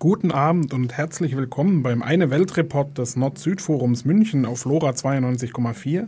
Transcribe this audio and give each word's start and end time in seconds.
Guten 0.00 0.30
Abend 0.30 0.72
und 0.74 0.96
herzlich 0.96 1.36
willkommen 1.36 1.82
beim 1.82 2.04
Eine 2.04 2.30
Welt 2.30 2.56
Report 2.56 2.96
des 2.96 3.16
Nord-Süd-Forums 3.16 4.04
München 4.04 4.46
auf 4.46 4.64
Lora 4.64 4.90
92,4. 4.90 6.06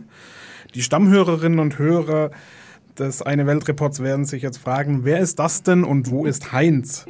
Die 0.73 0.81
Stammhörerinnen 0.81 1.59
und 1.59 1.77
Hörer 1.77 2.31
des 2.97 3.21
Eine 3.21 3.47
Welt 3.47 3.67
Reports 3.67 4.01
werden 4.01 4.23
sich 4.23 4.43
jetzt 4.43 4.59
fragen, 4.59 5.03
wer 5.03 5.19
ist 5.19 5.39
das 5.39 5.63
denn 5.63 5.83
und 5.83 6.09
wo 6.09 6.25
ist 6.25 6.53
Heinz? 6.53 7.05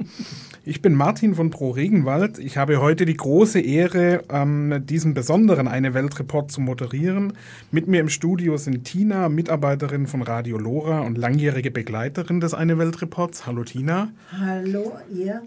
Ich 0.66 0.82
bin 0.82 0.96
Martin 0.96 1.36
von 1.36 1.52
Pro 1.52 1.70
Regenwald. 1.70 2.40
Ich 2.40 2.58
habe 2.58 2.82
heute 2.82 3.06
die 3.06 3.18
große 3.18 3.60
Ehre, 3.60 4.24
ähm, 4.32 4.82
diesen 4.84 5.14
besonderen 5.14 5.68
Eine 5.68 5.94
Welt 5.94 6.18
Report 6.18 6.52
zu 6.52 6.62
moderieren. 6.62 7.34
Mit 7.70 7.88
mir 7.88 8.00
im 8.00 8.10
Studio 8.10 8.58
sind 8.58 8.86
Tina, 8.86 9.30
Mitarbeiterin 9.30 10.08
von 10.08 10.24
Radio 10.24 10.58
Lora 10.58 11.02
und 11.02 11.20
langjährige 11.20 11.70
Begleiterin 11.70 12.40
des 12.40 12.56
Eine 12.56 12.80
Welt 12.80 13.04
Reports. 13.04 13.46
Hallo 13.46 13.64
Tina. 13.64 14.10
Hallo 14.32 14.94
ihr. 15.14 15.44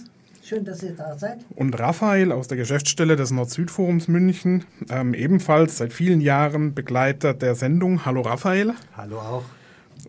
Schön, 0.47 0.63
dass 0.63 0.83
ihr 0.83 0.93
da 0.93 1.17
seid. 1.17 1.39
Und 1.57 1.81
Raphael 1.81 2.31
aus 2.31 2.49
der 2.49 2.59
Geschäftsstelle 2.59 3.17
des 3.17 3.31
Nord-Süd-Forums 3.31 4.09
München, 4.09 4.67
ähm, 4.91 5.15
ebenfalls 5.15 5.79
seit 5.79 5.95
vielen 5.95 6.21
Jahren 6.21 6.75
Begleiter 6.75 7.33
der 7.33 7.55
Sendung. 7.55 8.05
Hallo 8.05 8.21
Raphael. 8.21 8.75
Hallo 8.95 9.21
auch. 9.21 9.45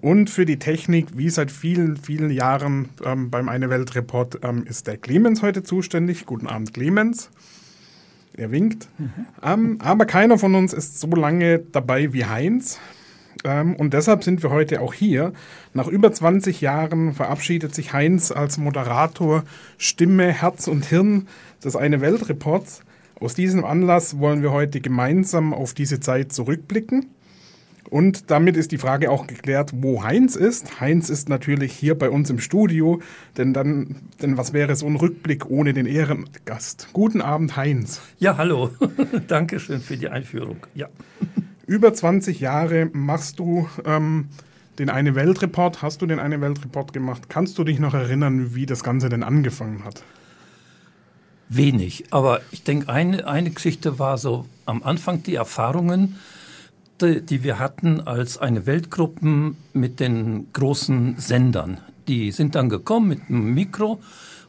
Und 0.02 0.30
für 0.30 0.46
die 0.46 0.60
Technik, 0.60 1.18
wie 1.18 1.30
seit 1.30 1.52
vielen, 1.52 1.96
vielen 1.96 2.32
Jahren 2.32 2.90
ähm, 3.05 3.30
beim 3.30 3.48
Eine 3.48 3.70
Welt 3.70 3.96
Report, 3.96 4.40
ähm, 4.44 4.66
ist 4.68 4.88
der 4.88 4.98
Clemens 4.98 5.41
heute 5.41 5.63
zuständig. 5.63 6.26
Guten 6.26 6.48
Abend, 6.48 6.74
Clemens. 6.74 7.30
Er 8.36 8.52
winkt. 8.52 8.90
Mhm. 8.98 9.13
Ähm, 9.41 9.77
aber 9.80 10.05
keiner 10.05 10.38
von 10.38 10.54
uns 10.54 10.74
ist 10.74 10.99
so 10.99 11.08
lange 11.12 11.60
dabei 11.60 12.12
wie 12.12 12.26
Heinz. 12.26 12.77
Ähm, 13.45 13.76
und 13.76 13.94
deshalb 13.94 14.23
sind 14.23 14.44
wir 14.44 14.49
heute 14.49 14.81
auch 14.81 14.94
hier. 14.94 15.31
Nach 15.73 15.88
über 15.88 16.12
20 16.12 16.62
Jahren 16.62 17.13
verabschiedet 17.13 17.73
sich 17.73 17.94
Heinz 17.94 18.31
als 18.31 18.58
Moderator, 18.58 19.44
Stimme, 19.77 20.34
Herz 20.34 20.68
und 20.68 20.85
Hirn 20.85 21.27
des 21.63 21.76
Eine 21.76 22.02
Welt 22.02 22.27
Reports. 22.27 22.81
Aus 23.20 23.35
diesem 23.35 23.63
Anlass 23.63 24.20
wollen 24.20 24.41
wir 24.41 24.52
heute 24.52 24.81
gemeinsam 24.81 25.54
auf 25.54 25.74
diese 25.74 25.99
Zeit 25.99 26.34
zurückblicken. 26.34 27.05
Und 27.90 28.32
damit 28.32 28.57
ist 28.57 28.71
die 28.71 28.79
Frage 28.79 29.12
auch 29.12 29.27
geklärt, 29.27 29.71
wo 29.76 30.04
Heinz 30.04 30.35
ist. 30.35 30.82
Heinz 30.82 31.09
ist 31.12 31.30
natürlich 31.30 31.71
hier 31.71 31.96
bei 31.96 32.09
uns 32.09 32.32
im 32.32 32.40
Studio, 32.40 32.99
denn 33.37 33.54
dann, 33.54 33.98
denn 34.24 34.37
was 34.37 34.54
wäre 34.54 34.76
so 34.76 34.87
ein 34.87 34.96
Rückblick 34.96 35.49
ohne 35.52 35.71
den 35.71 35.85
Ehrengast? 35.85 36.90
Guten 36.93 37.21
Abend, 37.21 37.55
Heinz. 37.55 38.02
Ja, 38.18 38.37
hallo. 38.37 38.71
Dankeschön 39.27 39.82
für 39.82 39.98
die 39.98 40.09
Einführung. 40.09 40.57
Ja. 40.74 40.90
Über 41.68 41.94
20 41.94 42.40
Jahre 42.40 42.90
machst 42.94 43.40
du 43.40 43.68
ähm, 43.85 44.30
den 44.77 44.90
Eine 44.90 45.16
Welt-Report. 45.16 45.82
Hast 45.82 46.02
du 46.02 46.05
den 46.05 46.20
Eine 46.20 46.40
Welt-Report 46.40 46.94
gemacht? 46.94 47.24
Kannst 47.27 47.58
du 47.58 47.63
dich 47.63 47.80
noch 47.80 47.96
erinnern, 47.96 48.54
wie 48.54 48.68
das 48.68 48.84
Ganze 48.84 49.10
denn 49.10 49.24
angefangen 49.24 49.84
hat? 49.84 50.04
Wenig, 51.48 52.05
aber 52.10 52.41
ich 52.52 52.63
denke, 52.63 52.90
eine, 52.90 53.27
eine 53.27 53.52
Geschichte 53.52 53.99
war 53.99 54.18
so 54.18 54.46
am 54.66 54.82
Anfang 54.82 55.21
die 55.21 55.36
Erfahrungen, 55.36 56.16
die, 57.02 57.21
die 57.21 57.43
wir 57.43 57.60
hatten 57.60 58.02
als 58.02 58.40
eine 58.40 58.66
Weltgruppen 58.66 59.58
mit 59.74 59.99
den 59.99 60.52
großen 60.54 61.18
Sendern. 61.18 61.80
Die 62.08 62.32
sind 62.32 62.55
dann 62.55 62.70
gekommen 62.70 63.10
mit 63.10 63.21
einem 63.30 63.54
Mikro 63.54 64.02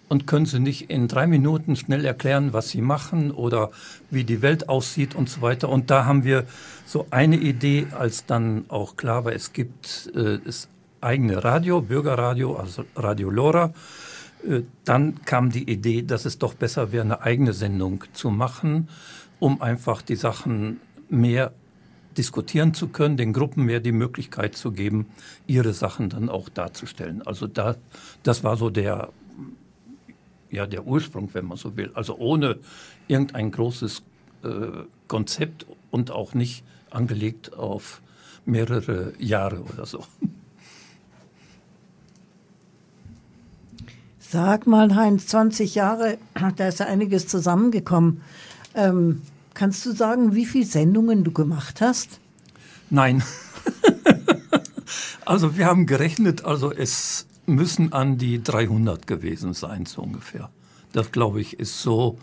und 0.09 0.27
können 0.27 0.47
sie 0.47 0.61
nicht 0.61 0.91
in 0.91 1.09
drei 1.09 1.27
Minuten 1.27 1.77
schnell 1.77 2.05
erklären, 2.05 2.53
was 2.53 2.71
sie 2.71 2.81
machen 2.81 3.31
oder 3.31 3.71
wie 4.11 4.25
die 4.25 4.43
Welt 4.43 4.69
aussieht 4.69 5.15
und 5.15 5.29
so 5.29 5.43
weiter. 5.43 5.69
Und 5.69 5.91
da 5.91 6.05
haben 6.05 6.25
wir 6.25 6.45
so 6.85 7.07
eine 7.11 7.37
Idee, 7.37 7.89
als 7.99 8.27
dann 8.27 8.67
auch 8.69 8.97
klar 8.97 9.25
war, 9.25 9.33
es 9.33 9.53
gibt 9.53 10.11
äh, 10.15 10.39
das 10.45 10.69
eigene 11.01 11.43
Radio, 11.43 11.81
Bürgerradio, 11.81 12.57
also 12.57 12.85
Radio 12.95 13.31
Lora. 13.31 13.73
Äh, 14.47 14.63
dann 14.85 15.25
kam 15.25 15.51
die 15.51 15.71
Idee, 15.71 16.03
dass 16.03 16.25
es 16.25 16.39
doch 16.39 16.55
besser 16.55 16.93
wäre, 16.93 17.05
eine 17.05 17.23
eigene 17.23 17.53
Sendung 17.53 18.05
zu 18.13 18.31
machen, 18.31 18.89
um 19.41 19.61
einfach 19.61 20.03
die 20.03 20.17
Sachen 20.17 20.81
mehr 21.09 21.53
diskutieren 22.17 22.75
zu 22.75 22.89
können, 22.89 23.17
den 23.17 23.33
Gruppen 23.33 23.65
mehr 23.65 23.81
die 23.81 23.93
Möglichkeit 23.93 24.57
zu 24.57 24.73
geben, 24.73 25.07
ihre 25.47 25.73
Sachen 25.73 26.09
dann 26.09 26.29
auch 26.29 26.49
darzustellen. 26.49 27.23
Also 27.27 27.47
da, 27.47 27.77
das 28.23 28.43
war 28.43 28.57
so 28.57 28.71
der 28.71 29.11
ja 30.57 30.67
der 30.67 30.87
Ursprung, 30.87 31.31
wenn 31.35 31.47
man 31.47 31.57
so 31.57 31.77
will. 31.77 31.91
Also 31.95 32.17
ohne 32.17 32.59
irgendein 33.07 33.53
großes 33.53 34.03
äh, 34.43 34.49
Konzept 35.07 35.67
und 35.91 36.11
auch 36.11 36.35
nicht 36.35 36.65
angelegt 36.91 37.55
auf 37.55 38.01
mehrere 38.45 39.13
Jahre 39.19 39.61
oder 39.63 39.87
so. 39.87 40.05
Sag 44.19 44.67
mal, 44.67 44.95
Heinz, 44.97 45.29
20 45.29 45.77
Jahre, 45.77 46.19
da 46.57 46.69
ist 46.69 46.81
ja 46.81 46.87
einiges 46.87 47.29
zusammengekommen. 47.29 48.23
Ähm, 48.75 49.23
kannst 49.55 49.87
du 49.87 49.93
sagen, 49.93 50.35
wie 50.35 50.47
viele 50.47 50.67
Sendungen 50.67 51.23
du 51.23 51.31
gemacht 51.31 51.81
hast? 51.81 52.19
Nein. 52.91 53.23
also 55.25 55.57
wir 55.57 55.67
haben 55.67 55.87
gerechnet, 55.87 56.45
also 56.45 56.73
es 56.73 57.27
müssen 57.47 57.93
an 57.93 58.19
die 58.19 58.43
300 58.43 59.07
gewesen 59.07 59.55
sein, 59.55 59.87
so 59.87 60.03
ungefähr. 60.03 60.51
Das, 60.93 61.13
glaube 61.13 61.41
ich, 61.41 61.59
ist 61.59 61.81
so, 61.81 62.19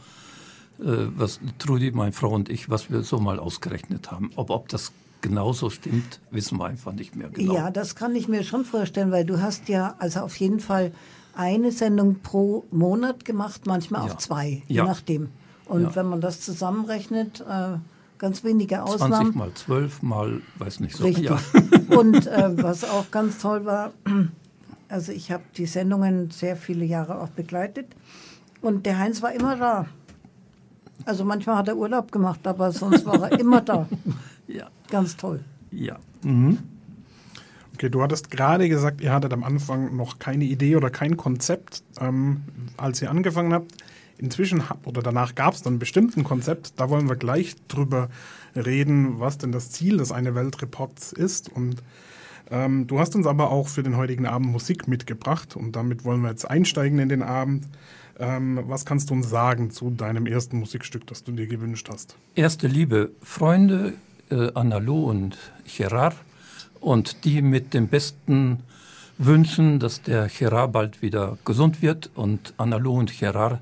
äh, 0.80 1.08
was 1.16 1.40
Trudi, 1.60 1.92
meine 1.92 2.12
Frau 2.12 2.32
und 2.32 2.50
ich, 2.50 2.70
was 2.70 2.90
wir 2.90 3.04
so 3.04 3.20
mal 3.20 3.40
ausgerechnet 3.40 4.12
haben. 4.12 4.32
Ob, 4.36 4.50
ob 4.50 4.70
das 4.70 4.92
genauso 5.22 5.70
stimmt, 5.70 6.20
wissen 6.32 6.60
wir 6.60 6.66
einfach 6.66 6.94
nicht 6.94 7.16
mehr 7.16 7.30
genau. 7.30 7.54
Ja, 7.54 7.72
das 7.72 7.96
kann 7.96 8.16
ich 8.16 8.28
mir 8.28 8.44
schon 8.44 8.66
vorstellen, 8.66 9.12
weil 9.12 9.26
du 9.26 9.42
hast 9.42 9.70
ja 9.70 9.96
also 10.00 10.20
auf 10.20 10.36
jeden 10.36 10.60
Fall 10.60 10.92
eine 11.36 11.72
Sendung 11.72 12.20
pro 12.22 12.66
Monat 12.72 13.26
gemacht, 13.26 13.62
manchmal 13.66 14.08
ja. 14.08 14.14
auch 14.14 14.18
zwei, 14.18 14.64
je 14.68 14.78
ja. 14.78 14.86
nachdem. 14.86 15.30
Und 15.66 15.84
ja. 15.84 15.96
wenn 15.96 16.08
man 16.08 16.22
das 16.22 16.42
zusammenrechnet, 16.42 17.42
äh, 17.42 17.78
ganz 18.18 18.44
wenige 18.44 18.84
Ausnahmen. 18.84 19.34
20 19.34 19.36
mal 19.36 19.54
12 19.54 20.02
mal, 20.04 20.42
weiß 20.58 20.82
nicht 20.82 20.96
so. 20.96 21.04
Richtig. 21.04 21.26
Ja. 21.26 21.40
Und 21.98 22.28
äh, 22.28 22.52
was 22.62 22.84
auch 22.84 23.10
ganz 23.12 23.40
toll 23.40 23.66
war, 23.66 23.92
also 24.94 25.12
ich 25.12 25.31
habe 25.31 25.44
die 25.58 25.66
Sendungen 25.66 26.30
sehr 26.30 26.56
viele 26.56 26.86
Jahre 26.86 27.20
auch 27.20 27.30
begleitet 27.30 27.88
und 28.62 28.86
der 28.86 29.00
Heinz 29.00 29.24
war 29.24 29.34
immer 29.34 29.58
da. 29.58 29.88
Also 31.06 31.26
manchmal 31.26 31.58
hat 31.58 31.68
er 31.68 31.76
Urlaub 31.76 32.12
gemacht, 32.12 32.46
aber 32.46 32.72
sonst 32.72 33.04
war 33.04 33.31
er 33.31 33.40
immer 33.40 33.62
da. 33.62 33.90
Ja. 34.48 34.70
Ganz 34.92 35.18
toll. 35.18 35.44
Ja. 35.72 35.98
Mhm. 36.22 36.59
Okay, 37.74 37.90
du 37.90 38.04
hattest 38.04 38.30
gerade 38.30 38.70
gesagt, 38.70 39.02
ihr 39.02 39.12
hattet 39.12 39.34
am 39.34 39.44
Anfang 39.44 39.96
noch 39.96 40.20
keine 40.20 40.46
Idee 40.46 40.76
oder 40.76 40.92
kein 40.92 41.18
Konzept, 41.18 41.81
ähm, 42.00 42.44
als 42.78 43.02
ihr 43.02 43.10
angefangen 43.10 43.52
habt. 43.52 43.72
Inzwischen 44.20 44.62
oder 44.86 45.02
danach 45.02 45.34
gab 45.34 45.56
es 45.56 45.64
dann 45.64 45.80
bestimmt 45.80 46.16
ein 46.16 46.24
Konzept. 46.24 46.74
Da 46.80 46.92
wollen 46.92 47.10
wir 47.10 47.16
gleich 47.16 47.56
drüber 47.68 48.10
reden, 48.56 49.20
was 49.20 49.40
denn 49.40 49.52
das 49.52 49.72
Ziel 49.72 49.98
des 49.98 50.12
Eine 50.12 50.36
Welt 50.36 50.62
Reports 50.62 51.14
ist 51.14 51.50
und 51.50 51.81
ähm, 52.53 52.86
du 52.86 53.00
hast 53.00 53.16
uns 53.16 53.25
aber 53.25 53.50
auch 53.50 53.68
für 53.68 53.81
den 53.81 53.97
heutigen 53.97 54.28
Abend 54.28 54.52
Musik 54.52 54.88
mitgebracht 54.88 55.56
und 55.56 55.75
damit 55.75 56.06
wollen 56.06 56.22
wir 56.22 56.30
jetzt 56.30 56.47
einsteigen 56.47 57.00
in 57.00 57.09
den 57.09 57.24
Abend. 57.24 57.66
Ähm, 58.19 58.59
was 58.68 58.86
kannst 58.86 59.09
du 59.09 59.16
uns 59.16 59.28
sagen 59.28 59.72
zu 59.72 59.90
deinem 59.90 60.28
ersten 60.28 60.59
Musikstück, 60.59 61.08
das 61.08 61.24
du 61.24 61.31
dir 61.31 61.47
gewünscht 61.47 61.90
hast? 61.92 62.16
Erste 62.36 62.68
Liebe, 62.68 63.09
Freunde, 63.24 63.96
äh, 64.30 64.52
Analu 64.53 65.09
und 65.09 65.36
Gerard 65.66 66.16
und 66.80 67.25
die 67.25 67.42
mit 67.42 67.74
den 67.74 67.88
besten 67.88 68.59
Wünschen, 69.18 69.80
dass 69.80 70.03
der 70.03 70.28
Gerard 70.28 70.74
bald 70.74 71.02
wieder 71.02 71.40
gesund 71.46 71.81
wird 71.81 72.12
und 72.13 72.53
Analu 72.58 73.00
und 73.00 73.18
Gerard 73.18 73.62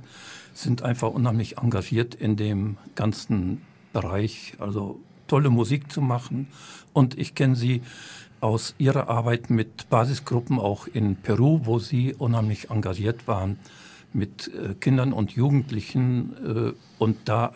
sind 0.53 0.81
einfach 0.81 1.11
unheimlich 1.11 1.59
engagiert 1.59 2.13
in 2.13 2.35
dem 2.35 2.75
ganzen 2.95 3.61
Bereich, 3.93 4.55
also 4.59 4.99
tolle 5.27 5.49
Musik 5.49 5.89
zu 5.89 6.01
machen 6.01 6.47
und 6.91 7.17
ich 7.17 7.35
kenne 7.35 7.55
sie 7.55 7.81
aus 8.41 8.75
ihrer 8.77 9.09
Arbeit 9.09 9.49
mit 9.49 9.89
Basisgruppen 9.89 10.59
auch 10.59 10.87
in 10.87 11.15
Peru, 11.15 11.61
wo 11.63 11.79
sie 11.79 12.13
unheimlich 12.13 12.69
engagiert 12.69 13.27
waren 13.27 13.57
mit 14.13 14.51
äh, 14.53 14.73
Kindern 14.75 15.13
und 15.13 15.31
Jugendlichen 15.31 16.35
äh, 16.69 16.73
und 16.99 17.17
da 17.25 17.53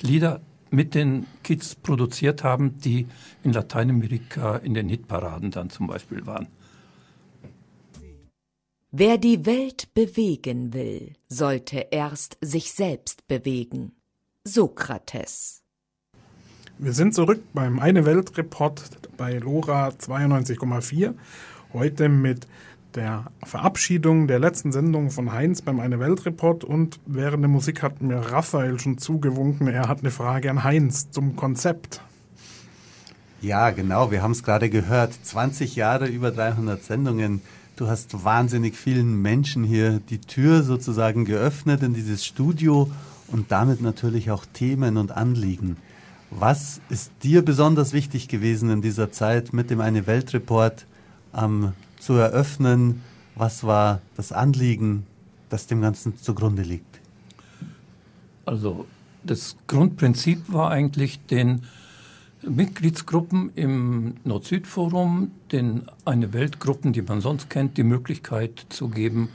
Lieder 0.00 0.40
mit 0.70 0.94
den 0.94 1.26
Kids 1.42 1.74
produziert 1.74 2.44
haben, 2.44 2.80
die 2.80 3.06
in 3.42 3.52
Lateinamerika 3.52 4.56
in 4.56 4.74
den 4.74 4.88
Hitparaden 4.88 5.50
dann 5.50 5.68
zum 5.68 5.86
Beispiel 5.86 6.26
waren. 6.26 6.46
Wer 8.92 9.18
die 9.18 9.46
Welt 9.46 9.94
bewegen 9.94 10.72
will, 10.72 11.12
sollte 11.28 11.86
erst 11.90 12.38
sich 12.40 12.72
selbst 12.72 13.26
bewegen. 13.28 13.92
Sokrates 14.44 15.62
wir 16.82 16.94
sind 16.94 17.14
zurück 17.14 17.40
beim 17.52 17.78
Eine 17.78 18.06
Welt 18.06 18.38
Report 18.38 18.82
bei 19.18 19.34
LoRa 19.34 19.88
92,4. 19.88 21.12
Heute 21.74 22.08
mit 22.08 22.46
der 22.94 23.26
Verabschiedung 23.42 24.26
der 24.26 24.38
letzten 24.38 24.72
Sendung 24.72 25.10
von 25.10 25.30
Heinz 25.30 25.60
beim 25.60 25.78
Eine 25.78 26.00
Welt 26.00 26.24
Report 26.24 26.64
und 26.64 26.98
während 27.04 27.42
der 27.42 27.50
Musik 27.50 27.82
hat 27.82 28.00
mir 28.00 28.16
Raphael 28.16 28.80
schon 28.80 28.96
zugewunken, 28.96 29.68
er 29.68 29.88
hat 29.88 30.00
eine 30.00 30.10
Frage 30.10 30.50
an 30.50 30.64
Heinz 30.64 31.10
zum 31.10 31.36
Konzept. 31.36 32.00
Ja, 33.42 33.70
genau, 33.70 34.10
wir 34.10 34.22
haben 34.22 34.32
es 34.32 34.42
gerade 34.42 34.70
gehört. 34.70 35.12
20 35.22 35.76
Jahre, 35.76 36.08
über 36.08 36.30
300 36.30 36.82
Sendungen. 36.82 37.42
Du 37.76 37.88
hast 37.88 38.24
wahnsinnig 38.24 38.76
vielen 38.76 39.20
Menschen 39.20 39.64
hier 39.64 40.00
die 40.08 40.20
Tür 40.20 40.62
sozusagen 40.62 41.26
geöffnet 41.26 41.82
in 41.82 41.92
dieses 41.92 42.24
Studio 42.24 42.90
und 43.28 43.52
damit 43.52 43.82
natürlich 43.82 44.30
auch 44.30 44.46
Themen 44.46 44.96
und 44.96 45.12
Anliegen. 45.12 45.76
Was 46.30 46.80
ist 46.88 47.10
dir 47.24 47.44
besonders 47.44 47.92
wichtig 47.92 48.28
gewesen 48.28 48.70
in 48.70 48.82
dieser 48.82 49.10
Zeit 49.10 49.52
mit 49.52 49.68
dem 49.68 49.80
Eine 49.80 50.06
Weltreport 50.06 50.86
ähm, 51.34 51.72
zu 51.98 52.14
eröffnen? 52.14 53.02
Was 53.34 53.64
war 53.64 54.00
das 54.16 54.30
Anliegen, 54.30 55.06
das 55.48 55.66
dem 55.66 55.80
Ganzen 55.80 56.16
zugrunde 56.18 56.62
liegt? 56.62 57.00
Also 58.46 58.86
das 59.24 59.56
Grundprinzip 59.66 60.52
war 60.52 60.70
eigentlich 60.70 61.18
den 61.26 61.62
Mitgliedsgruppen 62.42 63.50
im 63.56 64.14
Nord-Süd-Forum, 64.24 65.32
den 65.50 65.82
eine 66.04 66.32
Weltgruppen, 66.32 66.92
die 66.92 67.02
man 67.02 67.20
sonst 67.20 67.50
kennt, 67.50 67.76
die 67.76 67.82
Möglichkeit 67.82 68.66
zu 68.68 68.88
geben, 68.88 69.30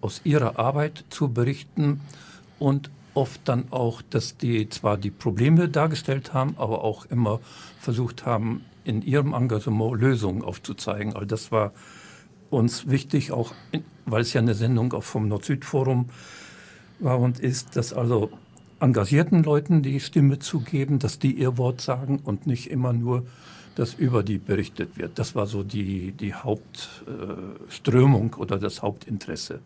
aus 0.00 0.20
ihrer 0.24 0.58
Arbeit 0.58 1.04
zu 1.10 1.28
berichten 1.28 2.00
und 2.58 2.90
oft 3.14 3.40
dann 3.44 3.64
auch, 3.70 4.02
dass 4.02 4.36
die 4.36 4.68
zwar 4.68 4.96
die 4.96 5.10
Probleme 5.10 5.68
dargestellt 5.68 6.32
haben, 6.32 6.54
aber 6.56 6.84
auch 6.84 7.06
immer 7.06 7.40
versucht 7.78 8.26
haben, 8.26 8.64
in 8.84 9.02
ihrem 9.02 9.34
Engagement 9.34 10.00
Lösungen 10.00 10.42
aufzuzeigen. 10.42 11.14
Also 11.14 11.26
das 11.26 11.52
war 11.52 11.72
uns 12.50 12.88
wichtig, 12.88 13.32
auch 13.32 13.54
in, 13.72 13.84
weil 14.06 14.22
es 14.22 14.32
ja 14.32 14.40
eine 14.40 14.54
Sendung 14.54 14.92
auch 14.92 15.04
vom 15.04 15.28
Nord-Süd-Forum 15.28 16.08
war 16.98 17.20
und 17.20 17.38
ist, 17.40 17.76
dass 17.76 17.92
also 17.92 18.30
engagierten 18.80 19.42
Leuten 19.42 19.82
die 19.82 20.00
Stimme 20.00 20.38
zu 20.38 20.60
geben, 20.60 20.98
dass 20.98 21.18
die 21.18 21.32
ihr 21.32 21.58
Wort 21.58 21.80
sagen 21.80 22.20
und 22.24 22.46
nicht 22.46 22.70
immer 22.70 22.92
nur, 22.92 23.26
dass 23.74 23.94
über 23.94 24.22
die 24.22 24.38
berichtet 24.38 24.98
wird. 24.98 25.18
Das 25.18 25.34
war 25.34 25.46
so 25.46 25.62
die, 25.62 26.12
die 26.12 26.34
Hauptströmung 26.34 28.32
äh, 28.32 28.40
oder 28.40 28.58
das 28.58 28.82
Hauptinteresse. 28.82 29.60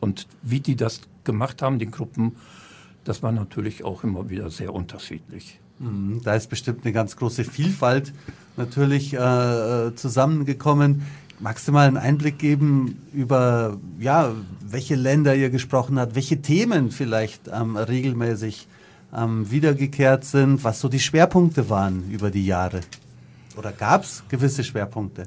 Und 0.00 0.26
wie 0.42 0.60
die 0.60 0.76
das 0.76 1.00
gemacht 1.24 1.62
haben, 1.62 1.78
die 1.78 1.90
Gruppen, 1.90 2.36
das 3.04 3.22
war 3.22 3.32
natürlich 3.32 3.84
auch 3.84 4.04
immer 4.04 4.30
wieder 4.30 4.50
sehr 4.50 4.74
unterschiedlich. 4.74 5.60
Mhm, 5.78 6.20
da 6.24 6.34
ist 6.34 6.48
bestimmt 6.48 6.84
eine 6.84 6.92
ganz 6.92 7.16
große 7.16 7.44
Vielfalt 7.44 8.12
natürlich 8.56 9.14
äh, 9.14 9.94
zusammengekommen. 9.94 11.02
Magst 11.40 11.66
du 11.66 11.72
mal 11.72 11.88
einen 11.88 11.96
Einblick 11.96 12.38
geben 12.38 13.02
über, 13.12 13.78
ja, 13.98 14.32
welche 14.64 14.94
Länder 14.94 15.34
ihr 15.34 15.50
gesprochen 15.50 15.98
habt, 15.98 16.14
welche 16.14 16.40
Themen 16.40 16.90
vielleicht 16.90 17.48
ähm, 17.48 17.76
regelmäßig 17.76 18.68
ähm, 19.14 19.50
wiedergekehrt 19.50 20.24
sind, 20.24 20.62
was 20.64 20.80
so 20.80 20.88
die 20.88 21.00
Schwerpunkte 21.00 21.68
waren 21.68 22.10
über 22.10 22.30
die 22.30 22.46
Jahre? 22.46 22.80
Oder 23.56 23.72
gab 23.72 24.04
es 24.04 24.22
gewisse 24.28 24.64
Schwerpunkte? 24.64 25.26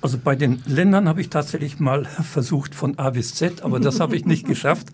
Also 0.00 0.18
bei 0.22 0.36
den 0.36 0.62
Ländern 0.66 1.08
habe 1.08 1.20
ich 1.20 1.30
tatsächlich 1.30 1.80
mal 1.80 2.04
versucht 2.04 2.74
von 2.74 2.98
A 2.98 3.10
bis 3.10 3.34
Z, 3.34 3.62
aber 3.62 3.80
das 3.80 4.00
habe 4.00 4.16
ich 4.16 4.24
nicht 4.24 4.46
geschafft. 4.48 4.88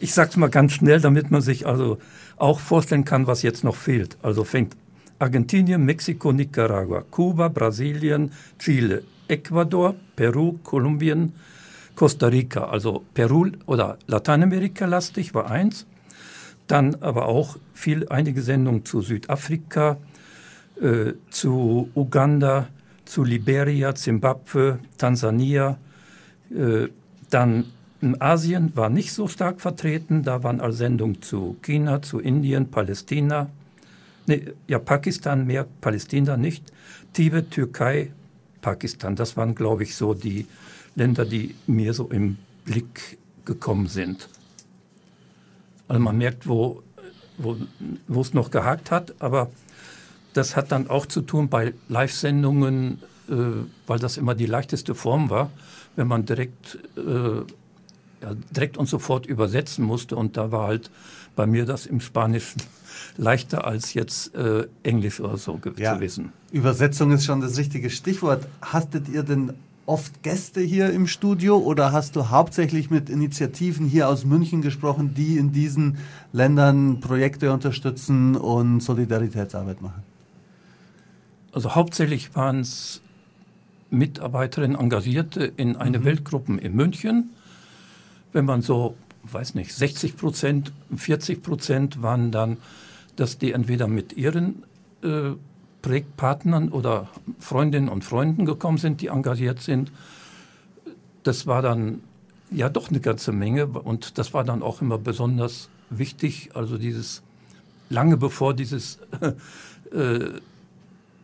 Ich 0.00 0.12
sage 0.12 0.30
es 0.30 0.36
mal 0.36 0.50
ganz 0.50 0.72
schnell, 0.72 1.00
damit 1.00 1.30
man 1.30 1.40
sich 1.40 1.66
also 1.66 1.98
auch 2.36 2.60
vorstellen 2.60 3.04
kann, 3.04 3.26
was 3.26 3.42
jetzt 3.42 3.64
noch 3.64 3.76
fehlt. 3.76 4.16
Also 4.22 4.44
fängt 4.44 4.76
Argentinien, 5.18 5.84
Mexiko, 5.84 6.32
Nicaragua, 6.32 7.04
Kuba, 7.10 7.48
Brasilien, 7.48 8.32
Chile, 8.58 9.04
Ecuador, 9.28 9.94
Peru, 10.16 10.58
Kolumbien, 10.64 11.32
Costa 11.94 12.28
Rica, 12.28 12.64
also 12.64 13.04
Peru 13.12 13.48
oder 13.66 13.98
Lateinamerika 14.06 14.86
lastig 14.86 15.34
war 15.34 15.50
eins. 15.50 15.86
Dann 16.66 16.96
aber 17.02 17.26
auch 17.26 17.58
viel, 17.74 18.08
einige 18.08 18.42
Sendungen 18.42 18.84
zu 18.84 19.02
Südafrika, 19.02 19.98
äh, 20.80 21.12
zu 21.28 21.90
Uganda, 21.94 22.68
zu 23.10 23.24
Liberia, 23.24 23.92
Zimbabwe, 23.94 24.78
Tansania. 24.96 25.78
Äh, 26.54 26.88
dann 27.28 27.64
Asien 28.20 28.74
war 28.76 28.88
nicht 28.88 29.12
so 29.12 29.26
stark 29.26 29.60
vertreten. 29.60 30.22
Da 30.22 30.44
waren 30.44 30.60
also 30.60 30.78
Sendungen 30.78 31.20
zu 31.20 31.56
China, 31.60 32.02
zu 32.02 32.20
Indien, 32.20 32.70
Palästina. 32.70 33.50
Nee, 34.26 34.52
ja, 34.68 34.78
Pakistan 34.78 35.46
mehr, 35.46 35.66
Palästina 35.80 36.36
nicht. 36.36 36.72
Tibet, 37.12 37.50
Türkei, 37.50 38.12
Pakistan. 38.62 39.16
Das 39.16 39.36
waren, 39.36 39.56
glaube 39.56 39.82
ich, 39.82 39.96
so 39.96 40.14
die 40.14 40.46
Länder, 40.94 41.24
die 41.24 41.56
mir 41.66 41.92
so 41.94 42.08
im 42.10 42.36
Blick 42.64 43.18
gekommen 43.44 43.88
sind. 43.88 44.28
Also 45.88 46.00
man 46.00 46.16
merkt, 46.16 46.46
wo, 46.46 46.84
wo, 47.38 47.56
wo 48.06 48.20
es 48.20 48.34
noch 48.34 48.52
gehakt 48.52 48.92
hat, 48.92 49.14
aber 49.18 49.50
das 50.40 50.56
hat 50.56 50.72
dann 50.72 50.88
auch 50.88 51.04
zu 51.04 51.20
tun 51.20 51.50
bei 51.50 51.74
Live-Sendungen, 51.90 53.02
äh, 53.28 53.34
weil 53.86 53.98
das 53.98 54.16
immer 54.16 54.34
die 54.34 54.46
leichteste 54.46 54.94
Form 54.94 55.28
war, 55.28 55.50
wenn 55.96 56.08
man 56.08 56.24
direkt, 56.24 56.78
äh, 56.96 57.40
ja, 58.22 58.34
direkt 58.50 58.78
und 58.78 58.88
sofort 58.88 59.26
übersetzen 59.26 59.84
musste. 59.84 60.16
Und 60.16 60.38
da 60.38 60.50
war 60.50 60.66
halt 60.68 60.90
bei 61.36 61.46
mir 61.46 61.66
das 61.66 61.84
im 61.84 62.00
Spanischen 62.00 62.62
leichter 63.18 63.66
als 63.66 63.92
jetzt 63.92 64.34
äh, 64.34 64.66
Englisch 64.82 65.20
oder 65.20 65.36
so 65.36 65.60
ja, 65.76 65.94
gewesen. 65.94 66.32
Übersetzung 66.52 67.12
ist 67.12 67.26
schon 67.26 67.42
das 67.42 67.58
richtige 67.58 67.90
Stichwort. 67.90 68.48
Hattet 68.62 69.10
ihr 69.10 69.22
denn 69.22 69.52
oft 69.84 70.22
Gäste 70.22 70.62
hier 70.62 70.90
im 70.90 71.06
Studio 71.06 71.58
oder 71.58 71.92
hast 71.92 72.16
du 72.16 72.30
hauptsächlich 72.30 72.88
mit 72.88 73.10
Initiativen 73.10 73.84
hier 73.84 74.08
aus 74.08 74.24
München 74.24 74.62
gesprochen, 74.62 75.12
die 75.12 75.36
in 75.36 75.52
diesen 75.52 75.98
Ländern 76.32 77.00
Projekte 77.00 77.52
unterstützen 77.52 78.36
und 78.36 78.80
Solidaritätsarbeit 78.80 79.82
machen? 79.82 80.09
Also 81.52 81.74
hauptsächlich 81.74 82.34
waren 82.34 82.60
es 82.60 83.00
Mitarbeiterinnen, 83.90 84.78
Engagierte 84.78 85.44
in 85.44 85.76
eine 85.76 85.98
mhm. 85.98 86.04
Weltgruppen 86.04 86.58
in 86.58 86.74
München. 86.74 87.30
Wenn 88.32 88.44
man 88.44 88.62
so, 88.62 88.96
weiß 89.24 89.54
nicht, 89.54 89.74
60 89.74 90.16
Prozent, 90.16 90.72
40 90.94 91.42
Prozent 91.42 92.02
waren 92.02 92.30
dann 92.30 92.58
dass 93.20 93.36
die 93.36 93.52
entweder 93.52 93.86
mit 93.86 94.14
ihren 94.14 94.62
äh, 95.02 95.32
Projektpartnern 95.82 96.70
oder 96.70 97.08
Freundinnen 97.38 97.90
und 97.90 98.02
Freunden 98.02 98.46
gekommen 98.46 98.78
sind, 98.78 99.02
die 99.02 99.08
engagiert 99.08 99.60
sind. 99.60 99.92
Das 101.22 101.46
war 101.46 101.60
dann 101.60 102.00
ja 102.50 102.70
doch 102.70 102.88
eine 102.88 103.00
ganze 103.00 103.32
Menge 103.32 103.66
und 103.66 104.16
das 104.16 104.32
war 104.32 104.42
dann 104.42 104.62
auch 104.62 104.80
immer 104.80 104.96
besonders 104.96 105.68
wichtig. 105.90 106.50
Also 106.54 106.78
dieses 106.78 107.22
lange 107.90 108.16
bevor 108.16 108.54
dieses 108.54 108.98
äh, 109.92 110.20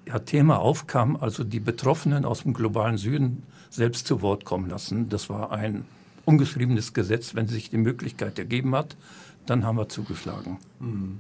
ja, 0.07 0.19
Thema 0.21 0.59
aufkam, 0.59 1.17
also 1.17 1.45
die 1.45 1.61
Betroffenen 1.61 2.25
aus 2.25 2.43
dem 2.43 2.55
globalen 2.55 2.97
Süden 2.97 3.43
selbst 3.71 4.07
zu 4.07 4.23
Wort 4.23 4.45
kommen 4.45 4.71
lassen. 4.71 5.09
Das 5.09 5.29
war 5.29 5.53
ein 5.53 5.85
ungeschriebenes 6.25 6.93
Gesetz. 6.93 7.35
Wenn 7.35 7.49
sich 7.49 7.71
die 7.71 7.79
Möglichkeit 7.79 8.39
ergeben 8.39 8.75
hat, 8.75 8.97
dann 9.47 9.65
haben 9.65 9.79
wir 9.79 9.89
zugeschlagen. 9.89 10.59
Mhm. 10.81 11.19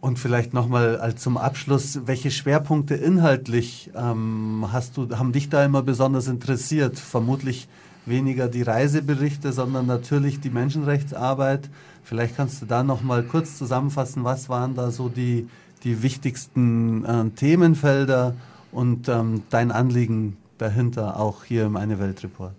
Und 0.00 0.18
vielleicht 0.20 0.54
nochmal 0.54 1.14
zum 1.16 1.36
Abschluss, 1.36 2.06
welche 2.06 2.30
Schwerpunkte 2.30 2.94
inhaltlich 2.94 3.90
ähm, 3.96 4.68
hast 4.70 4.96
du, 4.96 5.18
haben 5.18 5.32
dich 5.32 5.48
da 5.48 5.64
immer 5.64 5.82
besonders 5.82 6.28
interessiert? 6.28 6.98
Vermutlich 6.98 7.66
weniger 8.06 8.48
die 8.48 8.62
Reiseberichte, 8.62 9.52
sondern 9.52 9.86
natürlich 9.86 10.40
die 10.40 10.50
Menschenrechtsarbeit. 10.50 11.68
Vielleicht 12.04 12.36
kannst 12.36 12.62
du 12.62 12.66
da 12.66 12.84
nochmal 12.84 13.24
kurz 13.24 13.58
zusammenfassen, 13.58 14.24
was 14.24 14.48
waren 14.48 14.74
da 14.76 14.92
so 14.92 15.08
die, 15.08 15.48
die 15.84 16.02
wichtigsten 16.02 17.04
äh, 17.04 17.30
Themenfelder 17.30 18.34
und 18.72 19.08
ähm, 19.08 19.42
dein 19.50 19.70
Anliegen 19.70 20.36
dahinter 20.58 21.18
auch 21.18 21.44
hier 21.44 21.66
im 21.66 21.76
Eine 21.76 21.98
Welt 21.98 22.22
Report? 22.22 22.52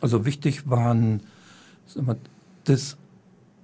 Also 0.00 0.24
wichtig 0.24 0.68
waren 0.70 1.22
wir, 1.94 2.16
das 2.64 2.96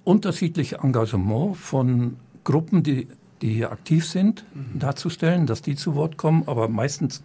unterschiedliche 0.03 0.77
Engagement 0.77 1.57
von 1.57 2.17
Gruppen, 2.43 2.83
die, 2.83 3.07
die 3.41 3.53
hier 3.53 3.71
aktiv 3.71 4.05
sind, 4.05 4.45
mhm. 4.53 4.79
darzustellen, 4.79 5.47
dass 5.47 5.61
die 5.61 5.75
zu 5.75 5.95
Wort 5.95 6.17
kommen. 6.17 6.43
Aber 6.45 6.69
meistens 6.69 7.23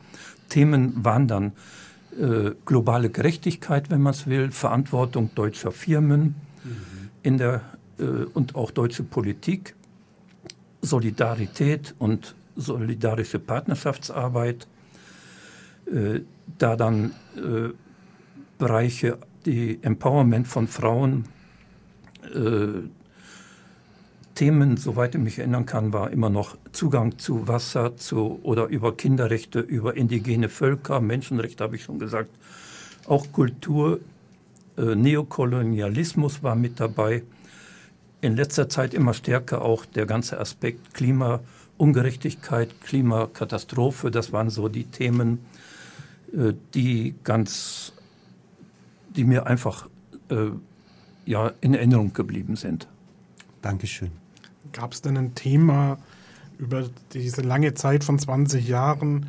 Themen 0.49 1.05
waren 1.05 1.29
dann 1.29 1.53
äh, 2.19 2.53
globale 2.65 3.11
Gerechtigkeit, 3.11 3.91
wenn 3.91 4.03
man 4.03 4.13
es 4.13 4.27
will, 4.27 4.51
Verantwortung 4.51 5.31
deutscher 5.35 5.73
Firmen 5.73 6.35
mhm. 6.65 7.09
in 7.23 7.39
der, 7.39 7.63
äh, 7.99 8.05
und 8.35 8.55
auch 8.55 8.71
deutsche 8.71 9.03
Politik, 9.03 9.75
Solidarität 10.83 11.95
und 11.99 12.35
solidarische 12.57 13.39
Partnerschaftsarbeit, 13.39 14.67
äh, 15.87 16.21
da 16.59 16.77
dann 16.77 17.13
äh, 17.37 17.71
Bereiche, 18.59 19.19
die 19.47 19.79
Empowerment 19.83 20.47
von 20.47 20.69
Frauen, 20.69 21.25
äh, 22.35 22.89
Themen, 24.35 24.77
soweit 24.77 25.15
ich 25.15 25.21
mich 25.21 25.39
erinnern 25.39 25.67
kann, 25.67 25.93
war 25.93 26.11
immer 26.11 26.31
noch 26.31 26.57
Zugang 26.73 27.19
zu 27.19 27.49
Wasser 27.49 27.97
zu, 27.97 28.41
oder 28.43 28.67
über 28.67 28.97
Kinderrechte, 28.97 29.61
über 29.61 29.95
indigene 29.97 30.49
Völker, 30.49 31.01
Menschenrechte 31.01 31.63
habe 31.63 31.77
ich 31.77 31.83
schon 31.83 31.99
gesagt, 31.99 32.31
auch 33.07 33.31
Kultur, 33.33 34.01
Neokolonialismus 34.77 36.43
war 36.43 36.55
mit 36.55 36.81
dabei. 36.81 37.25
In 38.23 38.37
letzter 38.37 38.71
Zeit 38.71 38.95
immer 38.95 39.13
stärker 39.13 39.63
auch 39.63 39.85
der 39.85 40.07
ganze 40.07 40.41
Aspekt 40.41 40.95
Klimaungerechtigkeit, 40.95 42.81
Klimakatastrophe, 42.81 44.11
das 44.11 44.33
waren 44.33 44.49
so 44.49 44.69
die 44.69 44.85
Themen, 44.85 45.41
äh, 46.33 46.55
die 46.73 47.15
ganz 47.25 47.93
die 49.17 49.25
mir 49.25 49.47
einfach 49.47 49.89
äh, 50.31 50.51
ja, 51.27 51.53
in 51.61 51.75
Erinnerung 51.75 52.13
geblieben 52.13 52.57
sind. 52.57 52.89
Dankeschön. 53.61 54.11
Gab 54.73 54.93
es 54.93 55.03
denn 55.03 55.17
ein 55.17 55.35
Thema 55.35 55.99
über 56.59 56.89
diese 57.13 57.43
lange 57.43 57.75
Zeit 57.75 58.05
von 58.05 58.19
20 58.19 58.67
Jahren, 58.67 59.29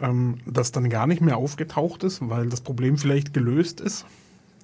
ähm, 0.00 0.38
das 0.46 0.72
dann 0.72 0.88
gar 0.88 1.06
nicht 1.06 1.20
mehr 1.20 1.36
aufgetaucht 1.36 2.04
ist, 2.04 2.28
weil 2.28 2.48
das 2.48 2.60
Problem 2.60 2.98
vielleicht 2.98 3.34
gelöst 3.34 3.80
ist? 3.80 4.06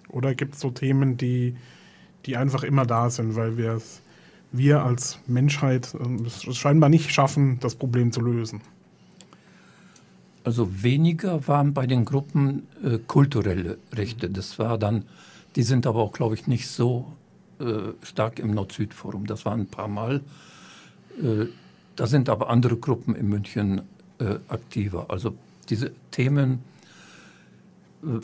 Oder 0.08 0.34
gibt 0.34 0.54
es 0.54 0.60
so 0.60 0.70
Themen, 0.70 1.16
die, 1.16 1.56
die 2.26 2.36
einfach 2.36 2.62
immer 2.62 2.86
da 2.86 3.10
sind, 3.10 3.36
weil 3.36 3.56
wir 3.56 3.80
wir 4.56 4.84
als 4.84 5.18
Menschheit 5.26 5.94
äh, 5.94 6.26
es 6.26 6.56
scheinbar 6.56 6.88
nicht 6.88 7.10
schaffen, 7.10 7.58
das 7.60 7.74
Problem 7.74 8.12
zu 8.12 8.20
lösen? 8.20 8.60
Also 10.44 10.82
weniger 10.82 11.48
waren 11.48 11.74
bei 11.74 11.86
den 11.86 12.04
Gruppen 12.04 12.66
äh, 12.82 12.98
kulturelle 12.98 13.78
Rechte. 13.92 14.30
Das 14.30 14.58
war 14.58 14.78
dann, 14.78 15.04
die 15.56 15.62
sind 15.62 15.86
aber 15.86 16.00
auch, 16.00 16.12
glaube 16.12 16.34
ich, 16.34 16.46
nicht 16.46 16.68
so 16.68 17.12
äh, 17.58 17.92
stark 18.02 18.38
im 18.38 18.52
Nord-Süd-Forum. 18.52 19.26
Das 19.26 19.44
waren 19.44 19.60
ein 19.60 19.66
paar 19.66 19.88
Mal. 19.88 20.20
Äh, 21.20 21.46
da 21.96 22.06
sind 22.06 22.28
aber 22.28 22.50
andere 22.50 22.76
Gruppen 22.76 23.16
in 23.16 23.28
München 23.28 23.82
äh, 24.18 24.36
aktiver. 24.48 25.06
Also 25.08 25.34
diese 25.68 25.92
Themen 26.10 26.60
äh, 28.02 28.20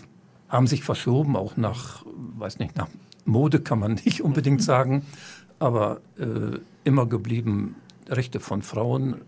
haben 0.49 0.66
sich 0.66 0.85
verschoben, 0.85 1.37
auch 1.37 1.57
nach, 1.57 2.04
weiß 2.38 2.59
nicht, 2.59 2.76
nach 2.76 2.88
Mode 3.24 3.60
kann 3.60 3.78
man 3.78 3.94
nicht 4.04 4.22
unbedingt 4.22 4.62
sagen, 4.62 5.06
aber 5.58 6.00
äh, 6.18 6.58
immer 6.84 7.06
geblieben 7.06 7.76
Rechte 8.08 8.40
von 8.40 8.62
Frauen, 8.62 9.20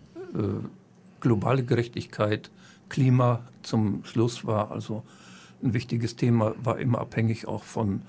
globale 1.21 1.63
Gerechtigkeit, 1.63 2.51
Klima 2.89 3.41
zum 3.63 4.03
Schluss 4.03 4.45
war 4.45 4.71
also 4.71 5.03
ein 5.63 5.73
wichtiges 5.73 6.15
Thema, 6.15 6.53
war 6.61 6.77
immer 6.79 6.99
abhängig 6.99 7.47
auch 7.47 7.63
von 7.63 8.01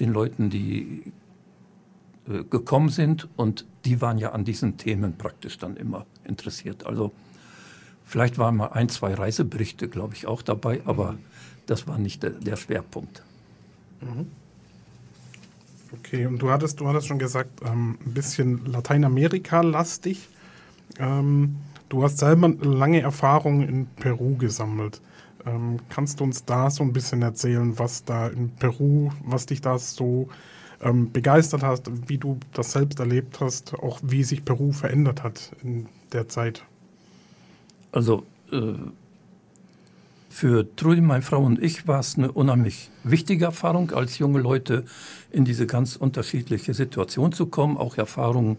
den 0.00 0.12
Leuten, 0.12 0.50
die 0.50 1.12
äh, 2.28 2.42
gekommen 2.44 2.88
sind 2.88 3.28
und 3.36 3.66
die 3.84 4.00
waren 4.00 4.18
ja 4.18 4.32
an 4.32 4.44
diesen 4.44 4.78
Themen 4.78 5.16
praktisch 5.18 5.58
dann 5.58 5.76
immer 5.76 6.06
interessiert. 6.24 6.86
Also 6.86 7.12
vielleicht 8.04 8.38
waren 8.38 8.56
mal 8.56 8.68
ein, 8.68 8.88
zwei 8.88 9.14
Reiseberichte, 9.14 9.88
glaube 9.88 10.14
ich, 10.14 10.26
auch 10.26 10.42
dabei, 10.42 10.80
aber 10.84 11.16
das 11.66 11.86
war 11.86 11.98
nicht 11.98 12.22
der, 12.22 12.30
der 12.30 12.56
Schwerpunkt. 12.56 13.22
Mhm. 14.00 14.26
Okay, 15.98 16.26
und 16.26 16.40
du 16.40 16.50
hattest, 16.50 16.80
du 16.80 16.88
hattest 16.88 17.06
schon 17.06 17.18
gesagt, 17.18 17.60
ähm, 17.64 17.98
ein 18.04 18.14
bisschen 18.14 18.64
Lateinamerika-lastig. 18.66 20.28
Ähm, 20.98 21.56
du 21.88 22.02
hast 22.02 22.18
selber 22.18 22.48
lange 22.48 23.00
Erfahrung 23.00 23.62
in 23.62 23.86
Peru 23.86 24.36
gesammelt. 24.36 25.00
Ähm, 25.44 25.80
kannst 25.88 26.20
du 26.20 26.24
uns 26.24 26.44
da 26.44 26.70
so 26.70 26.82
ein 26.82 26.92
bisschen 26.92 27.22
erzählen, 27.22 27.78
was 27.78 28.04
da 28.04 28.28
in 28.28 28.50
Peru, 28.50 29.10
was 29.24 29.46
dich 29.46 29.60
da 29.60 29.78
so 29.78 30.28
ähm, 30.80 31.12
begeistert 31.12 31.62
hast, 31.62 31.90
wie 32.08 32.18
du 32.18 32.38
das 32.52 32.72
selbst 32.72 32.98
erlebt 33.00 33.40
hast, 33.40 33.74
auch 33.74 34.00
wie 34.02 34.24
sich 34.24 34.44
Peru 34.44 34.72
verändert 34.72 35.22
hat 35.22 35.52
in 35.62 35.88
der 36.12 36.28
Zeit? 36.28 36.64
Also 37.92 38.24
äh, 38.50 38.74
für 40.32 40.74
Trudi, 40.76 41.02
meine 41.02 41.20
Frau 41.20 41.44
und 41.44 41.62
ich 41.62 41.86
war 41.86 42.00
es 42.00 42.16
eine 42.16 42.32
unheimlich 42.32 42.88
wichtige 43.04 43.44
Erfahrung, 43.44 43.90
als 43.90 44.18
junge 44.18 44.40
Leute 44.40 44.86
in 45.30 45.44
diese 45.44 45.66
ganz 45.66 45.94
unterschiedliche 45.94 46.72
Situation 46.72 47.32
zu 47.32 47.46
kommen, 47.46 47.76
auch 47.76 47.98
Erfahrungen 47.98 48.56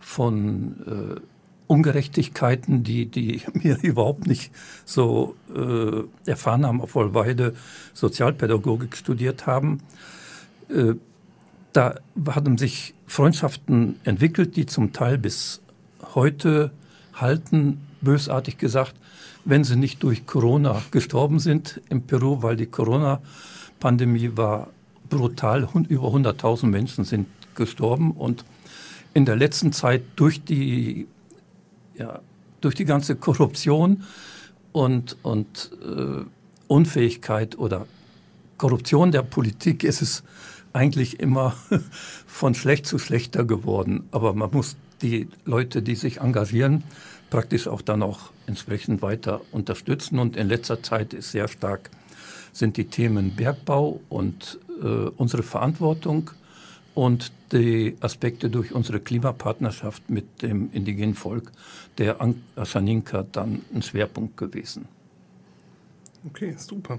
von 0.00 0.74
äh, 0.86 1.20
Ungerechtigkeiten, 1.66 2.82
die, 2.82 3.06
die 3.06 3.42
wir 3.52 3.82
überhaupt 3.82 4.26
nicht 4.26 4.52
so 4.86 5.36
äh, 5.54 6.30
erfahren 6.30 6.64
haben, 6.64 6.80
obwohl 6.80 7.10
beide 7.10 7.54
Sozialpädagogik 7.92 8.96
studiert 8.96 9.46
haben. 9.46 9.82
Äh, 10.70 10.94
da 11.74 11.96
haben 12.26 12.56
sich 12.56 12.94
Freundschaften 13.06 13.96
entwickelt, 14.04 14.56
die 14.56 14.64
zum 14.64 14.94
Teil 14.94 15.18
bis 15.18 15.60
heute 16.14 16.70
halten, 17.12 17.82
bösartig 18.00 18.56
gesagt, 18.56 18.94
wenn 19.44 19.64
sie 19.64 19.76
nicht 19.76 20.02
durch 20.02 20.26
Corona 20.26 20.82
gestorben 20.90 21.38
sind 21.38 21.80
in 21.88 22.02
Peru, 22.02 22.42
weil 22.42 22.56
die 22.56 22.66
Corona-Pandemie 22.66 24.30
war 24.36 24.68
brutal, 25.08 25.68
über 25.88 26.08
100.000 26.08 26.66
Menschen 26.66 27.04
sind 27.04 27.26
gestorben 27.54 28.12
und 28.12 28.44
in 29.14 29.26
der 29.26 29.36
letzten 29.36 29.72
Zeit 29.72 30.02
durch 30.16 30.42
die 30.42 31.06
ja, 31.94 32.20
durch 32.62 32.74
die 32.74 32.84
ganze 32.84 33.16
Korruption 33.16 34.04
und, 34.72 35.16
und 35.22 35.70
äh, 35.82 36.24
Unfähigkeit 36.68 37.58
oder 37.58 37.86
Korruption 38.56 39.12
der 39.12 39.22
Politik 39.22 39.84
ist 39.84 40.00
es 40.00 40.22
eigentlich 40.72 41.20
immer 41.20 41.54
von 42.26 42.54
schlecht 42.54 42.86
zu 42.86 42.98
schlechter 42.98 43.44
geworden. 43.44 44.04
Aber 44.12 44.32
man 44.32 44.50
muss 44.52 44.76
die 45.02 45.28
Leute, 45.44 45.82
die 45.82 45.96
sich 45.96 46.20
engagieren, 46.20 46.84
praktisch 47.28 47.66
auch 47.66 47.82
dann 47.82 48.02
auch 48.02 48.30
entsprechend 48.52 49.00
weiter 49.00 49.40
unterstützen. 49.50 50.18
Und 50.18 50.36
in 50.36 50.48
letzter 50.48 50.82
Zeit 50.82 51.14
ist 51.14 51.32
sehr 51.32 51.48
stark 51.48 51.90
sind 52.52 52.76
die 52.76 52.84
Themen 52.84 53.34
Bergbau 53.34 54.00
und 54.10 54.58
äh, 54.82 54.86
unsere 55.16 55.42
Verantwortung 55.42 56.30
und 56.94 57.32
die 57.52 57.96
Aspekte 58.00 58.50
durch 58.50 58.72
unsere 58.74 59.00
Klimapartnerschaft 59.00 60.10
mit 60.10 60.42
dem 60.42 60.70
indigenen 60.72 61.14
Volk 61.14 61.50
der 61.96 62.18
Ashaninka 62.56 63.24
dann 63.32 63.62
ein 63.74 63.80
Schwerpunkt 63.80 64.36
gewesen. 64.36 64.86
Okay, 66.28 66.54
super. 66.58 66.98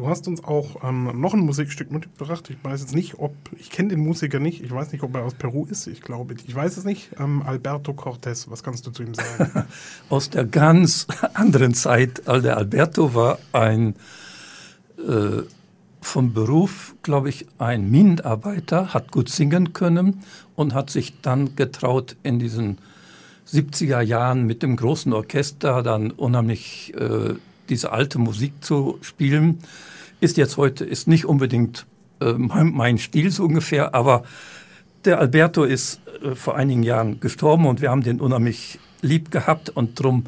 Du 0.00 0.08
hast 0.08 0.26
uns 0.28 0.42
auch 0.42 0.82
ähm, 0.82 1.20
noch 1.20 1.34
ein 1.34 1.40
Musikstück 1.40 1.90
mitgebracht. 1.90 2.48
Ich 2.48 2.56
weiß 2.64 2.80
jetzt 2.80 2.94
nicht, 2.94 3.18
ob 3.18 3.34
ich 3.58 3.68
kenne 3.68 3.90
den 3.90 4.00
Musiker 4.00 4.38
nicht. 4.38 4.62
Ich 4.62 4.70
weiß 4.70 4.92
nicht, 4.92 5.02
ob 5.02 5.14
er 5.14 5.24
aus 5.24 5.34
Peru 5.34 5.66
ist. 5.66 5.86
Ich 5.88 6.00
glaube, 6.00 6.34
ich 6.42 6.54
weiß 6.54 6.78
es 6.78 6.84
nicht. 6.84 7.10
Ähm, 7.18 7.42
Alberto 7.42 7.92
Cortés. 7.92 8.50
Was 8.50 8.62
kannst 8.62 8.86
du 8.86 8.92
zu 8.92 9.02
ihm 9.02 9.12
sagen? 9.12 9.66
aus 10.08 10.30
der 10.30 10.46
ganz 10.46 11.06
anderen 11.34 11.74
Zeit. 11.74 12.22
Der 12.26 12.56
Alberto 12.56 13.12
war 13.12 13.40
ein 13.52 13.94
äh, 15.06 15.42
vom 16.00 16.32
Beruf, 16.32 16.94
glaube 17.02 17.28
ich, 17.28 17.46
ein 17.58 17.90
Minenarbeiter, 17.90 18.94
hat 18.94 19.12
gut 19.12 19.28
singen 19.28 19.74
können 19.74 20.22
und 20.56 20.72
hat 20.72 20.88
sich 20.88 21.20
dann 21.20 21.56
getraut, 21.56 22.16
in 22.22 22.38
diesen 22.38 22.78
70er 23.52 24.00
Jahren 24.00 24.46
mit 24.46 24.62
dem 24.62 24.76
großen 24.76 25.12
Orchester 25.12 25.82
dann 25.82 26.10
unheimlich 26.10 26.94
äh, 26.96 27.34
diese 27.70 27.92
alte 27.92 28.18
Musik 28.18 28.52
zu 28.62 28.98
spielen. 29.00 29.58
Ist 30.20 30.36
jetzt 30.36 30.56
heute, 30.56 30.84
ist 30.84 31.08
nicht 31.08 31.24
unbedingt 31.24 31.86
äh, 32.20 32.32
mein, 32.32 32.72
mein, 32.72 32.98
Stil 32.98 33.30
so 33.30 33.44
ungefähr, 33.44 33.94
aber 33.94 34.24
der 35.04 35.18
Alberto 35.18 35.64
ist 35.64 36.00
äh, 36.22 36.34
vor 36.34 36.56
einigen 36.56 36.82
Jahren 36.82 37.20
gestorben 37.20 37.66
und 37.66 37.80
wir 37.80 37.90
haben 37.90 38.02
den 38.02 38.20
unheimlich 38.20 38.78
lieb 39.00 39.30
gehabt 39.30 39.70
und 39.70 39.98
drum 39.98 40.24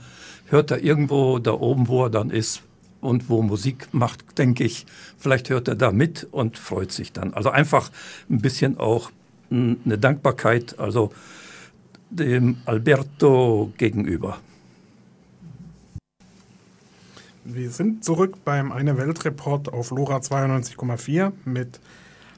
hört 0.46 0.70
er 0.70 0.82
irgendwo 0.82 1.38
da 1.38 1.52
oben, 1.52 1.88
wo 1.88 2.04
er 2.04 2.10
dann 2.10 2.30
ist, 2.30 2.62
und 3.02 3.28
wo 3.28 3.42
Musik 3.42 3.88
macht, 3.92 4.38
denke 4.38 4.64
ich, 4.64 4.86
vielleicht 5.18 5.50
hört 5.50 5.68
er 5.68 5.74
da 5.74 5.92
mit 5.92 6.26
und 6.30 6.56
freut 6.56 6.92
sich 6.92 7.12
dann. 7.12 7.34
Also 7.34 7.50
einfach 7.50 7.90
ein 8.30 8.38
bisschen 8.38 8.78
auch 8.78 9.10
eine 9.50 9.98
Dankbarkeit, 9.98 10.78
also 10.78 11.12
dem 12.10 12.58
Alberto 12.64 13.72
gegenüber. 13.76 14.38
Wir 17.44 17.70
sind 17.70 18.04
zurück 18.04 18.44
beim 18.44 18.70
Eine 18.70 18.96
Welt 18.96 19.24
Report 19.24 19.72
auf 19.72 19.90
LoRa 19.90 20.18
92,4 20.18 21.32
mit 21.44 21.80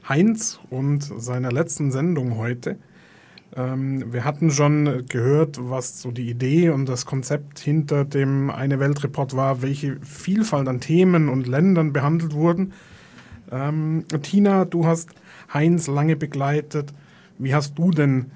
Heinz 0.09 0.59
und 0.71 1.03
seiner 1.03 1.51
letzten 1.51 1.91
Sendung 1.91 2.37
heute. 2.37 2.79
Ähm, 3.55 4.11
wir 4.11 4.23
hatten 4.23 4.49
schon 4.49 5.05
gehört, 5.07 5.59
was 5.61 6.01
so 6.01 6.09
die 6.09 6.27
Idee 6.27 6.71
und 6.71 6.89
das 6.89 7.05
Konzept 7.05 7.59
hinter 7.59 8.03
dem 8.03 8.49
Eine 8.49 8.79
Welt 8.79 9.03
Report 9.03 9.35
war, 9.35 9.61
welche 9.61 9.97
Vielfalt 10.01 10.67
an 10.67 10.81
Themen 10.81 11.29
und 11.29 11.45
Ländern 11.45 11.93
behandelt 11.93 12.33
wurden. 12.33 12.73
Ähm, 13.51 14.05
Tina, 14.23 14.65
du 14.65 14.87
hast 14.87 15.09
Heinz 15.53 15.85
lange 15.85 16.15
begleitet. 16.15 16.95
Wie 17.37 17.53
hast 17.53 17.77
du 17.77 17.91
denn 17.91 18.31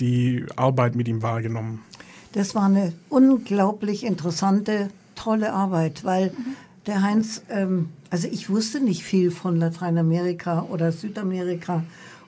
die 0.00 0.46
Arbeit 0.56 0.96
mit 0.96 1.06
ihm 1.06 1.22
wahrgenommen? 1.22 1.84
Das 2.32 2.56
war 2.56 2.64
eine 2.64 2.92
unglaublich 3.08 4.04
interessante, 4.04 4.90
tolle 5.18 5.52
Arbeit, 5.52 6.04
weil 6.04 6.30
mhm. 6.30 6.56
der 6.86 7.02
Heinz, 7.02 7.42
ähm, 7.50 7.90
also 8.10 8.28
ich 8.28 8.48
wusste 8.48 8.80
nicht 8.80 9.02
viel 9.02 9.30
von 9.30 9.56
Lateinamerika 9.56 10.66
oder 10.70 10.92
Südamerika 10.92 11.82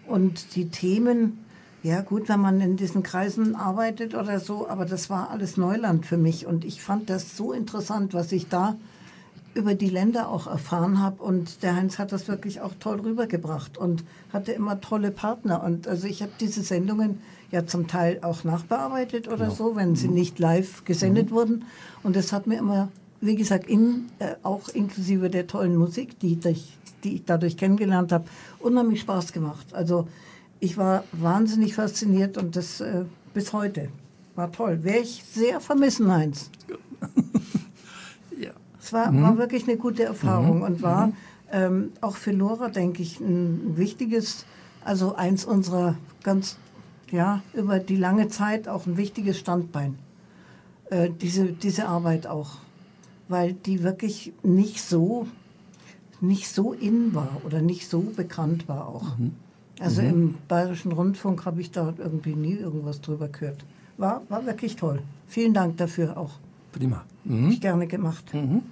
und 0.07 0.57
die 0.57 0.69
Themen, 0.69 1.39
ja, 1.83 2.03
gut, 2.03 2.29
wenn 2.29 2.41
man 2.41 2.61
in 2.61 2.77
diesen 2.77 3.03
Kreisen 3.03 3.55
arbeitet 3.55 4.15
oder 4.15 4.41
so, 4.41 4.69
aber 4.69 4.85
das 4.85 5.09
war 5.09 5.31
alles 5.31 5.57
Neuland 5.57 6.05
für 6.05 6.19
mich 6.19 6.47
und 6.47 6.65
ich 6.65 6.83
fand 6.83 7.09
das 7.09 7.37
so 7.37 7.53
interessant, 7.53 8.13
was 8.13 8.33
ich 8.33 8.49
da 8.49 8.77
über 9.55 9.75
die 9.75 9.89
Länder 9.89 10.29
auch 10.29 10.47
erfahren 10.47 11.01
habe 11.01 11.23
und 11.23 11.63
der 11.63 11.77
Heinz 11.77 11.99
hat 11.99 12.13
das 12.13 12.29
wirklich 12.29 12.61
auch 12.61 12.73
toll 12.79 13.01
rübergebracht 13.01 13.79
und 13.79 14.05
hatte 14.33 14.53
immer 14.53 14.81
tolle 14.81 15.11
Partner 15.11 15.63
und 15.65 15.89
also 15.89 16.07
ich 16.07 16.23
habe 16.23 16.33
diese 16.39 16.63
Sendungen 16.63 17.21
ja 17.51 17.67
zum 17.67 17.89
Teil 17.89 18.21
auch 18.23 18.45
nachbearbeitet 18.45 19.27
oder 19.27 19.47
genau. 19.47 19.55
so, 19.55 19.77
wenn 19.77 19.97
sie 19.97 20.09
mhm. 20.09 20.15
nicht 20.15 20.39
live 20.39 20.85
gesendet 20.85 21.31
mhm. 21.31 21.35
wurden 21.35 21.65
und 22.03 22.15
das 22.15 22.33
hat 22.33 22.47
mir 22.47 22.59
immer 22.59 22.89
wie 23.21 23.37
gesagt, 23.37 23.69
in, 23.69 24.07
äh, 24.19 24.35
auch 24.43 24.69
inklusive 24.69 25.29
der 25.29 25.47
tollen 25.47 25.77
Musik, 25.77 26.19
die, 26.21 26.39
ich, 26.47 26.79
die 27.05 27.17
ich 27.17 27.25
dadurch 27.27 27.57
kennengelernt 27.57 28.13
habe, 28.13 28.25
unheimlich 28.61 29.01
Spaß 29.03 29.33
gemacht. 29.33 29.75
Also 29.75 30.09
ich 30.59 30.77
war 30.77 31.05
wahnsinnig 31.13 31.75
fasziniert 31.75 32.39
und 32.39 32.57
das 32.57 32.81
äh, 32.81 33.05
bis 33.35 33.53
heute 33.53 33.89
war 34.37 34.51
toll. 34.53 34.85
Werde 34.85 35.01
ich 35.01 35.23
sehr 35.31 35.61
vermissen, 35.61 36.11
Heinz. 36.11 36.51
ja. 36.69 36.77
Es 38.91 38.95
war, 38.95 39.13
mhm. 39.13 39.23
war 39.23 39.39
wirklich 39.39 39.69
eine 39.69 39.77
gute 39.77 40.03
Erfahrung 40.03 40.57
mhm. 40.59 40.63
und 40.65 40.83
war 40.83 41.07
mhm. 41.07 41.13
ähm, 41.53 41.93
auch 42.01 42.17
für 42.17 42.33
Lora, 42.33 42.71
denke 42.71 43.03
ich, 43.03 43.21
ein 43.21 43.77
wichtiges, 43.77 44.47
also 44.85 45.15
eins 45.15 45.45
unserer 45.45 45.95
ganz, 46.25 46.59
ja, 47.13 47.41
über 47.55 47.79
die 47.79 47.95
lange 47.95 48.27
Zeit 48.27 48.67
auch 48.67 48.87
ein 48.87 48.97
wichtiges 48.97 49.39
Standbein. 49.39 49.97
Äh, 50.91 51.11
diese, 51.21 51.53
diese 51.53 51.87
Arbeit 51.87 52.27
auch. 52.27 52.57
Weil 53.29 53.53
die 53.53 53.85
wirklich 53.85 54.33
nicht 54.43 54.83
so, 54.83 55.29
nicht 56.21 56.49
so 56.49 56.73
in 56.73 57.15
war 57.15 57.37
oder 57.45 57.63
nicht 57.63 57.89
so 57.89 58.01
bekannt 58.01 58.67
war 58.67 58.89
auch. 58.89 59.17
Mhm. 59.19 59.37
Also 59.79 60.03
mhm. 60.03 60.09
im 60.09 60.35
Bayerischen 60.49 60.91
Rundfunk 60.91 61.47
habe 61.47 61.61
ich 61.61 61.71
da 61.71 61.95
irgendwie 61.97 62.35
nie 62.35 62.55
irgendwas 62.55 63.01
drüber 63.01 63.29
gehört. 63.29 63.65
War, 63.99 64.23
war 64.29 64.45
wirklich 64.47 64.75
toll. 64.75 64.99
Vielen 65.29 65.55
Dank 65.55 65.77
dafür 65.77 66.17
auch. 66.17 66.33
Prima. 66.73 67.05
Mhm. 67.23 67.51
Ich 67.51 67.61
gerne 67.61 67.87
gemacht. 67.87 68.35
Mhm. 68.35 68.63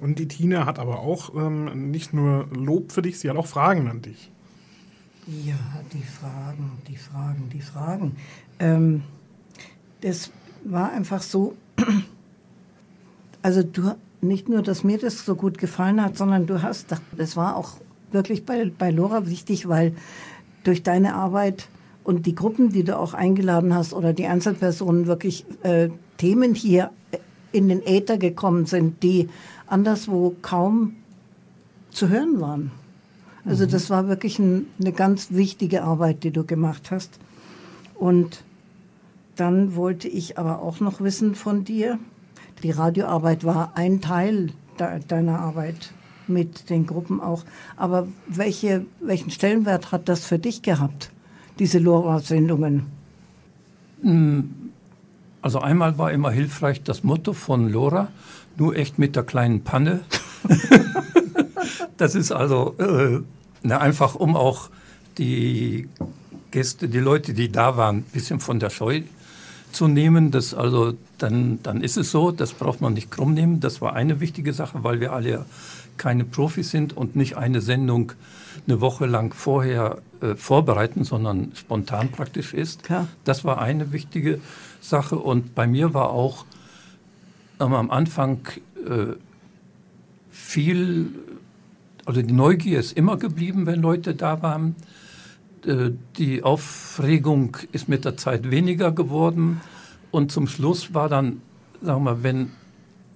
Und 0.00 0.18
die 0.18 0.28
Tina 0.28 0.66
hat 0.66 0.78
aber 0.78 1.00
auch 1.00 1.34
ähm, 1.34 1.90
nicht 1.90 2.12
nur 2.12 2.46
Lob 2.52 2.92
für 2.92 3.02
dich, 3.02 3.18
sie 3.18 3.30
hat 3.30 3.36
auch 3.36 3.46
Fragen 3.46 3.88
an 3.88 4.02
dich. 4.02 4.30
Ja, 5.26 5.54
die 5.92 6.02
Fragen, 6.02 6.72
die 6.88 6.96
Fragen, 6.96 7.48
die 7.52 7.60
Fragen. 7.62 8.16
Ähm, 8.58 9.02
das 10.02 10.30
war 10.64 10.92
einfach 10.92 11.22
so, 11.22 11.56
also 13.42 13.62
du, 13.62 13.94
nicht 14.20 14.48
nur, 14.48 14.62
dass 14.62 14.84
mir 14.84 14.98
das 14.98 15.24
so 15.24 15.34
gut 15.34 15.58
gefallen 15.58 16.02
hat, 16.02 16.16
sondern 16.16 16.46
du 16.46 16.62
hast, 16.62 16.88
das 17.16 17.36
war 17.36 17.56
auch 17.56 17.78
wirklich 18.10 18.44
bei, 18.44 18.70
bei 18.76 18.90
Lora 18.90 19.26
wichtig, 19.26 19.68
weil 19.68 19.94
durch 20.64 20.82
deine 20.82 21.14
Arbeit 21.14 21.68
und 22.04 22.26
die 22.26 22.34
Gruppen, 22.34 22.70
die 22.70 22.84
du 22.84 22.98
auch 22.98 23.14
eingeladen 23.14 23.74
hast 23.74 23.94
oder 23.94 24.12
die 24.12 24.26
Einzelpersonen 24.26 25.06
wirklich 25.06 25.46
äh, 25.62 25.88
Themen 26.18 26.54
hier 26.54 26.90
in 27.52 27.68
den 27.68 27.82
Äther 27.82 28.18
gekommen 28.18 28.66
sind, 28.66 29.02
die 29.02 29.28
anderswo 29.66 30.36
kaum 30.42 30.96
zu 31.90 32.08
hören 32.08 32.40
waren. 32.40 32.70
Also 33.44 33.66
mhm. 33.66 33.70
das 33.70 33.90
war 33.90 34.08
wirklich 34.08 34.38
ein, 34.38 34.66
eine 34.80 34.92
ganz 34.92 35.28
wichtige 35.30 35.82
Arbeit, 35.82 36.24
die 36.24 36.30
du 36.30 36.44
gemacht 36.44 36.90
hast. 36.90 37.18
Und 37.94 38.42
dann 39.36 39.76
wollte 39.76 40.08
ich 40.08 40.38
aber 40.38 40.62
auch 40.62 40.80
noch 40.80 41.00
wissen 41.00 41.34
von 41.34 41.64
dir, 41.64 41.98
die 42.62 42.70
Radioarbeit 42.70 43.44
war 43.44 43.72
ein 43.74 44.00
Teil 44.00 44.52
de 44.78 45.00
deiner 45.06 45.40
Arbeit 45.40 45.92
mit 46.26 46.70
den 46.70 46.86
Gruppen 46.86 47.20
auch. 47.20 47.44
Aber 47.76 48.08
welche, 48.26 48.86
welchen 49.00 49.30
Stellenwert 49.30 49.92
hat 49.92 50.08
das 50.08 50.24
für 50.24 50.38
dich 50.38 50.62
gehabt, 50.62 51.10
diese 51.58 51.78
LoRa-Sendungen? 51.78 52.86
Also 55.44 55.60
einmal 55.60 55.98
war 55.98 56.10
immer 56.10 56.30
hilfreich 56.30 56.82
das 56.84 57.04
Motto 57.04 57.34
von 57.34 57.68
LoRa, 57.70 58.08
nur 58.56 58.76
echt 58.76 58.98
mit 58.98 59.14
der 59.14 59.24
kleinen 59.24 59.62
Panne. 59.62 60.00
das 61.98 62.14
ist 62.14 62.32
also 62.32 62.74
äh, 62.78 63.20
na, 63.62 63.76
einfach, 63.76 64.14
um 64.14 64.36
auch 64.36 64.70
die 65.18 65.90
Gäste, 66.50 66.88
die 66.88 66.98
Leute, 66.98 67.34
die 67.34 67.52
da 67.52 67.76
waren, 67.76 67.96
ein 67.98 68.02
bisschen 68.04 68.40
von 68.40 68.58
der 68.58 68.70
Scheu 68.70 69.02
zu 69.74 69.88
nehmen. 69.88 70.30
Das 70.30 70.54
also, 70.54 70.94
dann, 71.18 71.60
dann 71.62 71.82
ist 71.82 71.96
es 71.96 72.10
so, 72.10 72.30
das 72.30 72.52
braucht 72.52 72.80
man 72.80 72.94
nicht 72.94 73.10
krumm 73.10 73.34
nehmen. 73.34 73.60
Das 73.60 73.80
war 73.80 73.94
eine 73.94 74.20
wichtige 74.20 74.52
Sache, 74.52 74.84
weil 74.84 75.00
wir 75.00 75.12
alle 75.12 75.44
keine 75.96 76.24
Profis 76.24 76.70
sind 76.70 76.96
und 76.96 77.16
nicht 77.16 77.36
eine 77.36 77.60
Sendung 77.60 78.12
eine 78.66 78.80
Woche 78.80 79.06
lang 79.06 79.34
vorher 79.34 79.98
äh, 80.20 80.34
vorbereiten, 80.34 81.04
sondern 81.04 81.52
spontan 81.54 82.10
praktisch 82.10 82.54
ist. 82.54 82.84
Klar. 82.84 83.08
Das 83.24 83.44
war 83.44 83.60
eine 83.60 83.92
wichtige 83.92 84.40
Sache. 84.80 85.16
Und 85.16 85.54
bei 85.54 85.66
mir 85.66 85.94
war 85.94 86.10
auch 86.10 86.44
ähm, 87.60 87.74
am 87.74 87.90
Anfang 87.90 88.40
äh, 88.88 89.14
viel, 90.30 91.10
also 92.04 92.22
die 92.22 92.32
Neugier 92.32 92.80
ist 92.80 92.96
immer 92.96 93.16
geblieben, 93.16 93.66
wenn 93.66 93.80
Leute 93.80 94.14
da 94.14 94.42
waren. 94.42 94.76
Äh, 95.66 95.92
die 96.16 96.42
Aufregung 96.42 97.56
ist 97.72 97.88
mit 97.88 98.04
der 98.04 98.16
Zeit 98.16 98.50
weniger 98.50 98.92
geworden. 98.92 99.60
Und 100.10 100.30
zum 100.30 100.46
Schluss 100.46 100.94
war 100.94 101.08
dann, 101.08 101.40
sagen 101.82 102.04
wir 102.04 102.14
mal, 102.14 102.22
wenn 102.22 102.50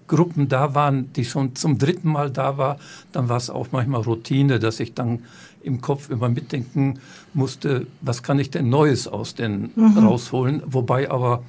Gruppen 0.09 0.49
da 0.49 0.75
waren, 0.75 1.13
die 1.13 1.25
schon 1.25 1.55
zum 1.55 1.79
dritten 1.79 2.11
Mal 2.11 2.31
da 2.31 2.59
war, 2.59 2.79
dann 3.13 3.29
war 3.29 3.37
es 3.37 3.51
auch 3.51 3.69
manchmal 3.73 4.01
Routine, 4.01 4.59
dass 4.59 4.81
ich 4.81 4.95
dann 4.95 5.21
im 5.63 5.81
Kopf 5.81 6.11
immer 6.11 6.29
mitdenken 6.29 6.99
musste, 7.35 7.87
was 8.01 8.23
kann 8.23 8.39
ich 8.39 8.51
denn 8.51 8.69
Neues 8.69 9.07
aus 9.07 9.35
den 9.35 9.71
mhm. 9.77 9.99
rausholen. 9.99 10.63
Wobei 10.67 11.11
aber 11.11 11.45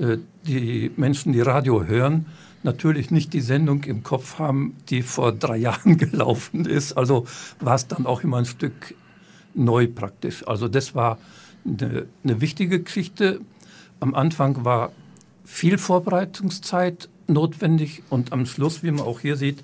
äh, 0.00 0.16
die 0.46 0.90
Menschen, 0.96 1.32
die 1.32 1.40
Radio 1.40 1.84
hören, 1.84 2.26
natürlich 2.62 3.10
nicht 3.10 3.32
die 3.34 3.42
Sendung 3.42 3.84
im 3.84 4.02
Kopf 4.02 4.38
haben, 4.38 4.74
die 4.88 5.02
vor 5.02 5.32
drei 5.32 5.56
Jahren 5.58 5.98
gelaufen 5.98 6.64
ist. 6.64 6.94
Also 6.94 7.26
war 7.60 7.74
es 7.74 7.86
dann 7.86 8.06
auch 8.06 8.24
immer 8.24 8.38
ein 8.38 8.46
Stück 8.46 8.94
neu 9.54 9.86
praktisch. 9.86 10.46
Also 10.46 10.68
das 10.68 10.94
war 10.94 11.18
eine, 11.64 12.06
eine 12.22 12.40
wichtige 12.40 12.82
Geschichte. 12.82 13.40
Am 14.00 14.14
Anfang 14.14 14.64
war 14.64 14.92
viel 15.44 15.78
Vorbereitungszeit 15.78 17.08
notwendig 17.26 18.02
und 18.10 18.32
am 18.32 18.46
Schluss, 18.46 18.82
wie 18.82 18.90
man 18.90 19.04
auch 19.04 19.20
hier 19.20 19.36
sieht, 19.36 19.62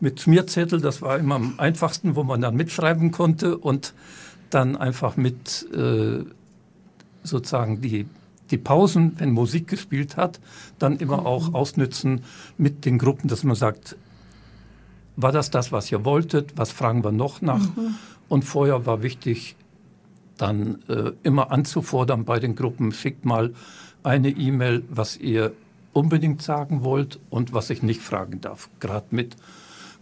mit 0.00 0.20
Schmierzettel, 0.20 0.80
das 0.80 1.00
war 1.00 1.18
immer 1.18 1.36
am 1.36 1.54
einfachsten, 1.58 2.16
wo 2.16 2.24
man 2.24 2.40
dann 2.40 2.56
mitschreiben 2.56 3.12
konnte 3.12 3.56
und 3.56 3.94
dann 4.50 4.76
einfach 4.76 5.16
mit 5.16 5.66
äh, 5.72 6.24
sozusagen 7.22 7.80
die, 7.80 8.06
die 8.50 8.58
Pausen, 8.58 9.14
wenn 9.18 9.30
Musik 9.30 9.68
gespielt 9.68 10.16
hat, 10.16 10.40
dann 10.78 10.98
immer 10.98 11.24
auch 11.24 11.54
ausnützen 11.54 12.24
mit 12.58 12.84
den 12.84 12.98
Gruppen, 12.98 13.28
dass 13.28 13.44
man 13.44 13.54
sagt, 13.54 13.96
war 15.16 15.32
das 15.32 15.50
das, 15.50 15.72
was 15.72 15.90
ihr 15.92 16.04
wolltet? 16.04 16.52
Was 16.56 16.70
fragen 16.70 17.04
wir 17.04 17.12
noch 17.12 17.42
nach? 17.42 17.60
Mhm. 17.76 17.94
Und 18.28 18.44
vorher 18.44 18.86
war 18.86 19.02
wichtig, 19.02 19.56
dann 20.38 20.82
äh, 20.88 21.12
immer 21.22 21.50
anzufordern 21.50 22.24
bei 22.24 22.40
den 22.40 22.56
Gruppen, 22.56 22.92
schickt 22.92 23.24
mal 23.24 23.52
eine 24.02 24.30
E-Mail, 24.30 24.82
was 24.90 25.16
ihr 25.16 25.52
unbedingt 25.92 26.42
sagen 26.42 26.82
wollt 26.82 27.20
und 27.30 27.52
was 27.52 27.70
ich 27.70 27.82
nicht 27.82 28.00
fragen 28.00 28.40
darf. 28.40 28.68
Gerade 28.80 29.06
mit 29.10 29.36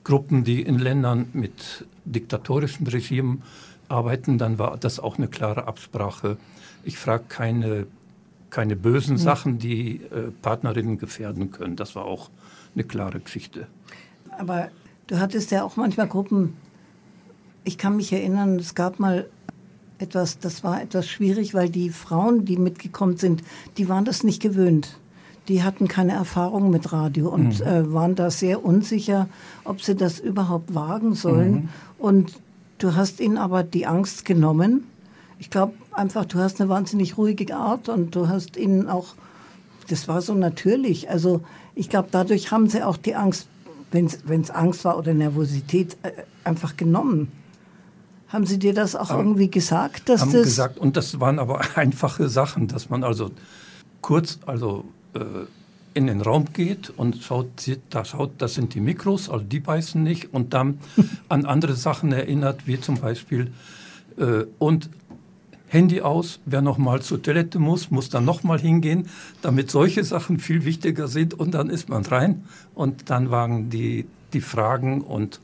Gruppen, 0.05 0.44
die 0.44 0.62
in 0.62 0.79
Ländern 0.79 1.29
mit 1.33 1.85
diktatorischen 2.05 2.87
Regimen 2.87 3.42
arbeiten, 3.88 4.38
dann 4.38 4.59
war 4.59 4.77
das 4.77 5.01
auch 5.01 5.18
eine 5.18 5.29
klare 5.29 5.66
Absprache. 5.66 6.37
Ich 6.85 6.96
frage 6.96 7.25
keine, 7.29 7.87
keine 8.51 8.77
bösen 8.77 9.16
ja. 9.16 9.23
Sachen, 9.23 9.59
die 9.59 9.96
äh, 9.96 10.31
Partnerinnen 10.40 10.99
gefährden 10.99 11.51
können. 11.51 11.77
Das 11.77 11.96
war 11.96 12.05
auch 12.05 12.31
eine 12.75 12.85
klare 12.85 13.20
Geschichte. 13.20 13.66
Aber 14.38 14.70
du 15.11 15.18
hattest 15.18 15.51
ja 15.51 15.64
auch 15.64 15.77
manchmal 15.77 16.07
Gruppen, 16.07 16.55
ich 17.64 17.79
kann 17.79 17.96
mich 17.96 18.12
erinnern, 18.12 18.57
es 18.57 18.75
gab 18.75 19.01
mal 19.01 19.29
etwas, 19.99 20.38
das 20.38 20.62
war 20.62 20.81
etwas 20.81 21.09
schwierig, 21.09 21.53
weil 21.53 21.68
die 21.68 21.90
Frauen, 21.90 22.44
die 22.44 22.57
mitgekommen 22.57 23.16
sind, 23.16 23.42
die 23.77 23.88
waren 23.88 24.05
das 24.05 24.23
nicht 24.23 24.40
gewöhnt. 24.40 24.96
Die 25.49 25.64
hatten 25.64 25.88
keine 25.88 26.12
Erfahrung 26.12 26.70
mit 26.70 26.92
Radio 26.92 27.29
und 27.29 27.59
mhm. 27.59 27.66
äh, 27.66 27.92
waren 27.92 28.14
da 28.14 28.31
sehr 28.31 28.64
unsicher, 28.64 29.29
ob 29.64 29.83
sie 29.83 29.96
das 29.96 30.20
überhaupt 30.20 30.75
wagen 30.75 31.14
sollen. 31.14 31.53
Mhm. 31.53 31.68
Und 31.99 32.33
du 32.79 32.94
hast 32.94 33.18
ihnen 33.20 33.37
aber 33.37 33.64
die 33.64 33.87
Angst 33.87 34.25
genommen. 34.25 34.85
Ich 35.40 35.51
glaube 35.51 35.73
einfach, 35.92 36.25
du 36.25 36.38
hast 36.38 36.61
eine 36.61 36.70
wahnsinnig 36.70 37.18
ruhige 37.18 37.55
Art 37.55 37.88
und 37.88 38.14
du 38.14 38.29
hast 38.29 38.57
ihnen 38.57 38.88
auch, 38.88 39.14
das 39.88 40.07
war 40.07 40.23
so 40.23 40.35
natürlich. 40.35 41.11
Also 41.11 41.40
ich 41.75 41.90
glaube, 41.90 42.09
dadurch 42.12 42.53
haben 42.53 42.68
sie 42.68 42.85
auch 42.85 42.96
die 42.96 43.16
Angst, 43.16 43.49
wenn 43.90 44.07
es 44.07 44.50
Angst 44.50 44.85
war 44.85 44.98
oder 44.98 45.14
Nervosität, 45.14 45.96
äh, 46.03 46.12
einfach 46.44 46.76
genommen. 46.76 47.33
Haben 48.29 48.46
Sie 48.46 48.59
dir 48.59 48.74
das 48.74 48.94
auch 48.94 49.11
aber 49.11 49.20
irgendwie 49.20 49.50
gesagt? 49.50 50.09
Dass 50.09 50.20
haben 50.20 50.33
das 50.33 50.44
gesagt, 50.44 50.79
und 50.79 50.96
das 50.96 51.18
waren 51.18 51.38
aber 51.38 51.61
einfache 51.76 52.29
Sachen, 52.29 52.68
dass 52.68 52.88
man 52.88 53.03
also 53.03 53.31
kurz 54.00 54.38
also 54.46 54.85
äh, 55.14 55.20
in 55.94 56.07
den 56.07 56.20
Raum 56.20 56.46
geht 56.53 56.90
und 56.90 57.16
schaut, 57.16 57.48
da 57.90 58.05
schaut, 58.05 58.31
das 58.38 58.55
sind 58.55 58.74
die 58.74 58.81
Mikros, 58.81 59.29
also 59.29 59.44
die 59.44 59.59
beißen 59.59 60.00
nicht, 60.03 60.33
und 60.33 60.55
dann 60.55 60.79
an 61.29 61.44
andere 61.44 61.74
Sachen 61.74 62.12
erinnert, 62.12 62.66
wie 62.66 62.81
zum 62.81 63.00
Beispiel 63.00 63.53
äh, 64.16 64.44
und 64.59 64.90
Handy 65.70 66.00
aus, 66.00 66.40
wer 66.46 66.62
noch 66.62 66.78
mal 66.78 67.00
zur 67.00 67.22
Toilette 67.22 67.59
muss, 67.59 67.90
muss 67.90 68.09
dann 68.09 68.24
noch 68.24 68.42
mal 68.42 68.61
hingehen, 68.61 69.09
damit 69.40 69.70
solche 69.70 70.04
Sachen 70.04 70.38
viel 70.38 70.64
wichtiger 70.64 71.09
sind 71.09 71.35
und 71.35 71.52
dann 71.52 71.70
ist 71.70 71.88
man 71.88 72.04
rein 72.04 72.44
und 72.74 73.09
dann 73.09 73.30
waren 73.30 73.70
die, 73.70 74.06
die 74.33 74.40
Fragen 74.40 75.00
und 75.00 75.40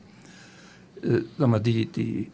äh, 1.01 1.21
sag 1.37 1.47
mal, 1.47 1.59
die, 1.59 1.85
die 1.85 2.29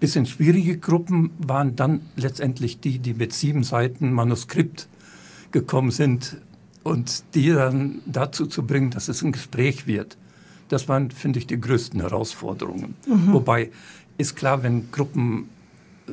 bisschen 0.00 0.26
schwierige 0.26 0.78
Gruppen 0.78 1.30
waren 1.38 1.76
dann 1.76 2.00
letztendlich 2.16 2.80
die, 2.80 2.98
die 2.98 3.14
mit 3.14 3.32
sieben 3.32 3.64
Seiten 3.64 4.12
Manuskript 4.12 4.88
gekommen 5.52 5.90
sind, 5.90 6.38
und 6.86 7.24
die 7.34 7.50
dann 7.50 8.00
dazu 8.06 8.46
zu 8.46 8.64
bringen, 8.64 8.90
dass 8.90 9.08
es 9.08 9.22
ein 9.22 9.32
Gespräch 9.32 9.88
wird. 9.88 10.16
Das 10.68 10.88
waren, 10.88 11.10
finde 11.10 11.40
ich, 11.40 11.46
die 11.46 11.60
größten 11.60 12.00
Herausforderungen. 12.00 12.94
Mhm. 13.08 13.32
Wobei 13.32 13.70
ist 14.18 14.36
klar, 14.36 14.62
wenn 14.62 14.90
Gruppen 14.92 15.48
äh, 16.08 16.12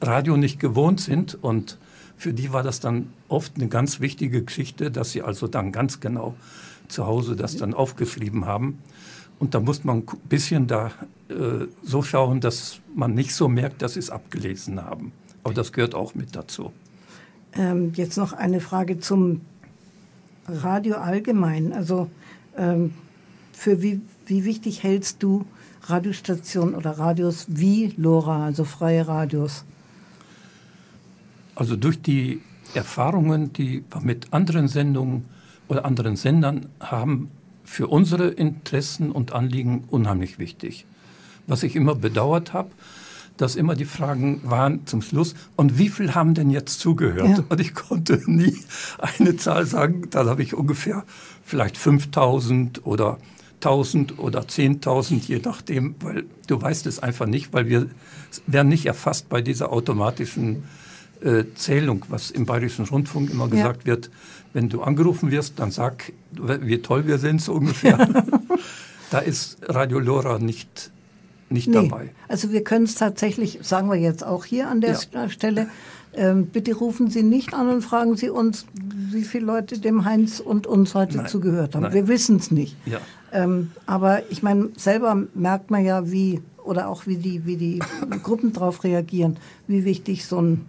Radio 0.00 0.36
nicht 0.36 0.60
gewohnt 0.60 1.00
sind 1.00 1.42
und 1.42 1.78
für 2.16 2.32
die 2.32 2.52
war 2.52 2.62
das 2.62 2.80
dann 2.80 3.12
oft 3.28 3.56
eine 3.56 3.68
ganz 3.68 4.00
wichtige 4.00 4.42
Geschichte, 4.42 4.90
dass 4.90 5.12
sie 5.12 5.22
also 5.22 5.46
dann 5.46 5.72
ganz 5.72 6.00
genau 6.00 6.34
zu 6.88 7.06
Hause 7.06 7.36
das 7.36 7.56
dann 7.56 7.74
aufgeschrieben 7.74 8.46
haben. 8.46 8.78
Und 9.38 9.54
da 9.54 9.60
muss 9.60 9.84
man 9.84 9.98
ein 9.98 10.28
bisschen 10.28 10.66
da 10.66 10.90
äh, 11.28 11.66
so 11.84 12.02
schauen, 12.02 12.40
dass 12.40 12.80
man 12.94 13.14
nicht 13.14 13.34
so 13.34 13.48
merkt, 13.48 13.82
dass 13.82 13.94
sie 13.94 14.00
es 14.00 14.10
abgelesen 14.10 14.82
haben. 14.82 15.12
Aber 15.44 15.54
das 15.54 15.72
gehört 15.72 15.94
auch 15.94 16.14
mit 16.16 16.34
dazu. 16.34 16.72
Ähm, 17.54 17.92
jetzt 17.94 18.16
noch 18.16 18.32
eine 18.32 18.60
Frage 18.60 18.98
zum 18.98 19.42
Radio 20.48 20.96
allgemein. 20.96 21.72
Also 21.72 22.10
ähm, 22.56 22.94
für 23.52 23.80
wie, 23.80 24.00
wie 24.26 24.44
wichtig 24.44 24.82
hältst 24.82 25.22
du 25.22 25.44
Radiostationen 25.82 26.74
oder 26.74 26.98
Radios 26.98 27.46
wie 27.48 27.94
LoRa, 27.96 28.44
also 28.46 28.64
freie 28.64 29.06
Radios? 29.06 29.64
Also 31.58 31.74
durch 31.74 32.00
die 32.00 32.40
Erfahrungen, 32.74 33.52
die 33.52 33.82
wir 33.90 34.00
mit 34.00 34.32
anderen 34.32 34.68
Sendungen 34.68 35.24
oder 35.66 35.84
anderen 35.84 36.14
Sendern 36.14 36.66
haben, 36.78 37.32
für 37.64 37.88
unsere 37.88 38.28
Interessen 38.28 39.10
und 39.10 39.32
Anliegen 39.32 39.82
unheimlich 39.90 40.38
wichtig. 40.38 40.86
Was 41.48 41.64
ich 41.64 41.74
immer 41.74 41.96
bedauert 41.96 42.52
habe, 42.52 42.70
dass 43.38 43.56
immer 43.56 43.74
die 43.74 43.86
Fragen 43.86 44.40
waren 44.44 44.86
zum 44.86 45.02
Schluss, 45.02 45.34
und 45.56 45.78
wie 45.78 45.88
viel 45.88 46.14
haben 46.14 46.34
denn 46.34 46.48
jetzt 46.48 46.78
zugehört? 46.78 47.38
Ja. 47.38 47.44
Und 47.48 47.60
ich 47.60 47.74
konnte 47.74 48.22
nie 48.30 48.56
eine 48.98 49.36
Zahl 49.36 49.66
sagen. 49.66 50.08
Dann 50.10 50.28
habe 50.28 50.44
ich 50.44 50.54
ungefähr 50.54 51.02
vielleicht 51.44 51.76
5000 51.76 52.86
oder 52.86 53.18
1000 53.56 54.20
oder 54.20 54.42
10.000, 54.42 55.26
je 55.26 55.40
nachdem, 55.44 55.96
weil 56.02 56.24
du 56.46 56.62
weißt 56.62 56.86
es 56.86 57.00
einfach 57.00 57.26
nicht, 57.26 57.52
weil 57.52 57.66
wir 57.66 57.88
werden 58.46 58.68
nicht 58.68 58.86
erfasst 58.86 59.28
bei 59.28 59.42
dieser 59.42 59.72
automatischen 59.72 60.62
äh, 61.22 61.44
Zählung, 61.54 62.04
was 62.08 62.30
im 62.30 62.46
Bayerischen 62.46 62.84
Rundfunk 62.84 63.30
immer 63.30 63.48
gesagt 63.48 63.82
ja. 63.82 63.86
wird, 63.86 64.10
wenn 64.52 64.68
du 64.68 64.82
angerufen 64.82 65.30
wirst, 65.30 65.58
dann 65.58 65.70
sag, 65.70 66.12
wie 66.32 66.78
toll 66.78 67.06
wir 67.06 67.18
sind, 67.18 67.42
so 67.42 67.52
ungefähr. 67.54 68.08
da 69.10 69.18
ist 69.18 69.58
Radio 69.62 69.98
Lora 69.98 70.38
nicht, 70.38 70.90
nicht 71.50 71.68
nee. 71.68 71.74
dabei. 71.74 72.10
Also 72.28 72.52
wir 72.52 72.64
können 72.64 72.84
es 72.84 72.94
tatsächlich, 72.94 73.60
sagen 73.62 73.90
wir 73.90 73.96
jetzt 73.96 74.24
auch 74.24 74.44
hier 74.44 74.68
an 74.68 74.80
der 74.80 74.98
ja. 75.12 75.28
Stelle, 75.28 75.68
ähm, 76.14 76.46
bitte 76.46 76.74
rufen 76.74 77.10
Sie 77.10 77.22
nicht 77.22 77.54
an 77.54 77.68
und 77.68 77.82
fragen 77.82 78.16
Sie 78.16 78.30
uns, 78.30 78.66
wie 78.72 79.22
viele 79.22 79.46
Leute 79.46 79.78
dem 79.78 80.04
Heinz 80.04 80.40
und 80.40 80.66
uns 80.66 80.94
heute 80.94 81.18
Nein. 81.18 81.26
zugehört 81.28 81.74
haben. 81.74 81.82
Nein. 81.82 81.94
Wir 81.94 82.08
wissen 82.08 82.36
es 82.36 82.50
nicht. 82.50 82.76
Ja. 82.86 82.98
Ähm, 83.32 83.70
aber 83.86 84.22
ich 84.30 84.42
meine, 84.42 84.70
selber 84.76 85.26
merkt 85.34 85.70
man 85.70 85.84
ja, 85.84 86.10
wie, 86.10 86.40
oder 86.64 86.88
auch 86.88 87.06
wie 87.06 87.16
die, 87.16 87.44
wie 87.44 87.56
die 87.56 87.80
Gruppen 88.22 88.52
darauf 88.52 88.84
reagieren, 88.84 89.36
wie 89.66 89.84
wichtig 89.84 90.24
so 90.24 90.40
ein 90.40 90.64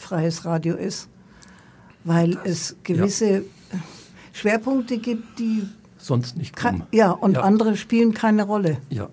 freies 0.00 0.44
Radio 0.44 0.74
ist. 0.76 1.08
Weil 2.04 2.38
es 2.44 2.76
gewisse 2.82 3.30
ja. 3.30 3.40
Schwerpunkte 4.32 4.98
gibt, 4.98 5.38
die 5.38 5.68
sonst 5.98 6.36
nicht 6.36 6.56
kommen. 6.56 6.84
Ja, 6.92 7.10
und 7.10 7.34
ja. 7.34 7.42
andere 7.42 7.76
spielen 7.76 8.14
keine 8.14 8.44
Rolle. 8.44 8.78
Ja. 8.88 9.08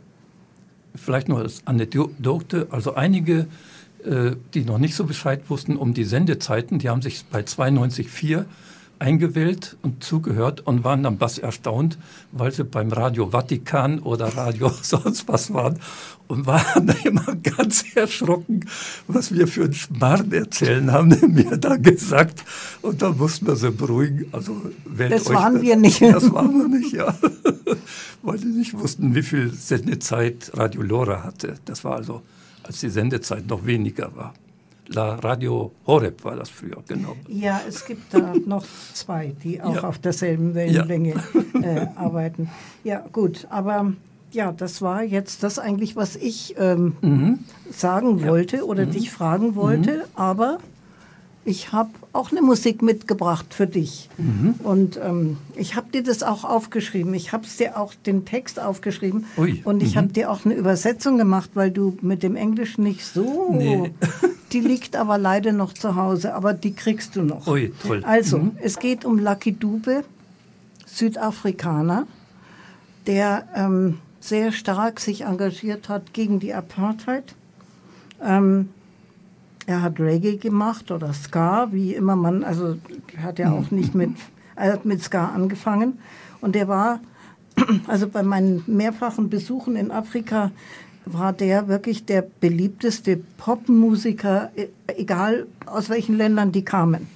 Vielleicht 0.95 1.27
noch 1.29 1.37
als 1.37 1.61
Anekdote, 1.65 2.67
also 2.71 2.95
einige, 2.95 3.47
äh, 4.03 4.31
die 4.53 4.63
noch 4.63 4.77
nicht 4.77 4.95
so 4.95 5.03
Bescheid 5.03 5.49
wussten 5.49 5.75
um 5.75 5.93
die 5.93 6.05
Sendezeiten, 6.05 6.79
die 6.79 6.89
haben 6.89 7.01
sich 7.01 7.25
bei 7.25 7.41
92.4 7.41 8.45
eingewählt 8.99 9.77
und 9.81 10.03
zugehört 10.03 10.65
und 10.65 10.83
waren 10.83 11.03
dann 11.03 11.19
was 11.19 11.37
erstaunt, 11.37 11.97
weil 12.31 12.51
sie 12.51 12.63
beim 12.63 12.91
Radio 12.91 13.31
Vatikan 13.31 13.99
oder 13.99 14.35
Radio 14.35 14.71
sonst 14.81 15.27
was 15.27 15.53
waren 15.53 15.79
und 16.27 16.45
waren 16.45 16.89
immer 17.03 17.35
ganz 17.35 17.85
erschrocken, 17.95 18.65
was 19.07 19.33
wir 19.33 19.47
für 19.47 19.65
einen 19.65 19.73
Schmarrn 19.73 20.31
erzählen, 20.31 20.91
haben 20.91 21.09
mir 21.33 21.57
da 21.57 21.77
gesagt. 21.77 22.43
Und 22.81 23.01
da 23.01 23.11
mussten 23.11 23.47
wir 23.47 23.55
sie 23.55 23.71
beruhigen. 23.71 24.25
Also, 24.31 24.61
das 24.97 25.29
waren 25.29 25.61
wir 25.61 25.75
nicht. 25.75 26.01
Das 26.01 26.31
waren 26.31 26.59
wir 26.59 26.67
nicht, 26.67 26.93
ja. 26.93 27.15
weil 28.21 28.39
die 28.39 28.47
nicht 28.47 28.73
wussten, 28.73 29.15
wie 29.15 29.23
viel 29.23 29.53
Sendezeit 29.53 30.51
Radio 30.55 30.81
Lora 30.81 31.23
hatte. 31.23 31.55
Das 31.65 31.83
war 31.83 31.95
also, 31.95 32.21
als 32.63 32.79
die 32.79 32.89
Sendezeit 32.89 33.47
noch 33.47 33.65
weniger 33.65 34.15
war. 34.15 34.33
La 34.89 35.15
Radio 35.15 35.71
Horeb 35.85 36.23
war 36.23 36.35
das 36.35 36.49
früher, 36.49 36.81
genau. 36.87 37.15
Ja, 37.27 37.61
es 37.67 37.85
gibt 37.85 38.13
da 38.13 38.33
noch 38.45 38.65
zwei, 38.93 39.33
die 39.43 39.61
auch 39.61 39.75
ja. 39.75 39.83
auf 39.83 39.99
derselben 39.99 40.55
Wellenlänge 40.55 41.15
ja. 41.53 41.61
äh, 41.61 41.87
arbeiten. 41.95 42.49
Ja, 42.83 43.05
gut, 43.11 43.47
aber 43.49 43.93
ja, 44.31 44.51
das 44.51 44.81
war 44.81 45.03
jetzt 45.03 45.43
das 45.43 45.59
eigentlich, 45.59 45.95
was 45.95 46.15
ich 46.15 46.55
ähm, 46.57 46.95
mhm. 47.01 47.39
sagen 47.71 48.25
wollte 48.25 48.65
oder 48.65 48.85
mhm. 48.85 48.91
dich 48.91 49.11
fragen 49.11 49.55
wollte, 49.55 49.91
mhm. 49.91 50.03
aber 50.15 50.59
ich 51.47 51.71
habe 51.71 51.91
auch 52.11 52.31
eine 52.31 52.41
Musik 52.41 52.81
mitgebracht 52.81 53.53
für 53.53 53.67
dich. 53.67 54.09
Mhm. 54.17 54.55
Und 54.63 54.99
ähm, 55.01 55.37
ich 55.55 55.77
habe 55.77 55.89
dir 55.93 56.03
das 56.03 56.21
auch 56.21 56.43
aufgeschrieben. 56.43 57.13
Ich 57.13 57.31
habe 57.31 57.45
dir 57.57 57.77
auch 57.77 57.93
den 57.93 58.25
Text 58.25 58.59
aufgeschrieben. 58.59 59.25
Ui. 59.37 59.61
Und 59.63 59.81
ich 59.81 59.95
mhm. 59.95 59.99
habe 59.99 60.07
dir 60.09 60.29
auch 60.29 60.43
eine 60.43 60.55
Übersetzung 60.55 61.17
gemacht, 61.17 61.51
weil 61.53 61.71
du 61.71 61.97
mit 62.01 62.21
dem 62.21 62.35
Englisch 62.35 62.77
nicht 62.77 63.05
so. 63.05 63.53
Nee. 63.57 63.93
Die 64.53 64.61
liegt 64.61 64.95
aber 64.95 65.17
leider 65.17 65.51
noch 65.51 65.73
zu 65.73 65.95
Hause, 65.95 66.33
aber 66.33 66.53
die 66.53 66.73
kriegst 66.73 67.15
du 67.15 67.21
noch. 67.21 67.47
Ui, 67.47 67.73
toll. 67.83 68.03
Also, 68.05 68.37
mhm. 68.39 68.57
es 68.61 68.79
geht 68.79 69.03
um 69.03 69.19
Lucky 69.19 69.53
Dube, 69.53 70.03
Südafrikaner, 70.85 72.07
der 73.07 73.47
ähm, 73.55 73.99
sehr 74.19 74.51
stark 74.51 74.99
sich 74.99 75.21
engagiert 75.21 75.89
hat 75.89 76.13
gegen 76.13 76.39
die 76.39 76.53
Apartheid. 76.53 77.35
Ähm, 78.23 78.69
er 79.65 79.81
hat 79.81 79.99
Reggae 79.99 80.37
gemacht 80.37 80.91
oder 80.91 81.13
Ska, 81.13 81.67
wie 81.71 81.93
immer 81.93 82.15
man, 82.15 82.45
also 82.45 82.77
hat 83.21 83.37
ja 83.37 83.51
auch 83.51 83.69
nicht 83.69 83.93
mit, 83.95 84.11
er 84.55 84.73
hat 84.73 84.85
mit 84.85 85.03
Ska 85.03 85.27
angefangen. 85.27 85.99
Und 86.39 86.55
er 86.55 86.69
war, 86.69 87.01
also 87.87 88.07
bei 88.07 88.23
meinen 88.23 88.63
mehrfachen 88.65 89.29
Besuchen 89.29 89.75
in 89.75 89.91
Afrika, 89.91 90.51
war 91.13 91.33
der 91.33 91.67
wirklich 91.67 92.05
der 92.05 92.21
beliebteste 92.21 93.17
Popmusiker, 93.37 94.51
e, 94.55 94.67
egal 94.87 95.47
aus 95.65 95.89
welchen 95.89 96.17
Ländern 96.17 96.51
die 96.51 96.63
kamen. 96.63 97.07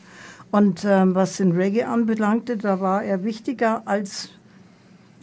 Und 0.51 0.85
ähm, 0.85 1.15
was 1.15 1.37
den 1.37 1.53
Reggae 1.53 1.83
anbelangte, 1.83 2.57
da 2.57 2.81
war 2.81 3.03
er 3.03 3.23
wichtiger 3.23 3.83
als 3.85 4.29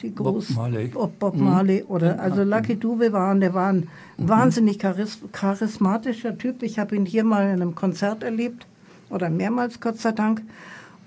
die 0.03 0.15
großen 0.15 0.55
Bob 0.55 0.65
Marley, 0.65 0.89
Bob, 0.89 1.19
Bob 1.19 1.37
Marley 1.37 1.83
mhm. 1.83 1.91
oder 1.91 2.21
also 2.21 2.43
Lucky 2.45 2.77
Dube 2.77 3.13
waren, 3.13 3.41
der 3.41 3.53
war 3.53 3.73
ein 3.73 3.89
mhm. 4.17 4.29
wahnsinnig 4.29 4.79
charis 4.79 5.19
charismatischer 5.33 6.39
Typ. 6.39 6.63
Ich 6.63 6.79
habe 6.79 6.97
ihn 6.97 7.05
hier 7.05 7.25
mal 7.25 7.47
in 7.47 7.61
einem 7.61 7.75
Konzert 7.75 8.23
erlebt 8.23 8.67
oder 9.11 9.29
mehrmals, 9.29 9.81
Gott 9.81 9.99
sei 9.99 10.13
Dank. 10.13 10.43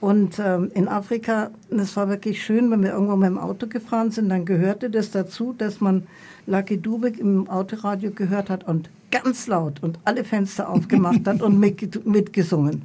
Und 0.01 0.39
ähm, 0.39 0.71
in 0.73 0.87
Afrika, 0.87 1.51
das 1.69 1.95
war 1.95 2.09
wirklich 2.09 2.43
schön, 2.43 2.71
wenn 2.71 2.81
wir 2.81 2.91
irgendwo 2.91 3.15
mit 3.15 3.27
dem 3.27 3.37
Auto 3.37 3.67
gefahren 3.67 4.09
sind, 4.09 4.29
dann 4.29 4.45
gehörte 4.45 4.89
das 4.89 5.11
dazu, 5.11 5.53
dass 5.55 5.79
man 5.79 6.07
Lucky 6.47 6.79
Dube 6.79 7.09
im 7.09 7.47
Autoradio 7.47 8.09
gehört 8.09 8.49
hat 8.49 8.67
und 8.67 8.89
ganz 9.11 9.45
laut 9.45 9.83
und 9.83 9.99
alle 10.03 10.23
Fenster 10.23 10.69
aufgemacht 10.69 11.27
hat 11.27 11.43
und 11.43 11.59
mit, 11.59 12.03
mitgesungen. 12.05 12.81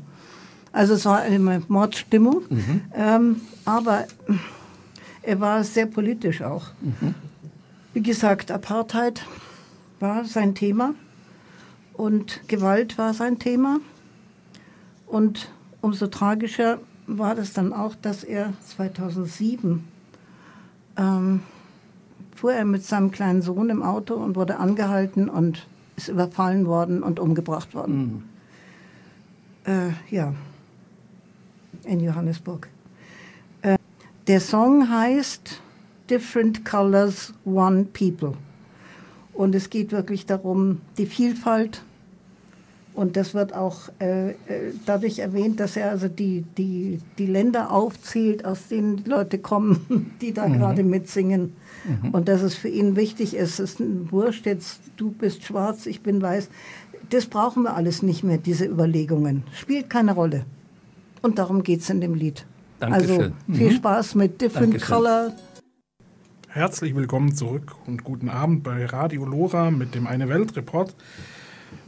Also 0.72 0.92
es 0.92 1.06
war 1.06 1.20
eine 1.20 1.62
Mordstimmung. 1.68 2.42
Mhm. 2.50 2.80
Ähm, 2.94 3.40
aber 3.64 4.04
er 5.22 5.40
war 5.40 5.64
sehr 5.64 5.86
politisch 5.86 6.42
auch. 6.42 6.66
Mhm. 6.82 7.14
Wie 7.94 8.02
gesagt, 8.02 8.50
Apartheid 8.50 9.24
war 10.00 10.26
sein 10.26 10.54
Thema 10.54 10.94
und 11.94 12.46
Gewalt 12.46 12.98
war 12.98 13.14
sein 13.14 13.38
Thema. 13.38 13.80
Und 15.06 15.50
umso 15.80 16.08
tragischer 16.08 16.78
war 17.06 17.34
das 17.34 17.52
dann 17.52 17.72
auch, 17.72 17.94
dass 17.94 18.24
er 18.24 18.52
2007 18.66 19.84
ähm, 20.96 21.40
fuhr 22.34 22.52
er 22.52 22.64
mit 22.64 22.84
seinem 22.84 23.10
kleinen 23.10 23.42
Sohn 23.42 23.70
im 23.70 23.82
Auto 23.82 24.14
und 24.14 24.36
wurde 24.36 24.58
angehalten 24.58 25.28
und 25.28 25.66
ist 25.96 26.08
überfallen 26.08 26.66
worden 26.66 27.02
und 27.02 27.20
umgebracht 27.20 27.74
worden. 27.74 28.24
Mhm. 29.64 29.72
Äh, 29.72 30.14
ja, 30.14 30.34
in 31.84 32.00
Johannesburg. 32.00 32.68
Der 34.26 34.40
Song 34.40 34.90
heißt 34.90 35.60
Different 36.10 36.64
Colors, 36.64 37.32
One 37.44 37.84
People. 37.84 38.32
Und 39.32 39.54
es 39.54 39.70
geht 39.70 39.92
wirklich 39.92 40.26
darum, 40.26 40.80
die 40.98 41.06
Vielfalt. 41.06 41.84
Und 42.96 43.18
das 43.18 43.34
wird 43.34 43.54
auch 43.54 43.90
äh, 44.00 44.30
äh, 44.30 44.34
dadurch 44.86 45.18
erwähnt, 45.18 45.60
dass 45.60 45.76
er 45.76 45.90
also 45.90 46.08
die, 46.08 46.46
die, 46.56 46.98
die 47.18 47.26
Länder 47.26 47.70
aufzählt, 47.70 48.46
aus 48.46 48.68
denen 48.68 49.04
die 49.04 49.10
Leute 49.10 49.38
kommen, 49.38 50.12
die 50.22 50.32
da 50.32 50.48
mhm. 50.48 50.54
gerade 50.54 50.82
mitsingen. 50.82 51.52
Mhm. 51.84 52.10
Und 52.12 52.26
dass 52.26 52.40
es 52.40 52.54
für 52.54 52.70
ihn 52.70 52.96
wichtig 52.96 53.36
ist. 53.36 53.60
Es 53.60 53.72
ist 53.72 53.80
ein 53.80 54.10
Wurscht, 54.10 54.46
jetzt 54.46 54.80
du 54.96 55.10
bist 55.10 55.44
schwarz, 55.44 55.84
ich 55.84 56.00
bin 56.00 56.22
weiß. 56.22 56.48
Das 57.10 57.26
brauchen 57.26 57.64
wir 57.64 57.76
alles 57.76 58.02
nicht 58.02 58.24
mehr, 58.24 58.38
diese 58.38 58.64
Überlegungen. 58.64 59.44
Spielt 59.52 59.90
keine 59.90 60.14
Rolle. 60.14 60.46
Und 61.20 61.38
darum 61.38 61.62
geht 61.62 61.80
es 61.80 61.90
in 61.90 62.00
dem 62.00 62.14
Lied. 62.14 62.46
Also 62.80 63.18
Dankeschön. 63.18 63.32
viel 63.52 63.70
Mhm. 63.72 63.76
Spaß 63.76 64.14
mit 64.14 64.40
Different 64.40 64.72
Dankeschön. 64.72 64.96
Color. 64.96 65.32
Herzlich 66.48 66.96
willkommen 66.96 67.34
zurück 67.34 67.74
und 67.86 68.04
guten 68.04 68.30
Abend 68.30 68.62
bei 68.62 68.86
Radio 68.86 69.26
Lora 69.26 69.70
mit 69.70 69.94
dem 69.94 70.06
Eine 70.06 70.30
Welt 70.30 70.56
Report. 70.56 70.94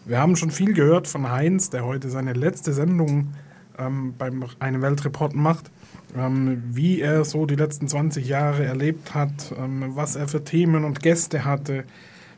Wir 0.08 0.20
haben 0.20 0.36
schon 0.36 0.50
viel 0.50 0.72
gehört 0.72 1.06
von 1.06 1.30
Heinz, 1.30 1.68
der 1.68 1.84
heute 1.84 2.08
seine 2.08 2.32
letzte 2.32 2.72
Sendung 2.72 3.34
ähm, 3.78 4.14
beim 4.16 4.42
Eine 4.58 4.80
Welt 4.80 5.04
Report 5.04 5.34
macht, 5.34 5.70
ähm, 6.16 6.62
wie 6.70 7.02
er 7.02 7.26
so 7.26 7.44
die 7.44 7.56
letzten 7.56 7.88
20 7.88 8.26
Jahre 8.26 8.64
erlebt 8.64 9.14
hat, 9.14 9.54
ähm, 9.58 9.90
was 9.96 10.16
er 10.16 10.26
für 10.26 10.42
Themen 10.42 10.84
und 10.84 11.02
Gäste 11.02 11.44
hatte, 11.44 11.84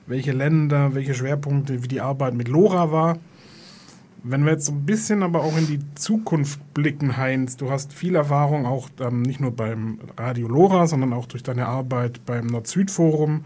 welche 0.08 0.32
Länder, 0.32 0.96
welche 0.96 1.14
Schwerpunkte, 1.14 1.84
wie 1.84 1.86
die 1.86 2.00
Arbeit 2.00 2.34
mit 2.34 2.48
Lora 2.48 2.90
war. 2.90 3.18
Wenn 4.24 4.44
wir 4.44 4.50
jetzt 4.50 4.66
so 4.66 4.72
ein 4.72 4.84
bisschen 4.84 5.22
aber 5.22 5.44
auch 5.44 5.56
in 5.56 5.68
die 5.68 5.78
Zukunft 5.94 6.74
blicken, 6.74 7.18
Heinz, 7.18 7.56
du 7.56 7.70
hast 7.70 7.92
viel 7.92 8.16
Erfahrung 8.16 8.66
auch 8.66 8.88
ähm, 8.98 9.22
nicht 9.22 9.38
nur 9.38 9.52
beim 9.52 10.00
Radio 10.16 10.48
Lora, 10.48 10.88
sondern 10.88 11.12
auch 11.12 11.26
durch 11.26 11.44
deine 11.44 11.66
Arbeit 11.66 12.26
beim 12.26 12.48
Nord-Süd-Forum. 12.48 13.44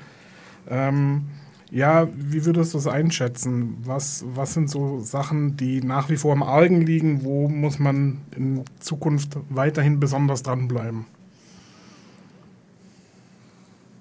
Ähm, 0.71 1.27
ja, 1.71 2.09
wie 2.15 2.45
würdest 2.45 2.75
du 2.75 2.79
es 2.79 2.87
einschätzen? 2.87 3.79
Was, 3.85 4.25
was 4.35 4.55
sind 4.55 4.71
so 4.71 5.01
Sachen, 5.01 5.57
die 5.57 5.83
nach 5.83 6.09
wie 6.09 6.17
vor 6.17 6.33
im 6.33 6.43
Argen 6.43 6.81
liegen? 6.83 7.25
Wo 7.25 7.49
muss 7.49 7.79
man 7.79 8.19
in 8.37 8.65
Zukunft 8.79 9.37
weiterhin 9.49 9.99
besonders 9.99 10.43
dranbleiben? 10.43 11.07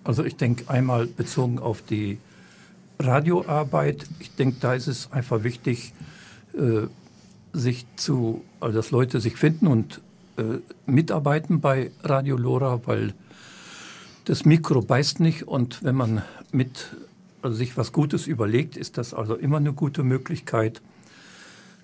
Also 0.03 0.23
ich 0.23 0.35
denke 0.35 0.69
einmal 0.69 1.07
bezogen 1.07 1.59
auf 1.59 1.81
die 1.81 2.17
Radioarbeit, 2.99 4.05
ich 4.19 4.35
denke, 4.35 4.57
da 4.59 4.73
ist 4.73 4.87
es 4.87 5.11
einfach 5.11 5.43
wichtig, 5.43 5.93
äh, 6.53 6.87
sich 7.53 7.85
zu, 7.95 8.43
also 8.59 8.75
dass 8.75 8.91
Leute 8.91 9.19
sich 9.19 9.37
finden 9.37 9.67
und 9.67 10.01
äh, 10.37 10.59
mitarbeiten 10.85 11.61
bei 11.61 11.91
Radio 12.03 12.37
Lora, 12.37 12.81
weil 12.85 13.13
das 14.25 14.45
Mikro 14.45 14.81
beißt 14.81 15.19
nicht 15.19 15.47
und 15.47 15.83
wenn 15.83 15.95
man 15.95 16.23
mit 16.51 16.95
also 17.43 17.55
sich 17.55 17.77
was 17.77 17.91
Gutes 17.91 18.27
überlegt, 18.27 18.77
ist 18.77 18.97
das 18.97 19.13
also 19.13 19.35
immer 19.35 19.57
eine 19.57 19.73
gute 19.73 20.03
Möglichkeit. 20.03 20.81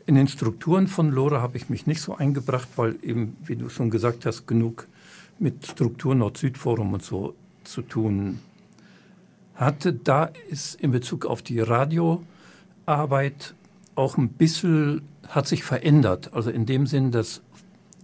In 0.05 0.15
den 0.15 0.27
Strukturen 0.27 0.87
von 0.87 1.11
Lora 1.11 1.41
habe 1.41 1.57
ich 1.57 1.69
mich 1.69 1.85
nicht 1.85 2.01
so 2.01 2.15
eingebracht, 2.15 2.67
weil 2.77 2.95
eben, 3.03 3.35
wie 3.43 3.55
du 3.55 3.69
schon 3.69 3.89
gesagt 3.89 4.25
hast, 4.25 4.47
genug 4.47 4.87
mit 5.37 5.67
Struktur 5.67 6.15
Nord-Süd-Forum 6.15 6.93
und 6.93 7.03
so 7.03 7.35
zu 7.63 7.81
tun 7.81 8.39
hatte. 9.55 9.93
Da 9.93 10.31
ist 10.49 10.75
in 10.75 10.91
Bezug 10.91 11.25
auf 11.25 11.41
die 11.41 11.59
Radioarbeit 11.59 13.53
auch 13.95 14.17
ein 14.17 14.29
bisschen, 14.29 15.01
hat 15.27 15.47
sich 15.47 15.63
verändert. 15.63 16.33
Also 16.33 16.49
in 16.49 16.65
dem 16.65 16.87
Sinn, 16.87 17.11
dass 17.11 17.41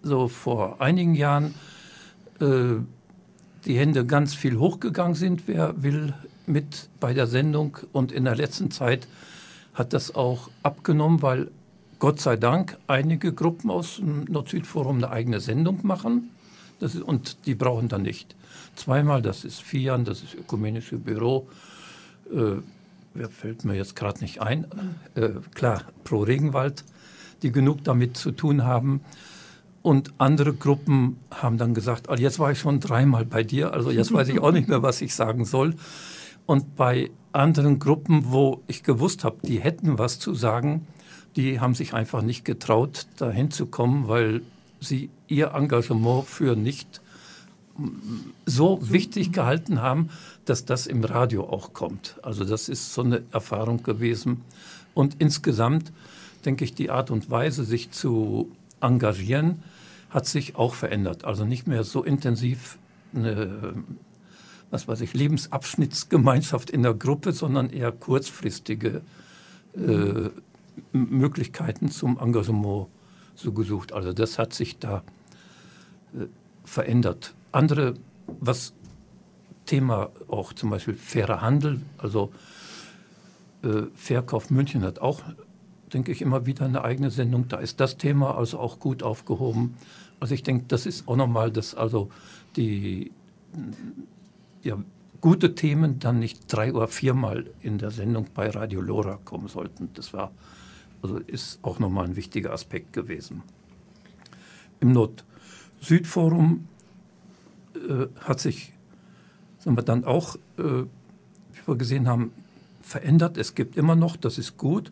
so 0.03 0.27
vor 0.27 0.81
einigen 0.81 1.15
Jahren 1.15 1.55
äh, 2.39 2.75
die 3.65 3.77
Hände 3.77 4.05
ganz 4.05 4.35
viel 4.35 4.57
hochgegangen 4.57 5.15
sind, 5.15 5.43
wer 5.47 5.81
will 5.81 6.13
mit 6.47 6.89
bei 6.99 7.13
der 7.13 7.27
Sendung. 7.27 7.77
Und 7.91 8.11
in 8.11 8.25
der 8.25 8.35
letzten 8.35 8.71
Zeit 8.71 9.07
hat 9.73 9.93
das 9.93 10.15
auch 10.15 10.49
abgenommen, 10.63 11.21
weil 11.21 11.51
Gott 11.99 12.19
sei 12.19 12.35
Dank 12.35 12.77
einige 12.87 13.33
Gruppen 13.33 13.69
aus 13.71 13.97
dem 13.97 14.25
Nord-Süd-Forum 14.25 14.97
eine 14.97 15.09
eigene 15.09 15.39
Sendung 15.39 15.79
machen. 15.83 16.31
Ist, 16.79 17.01
und 17.01 17.45
die 17.45 17.55
brauchen 17.55 17.87
dann 17.87 18.01
nicht 18.01 18.35
zweimal. 18.75 19.21
Das 19.21 19.45
ist 19.45 19.61
FIAN, 19.61 20.05
das 20.05 20.21
ist 20.23 20.35
Ökumenische 20.35 20.97
Büro. 20.97 21.47
Äh, 22.31 22.61
wer 23.13 23.29
fällt 23.29 23.65
mir 23.65 23.75
jetzt 23.75 23.95
gerade 23.95 24.19
nicht 24.21 24.41
ein? 24.41 24.65
Äh, 25.15 25.29
klar, 25.53 25.83
Pro 26.03 26.23
Regenwald, 26.23 26.83
die 27.41 27.51
genug 27.51 27.83
damit 27.83 28.17
zu 28.17 28.31
tun 28.31 28.65
haben. 28.65 29.01
Und 29.81 30.13
andere 30.17 30.53
Gruppen 30.53 31.17
haben 31.29 31.57
dann 31.57 31.73
gesagt, 31.75 32.09
ah, 32.09 32.15
jetzt 32.17 32.39
war 32.39 32.51
ich 32.51 32.59
schon 32.59 32.79
dreimal 32.79 33.23
bei 33.23 33.43
dir, 33.43 33.71
also 33.71 33.91
jetzt 33.91 34.11
weiß 34.11 34.29
ich 34.29 34.39
auch 34.39 34.51
nicht 34.51 34.67
mehr, 34.67 34.81
was 34.81 34.99
ich 35.01 35.13
sagen 35.13 35.45
soll. 35.45 35.75
Und 36.45 36.75
bei 36.75 37.11
anderen 37.31 37.79
Gruppen, 37.79 38.31
wo 38.31 38.61
ich 38.67 38.83
gewusst 38.83 39.23
habe, 39.23 39.37
die 39.43 39.59
hätten 39.59 39.97
was 39.97 40.19
zu 40.19 40.33
sagen, 40.33 40.87
die 41.35 41.59
haben 41.59 41.73
sich 41.75 41.93
einfach 41.93 42.21
nicht 42.21 42.45
getraut, 42.45 43.07
dahin 43.17 43.51
zu 43.51 43.65
kommen, 43.65 44.07
weil 44.07 44.41
sie 44.79 45.09
ihr 45.27 45.53
Engagement 45.53 46.25
für 46.25 46.55
nicht 46.55 47.01
so 48.45 48.79
wichtig 48.89 49.33
gehalten 49.33 49.81
haben, 49.81 50.09
dass 50.45 50.63
das 50.63 50.87
im 50.87 51.03
Radio 51.03 51.43
auch 51.49 51.73
kommt. 51.73 52.17
Also 52.21 52.45
das 52.45 52.69
ist 52.69 52.93
so 52.93 53.01
eine 53.01 53.23
Erfahrung 53.31 53.83
gewesen. 53.83 54.41
Und 54.93 55.17
insgesamt 55.19 55.91
denke 56.45 56.63
ich, 56.63 56.73
die 56.73 56.89
Art 56.89 57.11
und 57.11 57.29
Weise, 57.29 57.65
sich 57.65 57.91
zu 57.91 58.49
engagieren, 58.79 59.63
hat 60.09 60.25
sich 60.25 60.55
auch 60.55 60.73
verändert. 60.73 61.25
Also 61.25 61.43
nicht 61.43 61.67
mehr 61.67 61.83
so 61.83 62.03
intensiv 62.03 62.77
eine, 63.13 63.73
was 64.71 64.87
weiß 64.87 65.01
ich, 65.01 65.13
Lebensabschnittsgemeinschaft 65.13 66.69
in 66.69 66.83
der 66.83 66.93
Gruppe, 66.93 67.31
sondern 67.31 67.69
eher 67.69 67.91
kurzfristige 67.91 69.01
äh, 69.75 70.29
Möglichkeiten 70.91 71.89
zum 71.89 72.19
Engagement 72.19 72.87
so 73.35 73.51
gesucht. 73.51 73.93
Also 73.93 74.13
das 74.13 74.39
hat 74.39 74.53
sich 74.53 74.79
da 74.79 75.03
äh, 76.13 76.25
verändert. 76.63 77.33
Andere, 77.51 77.95
was 78.39 78.73
Thema 79.65 80.09
auch 80.27 80.53
zum 80.53 80.69
Beispiel 80.69 80.95
fairer 80.95 81.41
Handel, 81.41 81.81
also 81.97 82.31
äh, 83.63 83.83
Verkauf 83.95 84.49
München 84.49 84.83
hat 84.83 84.99
auch, 84.99 85.21
denke 85.93 86.11
ich, 86.11 86.21
immer 86.21 86.45
wieder 86.45 86.65
eine 86.65 86.83
eigene 86.83 87.11
Sendung. 87.11 87.47
Da 87.47 87.57
ist 87.57 87.79
das 87.79 87.97
Thema 87.97 88.37
also 88.37 88.59
auch 88.59 88.79
gut 88.79 89.03
aufgehoben. 89.03 89.75
Also 90.19 90.33
ich 90.33 90.43
denke, 90.43 90.65
das 90.67 90.85
ist 90.85 91.07
auch 91.07 91.15
nochmal, 91.15 91.51
dass 91.51 91.75
also 91.75 92.09
die 92.55 93.11
ja, 94.65 94.77
gute 95.21 95.55
Themen 95.55 95.99
dann 95.99 96.19
nicht 96.19 96.51
drei 96.51 96.73
oder 96.73 96.87
viermal 96.87 97.45
in 97.61 97.77
der 97.77 97.91
Sendung 97.91 98.27
bei 98.33 98.49
Radio 98.49 98.81
Lora 98.81 99.19
kommen 99.23 99.47
sollten. 99.47 99.89
Das 99.93 100.13
war, 100.13 100.31
also 101.01 101.17
ist 101.19 101.59
auch 101.61 101.79
nochmal 101.79 102.05
ein 102.05 102.15
wichtiger 102.15 102.51
Aspekt 102.51 102.91
gewesen. 102.93 103.43
Im 104.79 104.91
Nord-Süd-Forum 104.91 106.67
äh, 107.75 108.07
hat 108.19 108.39
sich 108.39 108.73
sagen 109.65 109.77
wir, 109.77 109.83
dann 109.83 110.03
auch, 110.03 110.35
äh, 110.57 110.61
wie 110.61 111.67
wir 111.67 111.75
gesehen 111.75 112.07
haben, 112.07 112.31
verändert. 112.81 113.37
Es 113.37 113.55
gibt 113.55 113.77
immer 113.77 113.95
noch, 113.95 114.15
das 114.15 114.37
ist 114.37 114.57
gut, 114.57 114.91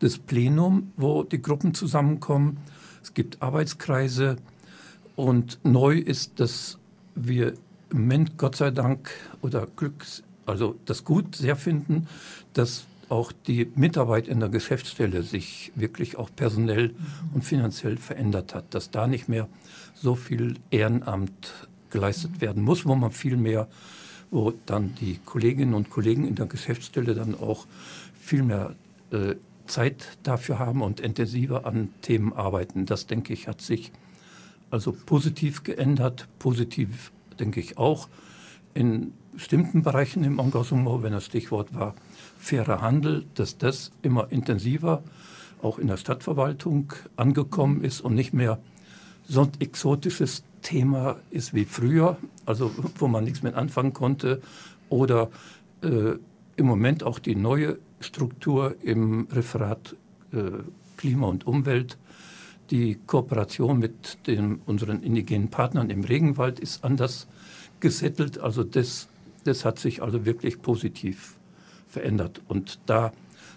das 0.00 0.18
Plenum, 0.18 0.92
wo 0.96 1.22
die 1.22 1.40
Gruppen 1.40 1.72
zusammenkommen. 1.72 2.58
Es 3.02 3.14
gibt 3.14 3.40
Arbeitskreise 3.42 4.36
und 5.14 5.60
neu 5.62 5.98
ist, 5.98 6.40
dass 6.40 6.78
wir 7.14 7.54
im 7.90 8.26
Gott 8.36 8.56
sei 8.56 8.70
Dank, 8.70 9.10
oder 9.40 9.66
Glück, 9.76 10.04
also 10.46 10.76
das 10.84 11.04
Gut 11.04 11.36
sehr 11.36 11.56
finden, 11.56 12.08
dass 12.52 12.84
auch 13.08 13.32
die 13.32 13.70
Mitarbeit 13.74 14.28
in 14.28 14.40
der 14.40 14.48
Geschäftsstelle 14.48 15.22
sich 15.22 15.72
wirklich 15.74 16.16
auch 16.16 16.28
personell 16.34 16.94
und 17.32 17.44
finanziell 17.44 17.96
verändert 17.96 18.54
hat, 18.54 18.74
dass 18.74 18.90
da 18.90 19.06
nicht 19.06 19.28
mehr 19.28 19.48
so 19.94 20.14
viel 20.14 20.56
Ehrenamt 20.70 21.54
geleistet 21.90 22.40
werden 22.40 22.62
muss, 22.62 22.84
wo 22.84 22.94
man 22.94 23.10
viel 23.10 23.36
mehr, 23.36 23.66
wo 24.30 24.52
dann 24.66 24.94
die 25.00 25.18
Kolleginnen 25.24 25.74
und 25.74 25.90
Kollegen 25.90 26.28
in 26.28 26.34
der 26.34 26.46
Geschäftsstelle 26.46 27.14
dann 27.14 27.34
auch 27.34 27.66
viel 28.20 28.42
mehr 28.42 28.74
äh, 29.10 29.36
Zeit 29.66 30.18
dafür 30.22 30.58
haben 30.58 30.82
und 30.82 31.00
intensiver 31.00 31.66
an 31.66 31.88
Themen 32.02 32.32
arbeiten. 32.32 32.84
Das, 32.84 33.06
denke 33.06 33.32
ich, 33.32 33.48
hat 33.48 33.60
sich 33.60 33.90
also 34.70 34.92
positiv 34.92 35.62
geändert. 35.62 36.28
Positiv, 36.38 37.10
denke 37.40 37.60
ich, 37.60 37.78
auch 37.78 38.08
in 38.74 39.12
bestimmten 39.32 39.82
Bereichen 39.82 40.24
im 40.24 40.38
Engagement, 40.38 41.02
wenn 41.02 41.12
das 41.12 41.24
Stichwort 41.24 41.74
war, 41.74 41.94
fairer 42.38 42.80
Handel, 42.80 43.24
dass 43.34 43.58
das 43.58 43.92
immer 44.02 44.30
intensiver 44.30 45.02
auch 45.62 45.78
in 45.78 45.88
der 45.88 45.96
Stadtverwaltung 45.96 46.92
angekommen 47.16 47.82
ist 47.82 48.00
und 48.00 48.14
nicht 48.14 48.32
mehr 48.32 48.58
so 49.28 49.42
ein 49.42 49.52
exotisches 49.58 50.42
Thema 50.62 51.16
ist 51.30 51.54
wie 51.54 51.64
früher, 51.64 52.16
also 52.46 52.70
wo 52.98 53.08
man 53.08 53.24
nichts 53.24 53.42
mit 53.42 53.54
anfangen 53.54 53.92
konnte, 53.92 54.40
oder 54.88 55.30
äh, 55.82 56.14
im 56.56 56.66
Moment 56.66 57.04
auch 57.04 57.18
die 57.18 57.36
neue 57.36 57.78
Struktur 58.00 58.74
im 58.82 59.28
Referat 59.30 59.96
äh, 60.32 60.62
Klima 60.96 61.26
und 61.28 61.46
Umwelt. 61.46 61.98
Die 62.70 62.98
Kooperation 63.06 63.78
mit 63.78 64.26
den, 64.26 64.56
unseren 64.66 65.02
indigenen 65.02 65.48
Partnern 65.48 65.90
im 65.90 66.04
Regenwald 66.04 66.60
ist 66.60 66.84
anders 66.84 67.26
gesettelt. 67.80 68.38
Also 68.38 68.64
das, 68.64 69.08
das 69.44 69.64
hat 69.64 69.78
sich 69.78 70.02
also 70.02 70.26
wirklich 70.26 70.60
positiv 70.60 71.38
verändert. 71.86 72.42
Und 72.48 72.78
da, 72.86 73.12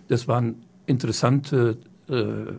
das 0.08 0.28
waren 0.28 0.63
interessante 0.86 1.78
äh, 2.08 2.54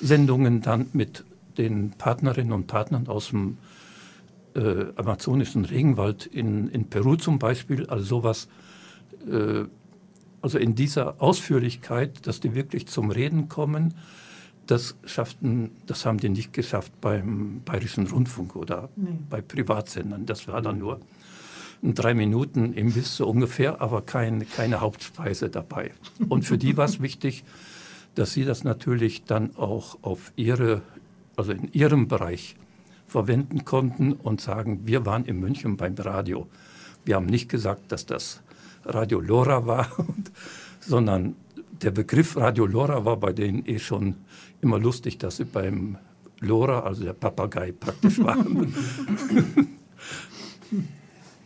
Sendungen 0.00 0.62
dann 0.62 0.86
mit 0.92 1.24
den 1.56 1.90
Partnerinnen 1.90 2.52
und 2.52 2.66
Partnern 2.66 3.06
aus 3.06 3.28
dem 3.28 3.58
äh, 4.54 4.86
amazonischen 4.96 5.64
Regenwald 5.64 6.26
in, 6.26 6.68
in 6.68 6.86
Peru 6.86 7.16
zum 7.16 7.38
Beispiel. 7.38 7.86
Also 7.86 8.04
sowas, 8.04 8.48
äh, 9.30 9.64
also 10.42 10.58
in 10.58 10.74
dieser 10.74 11.22
Ausführlichkeit, 11.22 12.26
dass 12.26 12.40
die 12.40 12.54
wirklich 12.54 12.86
zum 12.86 13.10
Reden 13.10 13.48
kommen, 13.48 13.94
das 14.66 14.96
schafften, 15.04 15.70
das 15.86 16.06
haben 16.06 16.18
die 16.18 16.28
nicht 16.28 16.52
geschafft 16.52 16.92
beim 17.00 17.60
Bayerischen 17.64 18.06
Rundfunk 18.06 18.56
oder 18.56 18.88
nee. 18.96 19.18
bei 19.28 19.40
Privatsendern. 19.40 20.26
Das 20.26 20.48
war 20.48 20.62
dann 20.62 20.78
nur 20.78 21.00
drei 21.82 22.14
Minuten 22.14 22.72
Imbiss 22.72 23.16
so 23.16 23.28
ungefähr, 23.28 23.80
aber 23.82 24.02
kein, 24.02 24.48
keine 24.48 24.80
Hauptspeise 24.80 25.50
dabei. 25.50 25.92
Und 26.28 26.44
für 26.44 26.56
die 26.56 26.76
war 26.76 26.86
es 26.86 27.00
wichtig, 27.00 27.44
dass 28.14 28.32
sie 28.32 28.44
das 28.44 28.64
natürlich 28.64 29.24
dann 29.24 29.54
auch 29.56 29.98
auf 30.02 30.32
ihre, 30.36 30.82
also 31.36 31.52
in 31.52 31.72
ihrem 31.72 32.08
Bereich 32.08 32.56
verwenden 33.06 33.64
konnten 33.64 34.12
und 34.12 34.40
sagen, 34.40 34.82
wir 34.86 35.04
waren 35.04 35.24
in 35.24 35.40
München 35.40 35.76
beim 35.76 35.94
Radio. 35.94 36.46
Wir 37.04 37.16
haben 37.16 37.26
nicht 37.26 37.48
gesagt, 37.48 37.92
dass 37.92 38.06
das 38.06 38.40
Radio 38.84 39.20
Lora 39.20 39.66
war, 39.66 39.88
sondern 40.80 41.36
der 41.82 41.90
Begriff 41.90 42.36
Radio 42.36 42.66
Lora 42.66 43.04
war 43.04 43.16
bei 43.16 43.32
denen 43.32 43.66
eh 43.66 43.78
schon 43.78 44.16
immer 44.60 44.78
lustig, 44.78 45.18
dass 45.18 45.36
sie 45.36 45.44
beim 45.44 45.96
Lora, 46.40 46.80
also 46.80 47.04
der 47.04 47.12
Papagei, 47.12 47.72
praktisch 47.72 48.18
waren. 48.18 48.74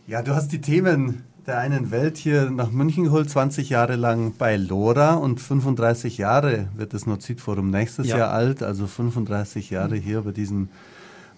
Ja, 0.07 0.23
du 0.23 0.33
hast 0.33 0.51
die 0.51 0.59
Themen 0.59 1.21
der 1.45 1.59
einen 1.59 1.91
Welt 1.91 2.17
hier 2.17 2.49
nach 2.49 2.71
München 2.71 3.03
geholt, 3.03 3.29
20 3.29 3.69
Jahre 3.69 3.95
lang 3.95 4.33
bei 4.37 4.57
Lora 4.57 5.13
und 5.13 5.39
35 5.39 6.17
Jahre 6.17 6.69
wird 6.75 6.95
das 6.95 7.05
Nord-Süd-Forum 7.05 7.69
nächstes 7.69 8.07
ja. 8.07 8.17
Jahr 8.17 8.31
alt, 8.31 8.63
also 8.63 8.87
35 8.87 9.69
Jahre 9.69 9.95
hier 9.95 10.21
bei 10.21 10.31
diesem 10.31 10.69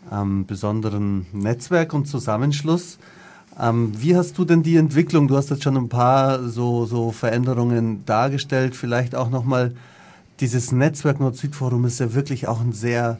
ähm, 0.09 0.45
besonderen 0.45 1.27
Netzwerk 1.33 1.93
und 1.93 2.07
Zusammenschluss. 2.07 2.97
Ähm, 3.59 3.91
wie 3.97 4.15
hast 4.15 4.37
du 4.37 4.45
denn 4.45 4.63
die 4.63 4.77
Entwicklung, 4.77 5.27
du 5.27 5.35
hast 5.35 5.49
jetzt 5.49 5.63
schon 5.63 5.77
ein 5.77 5.89
paar 5.89 6.47
so, 6.47 6.85
so 6.85 7.11
Veränderungen 7.11 8.05
dargestellt, 8.05 8.75
vielleicht 8.75 9.15
auch 9.15 9.29
nochmal, 9.29 9.73
dieses 10.39 10.71
Netzwerk 10.71 11.19
Nord-Süd-Forum 11.19 11.85
ist 11.85 11.99
ja 11.99 12.13
wirklich 12.13 12.47
auch 12.47 12.61
ein 12.61 12.73
sehr, 12.73 13.19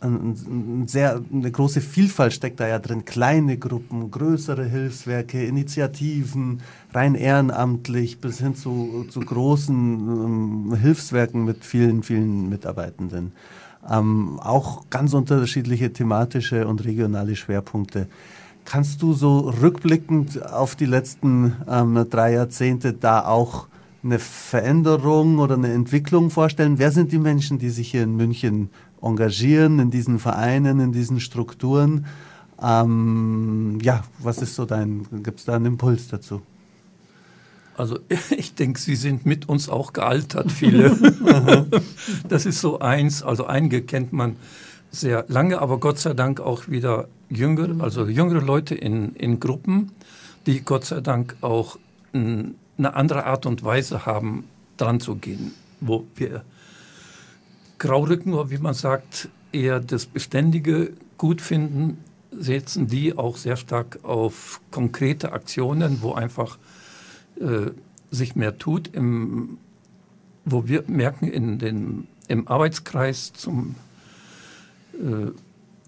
ein, 0.00 0.36
ein 0.82 0.88
sehr, 0.88 1.20
eine 1.32 1.50
große 1.50 1.80
Vielfalt 1.80 2.32
steckt 2.32 2.60
da 2.60 2.68
ja 2.68 2.78
drin. 2.78 3.04
Kleine 3.04 3.58
Gruppen, 3.58 4.10
größere 4.10 4.64
Hilfswerke, 4.64 5.44
Initiativen, 5.44 6.60
rein 6.94 7.14
ehrenamtlich 7.14 8.20
bis 8.20 8.38
hin 8.38 8.54
zu, 8.54 9.06
zu 9.10 9.20
großen 9.20 9.74
ähm, 9.74 10.76
Hilfswerken 10.80 11.44
mit 11.44 11.64
vielen, 11.64 12.02
vielen 12.02 12.48
Mitarbeitenden. 12.48 13.32
Ähm, 13.90 14.38
auch 14.40 14.84
ganz 14.90 15.14
unterschiedliche 15.14 15.92
thematische 15.92 16.68
und 16.68 16.84
regionale 16.84 17.34
Schwerpunkte. 17.34 18.06
Kannst 18.70 19.02
du 19.02 19.14
so 19.14 19.50
rückblickend 19.60 20.46
auf 20.46 20.76
die 20.76 20.86
letzten 20.86 21.56
ähm, 21.68 22.06
drei 22.08 22.34
Jahrzehnte 22.34 22.92
da 22.92 23.26
auch 23.26 23.66
eine 24.04 24.20
Veränderung 24.20 25.40
oder 25.40 25.56
eine 25.56 25.72
Entwicklung 25.72 26.30
vorstellen? 26.30 26.78
Wer 26.78 26.92
sind 26.92 27.10
die 27.10 27.18
Menschen, 27.18 27.58
die 27.58 27.70
sich 27.70 27.90
hier 27.90 28.04
in 28.04 28.14
München 28.14 28.70
engagieren, 29.02 29.80
in 29.80 29.90
diesen 29.90 30.20
Vereinen, 30.20 30.78
in 30.78 30.92
diesen 30.92 31.18
Strukturen? 31.18 32.06
Ähm, 32.62 33.80
ja, 33.82 34.04
was 34.20 34.38
ist 34.38 34.54
so 34.54 34.66
dein, 34.66 35.04
gibt 35.24 35.40
es 35.40 35.46
da 35.46 35.56
einen 35.56 35.66
Impuls 35.66 36.06
dazu? 36.06 36.40
Also 37.76 37.98
ich 38.36 38.54
denke, 38.54 38.78
sie 38.78 38.94
sind 38.94 39.26
mit 39.26 39.48
uns 39.48 39.68
auch 39.68 39.92
gealtert, 39.92 40.52
viele. 40.52 40.96
das 42.28 42.46
ist 42.46 42.60
so 42.60 42.78
eins, 42.78 43.24
also 43.24 43.46
einige 43.46 43.82
kennt 43.82 44.12
man 44.12 44.36
sehr 44.90 45.24
lange, 45.28 45.60
aber 45.60 45.78
Gott 45.78 45.98
sei 45.98 46.14
Dank 46.14 46.40
auch 46.40 46.68
wieder 46.68 47.08
jüngere, 47.28 47.82
also 47.82 48.06
jüngere 48.06 48.40
Leute 48.40 48.74
in, 48.74 49.14
in 49.14 49.40
Gruppen, 49.40 49.92
die 50.46 50.62
Gott 50.62 50.84
sei 50.84 51.00
Dank 51.00 51.36
auch 51.40 51.78
eine 52.12 52.54
andere 52.80 53.24
Art 53.24 53.46
und 53.46 53.62
Weise 53.62 54.04
haben, 54.06 54.44
dran 54.76 55.00
zu 55.00 55.16
gehen, 55.16 55.52
wo 55.80 56.06
wir 56.16 56.44
Graurücken, 57.78 58.34
oder 58.34 58.50
wie 58.50 58.58
man 58.58 58.74
sagt, 58.74 59.28
eher 59.52 59.80
das 59.80 60.06
Beständige 60.06 60.92
gut 61.18 61.40
finden, 61.40 61.98
setzen 62.30 62.86
die 62.86 63.16
auch 63.16 63.36
sehr 63.36 63.56
stark 63.56 64.00
auf 64.02 64.60
konkrete 64.70 65.32
Aktionen, 65.32 65.98
wo 66.02 66.12
einfach 66.12 66.58
äh, 67.40 67.70
sich 68.10 68.36
mehr 68.36 68.58
tut, 68.58 68.88
im, 68.94 69.58
wo 70.44 70.68
wir 70.68 70.84
merken 70.86 71.28
in 71.28 71.58
den, 71.58 72.06
im 72.28 72.48
Arbeitskreis 72.48 73.32
zum, 73.32 73.74
äh, 75.00 75.32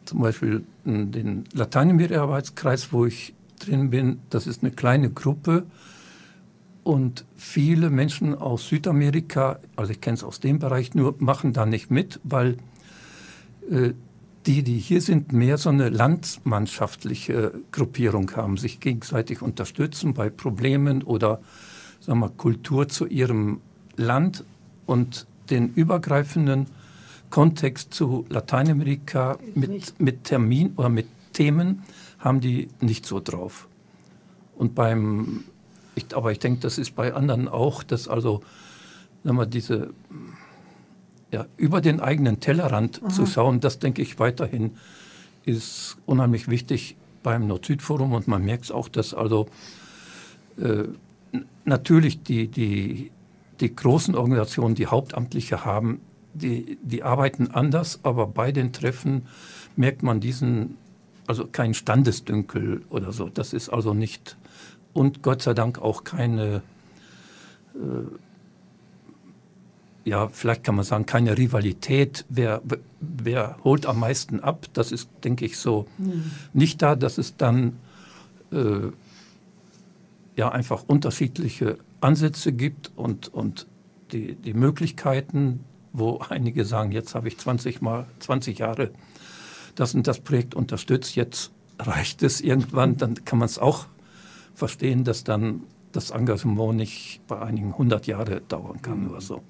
zum 0.04 0.20
Beispiel 0.20 0.64
den 0.84 1.44
Lateinamerika-Arbeitskreis, 1.52 2.92
wo 2.92 3.06
ich 3.06 3.34
drin 3.60 3.90
bin, 3.90 4.18
das 4.30 4.46
ist 4.46 4.62
eine 4.62 4.72
kleine 4.72 5.10
Gruppe. 5.10 5.64
Und 6.82 7.24
viele 7.36 7.90
Menschen 7.90 8.34
aus 8.34 8.68
Südamerika, 8.68 9.60
also 9.76 9.92
ich 9.92 10.00
kenne 10.00 10.16
es 10.16 10.24
aus 10.24 10.40
dem 10.40 10.58
Bereich 10.58 10.94
nur, 10.94 11.14
machen 11.18 11.52
da 11.52 11.64
nicht 11.64 11.90
mit, 11.90 12.18
weil 12.24 12.56
äh, 13.70 13.92
die, 14.46 14.64
die 14.64 14.78
hier 14.78 15.00
sind, 15.00 15.32
mehr 15.32 15.58
so 15.58 15.70
eine 15.70 15.88
landsmannschaftliche 15.88 17.52
Gruppierung 17.70 18.34
haben, 18.34 18.56
sich 18.56 18.80
gegenseitig 18.80 19.40
unterstützen 19.42 20.14
bei 20.14 20.30
Problemen 20.30 21.02
oder 21.04 21.40
sagen 22.00 22.18
wir, 22.18 22.30
Kultur 22.30 22.88
zu 22.88 23.06
ihrem 23.06 23.60
Land 23.96 24.44
und 24.86 25.28
den 25.50 25.72
übergreifenden 25.72 26.66
Kontext 27.32 27.94
zu 27.94 28.26
Lateinamerika 28.28 29.38
mit, 29.54 29.98
mit 29.98 30.24
Termin 30.24 30.74
oder 30.76 30.90
mit 30.90 31.06
Themen 31.32 31.82
haben 32.18 32.42
die 32.42 32.68
nicht 32.80 33.06
so 33.06 33.20
drauf. 33.20 33.68
Und 34.54 34.74
beim, 34.74 35.44
ich, 35.94 36.14
aber 36.14 36.30
ich 36.30 36.40
denke, 36.40 36.60
das 36.60 36.76
ist 36.76 36.94
bei 36.94 37.14
anderen 37.14 37.48
auch, 37.48 37.82
dass 37.82 38.06
also 38.06 38.42
sagen 39.24 39.38
wir, 39.38 39.46
diese 39.46 39.94
ja, 41.32 41.46
über 41.56 41.80
den 41.80 42.00
eigenen 42.00 42.40
Tellerrand 42.40 43.00
Aha. 43.02 43.08
zu 43.08 43.24
schauen, 43.24 43.60
das 43.60 43.78
denke 43.78 44.02
ich 44.02 44.18
weiterhin 44.18 44.72
ist 45.46 45.96
unheimlich 46.04 46.48
wichtig 46.48 46.96
beim 47.22 47.46
Nord-Süd-Forum 47.46 48.12
und 48.12 48.28
man 48.28 48.44
merkt 48.44 48.64
es 48.64 48.70
auch, 48.70 48.90
dass 48.90 49.14
also 49.14 49.48
äh, 50.58 50.84
natürlich 51.64 52.22
die, 52.22 52.48
die, 52.48 53.10
die 53.60 53.74
großen 53.74 54.14
Organisationen, 54.14 54.74
die 54.74 54.86
Hauptamtliche 54.86 55.64
haben, 55.64 56.02
die, 56.34 56.78
die 56.82 57.02
arbeiten 57.02 57.48
anders, 57.50 58.00
aber 58.02 58.26
bei 58.26 58.52
den 58.52 58.72
Treffen 58.72 59.26
merkt 59.76 60.02
man 60.02 60.20
diesen, 60.20 60.76
also 61.26 61.46
kein 61.46 61.74
Standesdünkel 61.74 62.82
oder 62.90 63.12
so. 63.12 63.28
Das 63.28 63.52
ist 63.52 63.68
also 63.68 63.94
nicht, 63.94 64.36
und 64.92 65.22
Gott 65.22 65.42
sei 65.42 65.54
Dank 65.54 65.78
auch 65.80 66.04
keine 66.04 66.62
äh, 67.74 67.78
ja, 70.04 70.28
vielleicht 70.28 70.64
kann 70.64 70.74
man 70.74 70.84
sagen, 70.84 71.06
keine 71.06 71.38
Rivalität, 71.38 72.24
wer, 72.28 72.60
wer 73.00 73.56
holt 73.62 73.86
am 73.86 74.00
meisten 74.00 74.40
ab. 74.40 74.66
Das 74.72 74.92
ist, 74.92 75.08
denke 75.22 75.44
ich, 75.44 75.58
so 75.58 75.86
mhm. 75.98 76.30
nicht 76.52 76.82
da, 76.82 76.96
dass 76.96 77.18
es 77.18 77.36
dann 77.36 77.76
äh, 78.50 78.90
ja 80.36 80.50
einfach 80.50 80.84
unterschiedliche 80.86 81.78
Ansätze 82.00 82.52
gibt 82.52 82.90
und, 82.96 83.32
und 83.32 83.66
die, 84.12 84.34
die 84.34 84.54
Möglichkeiten, 84.54 85.60
wo 85.92 86.18
einige 86.28 86.64
sagen, 86.64 86.92
jetzt 86.92 87.14
habe 87.14 87.28
ich 87.28 87.38
20 87.38 87.82
mal 87.82 88.06
20 88.20 88.58
Jahre 88.58 88.90
das 89.74 89.94
und 89.94 90.06
das 90.06 90.20
Projekt 90.20 90.54
unterstützt, 90.54 91.16
jetzt 91.16 91.50
reicht 91.78 92.22
es 92.22 92.40
irgendwann, 92.40 92.96
dann 92.96 93.24
kann 93.24 93.38
man 93.38 93.46
es 93.46 93.58
auch 93.58 93.86
verstehen, 94.54 95.04
dass 95.04 95.24
dann 95.24 95.62
das 95.92 96.10
Engagement 96.10 96.76
nicht 96.76 97.20
bei 97.26 97.40
einigen 97.40 97.72
100 97.72 98.06
Jahre 98.06 98.40
dauern 98.42 98.80
kann 98.82 99.04
mhm. 99.04 99.10
oder 99.10 99.20
so. 99.20 99.42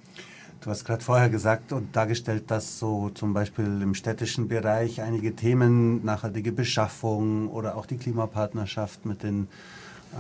Du 0.61 0.71
hast 0.71 0.85
gerade 0.85 1.03
vorher 1.03 1.29
gesagt 1.29 1.73
und 1.73 1.97
dargestellt, 1.97 2.45
dass 2.47 2.79
so 2.79 3.11
zum 3.11 3.35
Beispiel 3.35 3.65
im 3.83 3.95
städtischen 3.95 4.47
Bereich 4.47 5.03
einige 5.03 5.35
Themen, 5.35 6.05
nachhaltige 6.05 6.53
Beschaffung 6.53 7.49
oder 7.49 7.77
auch 7.77 7.85
die 7.85 7.97
Klimapartnerschaft 7.97 9.05
mit 9.05 9.25
den 9.25 9.49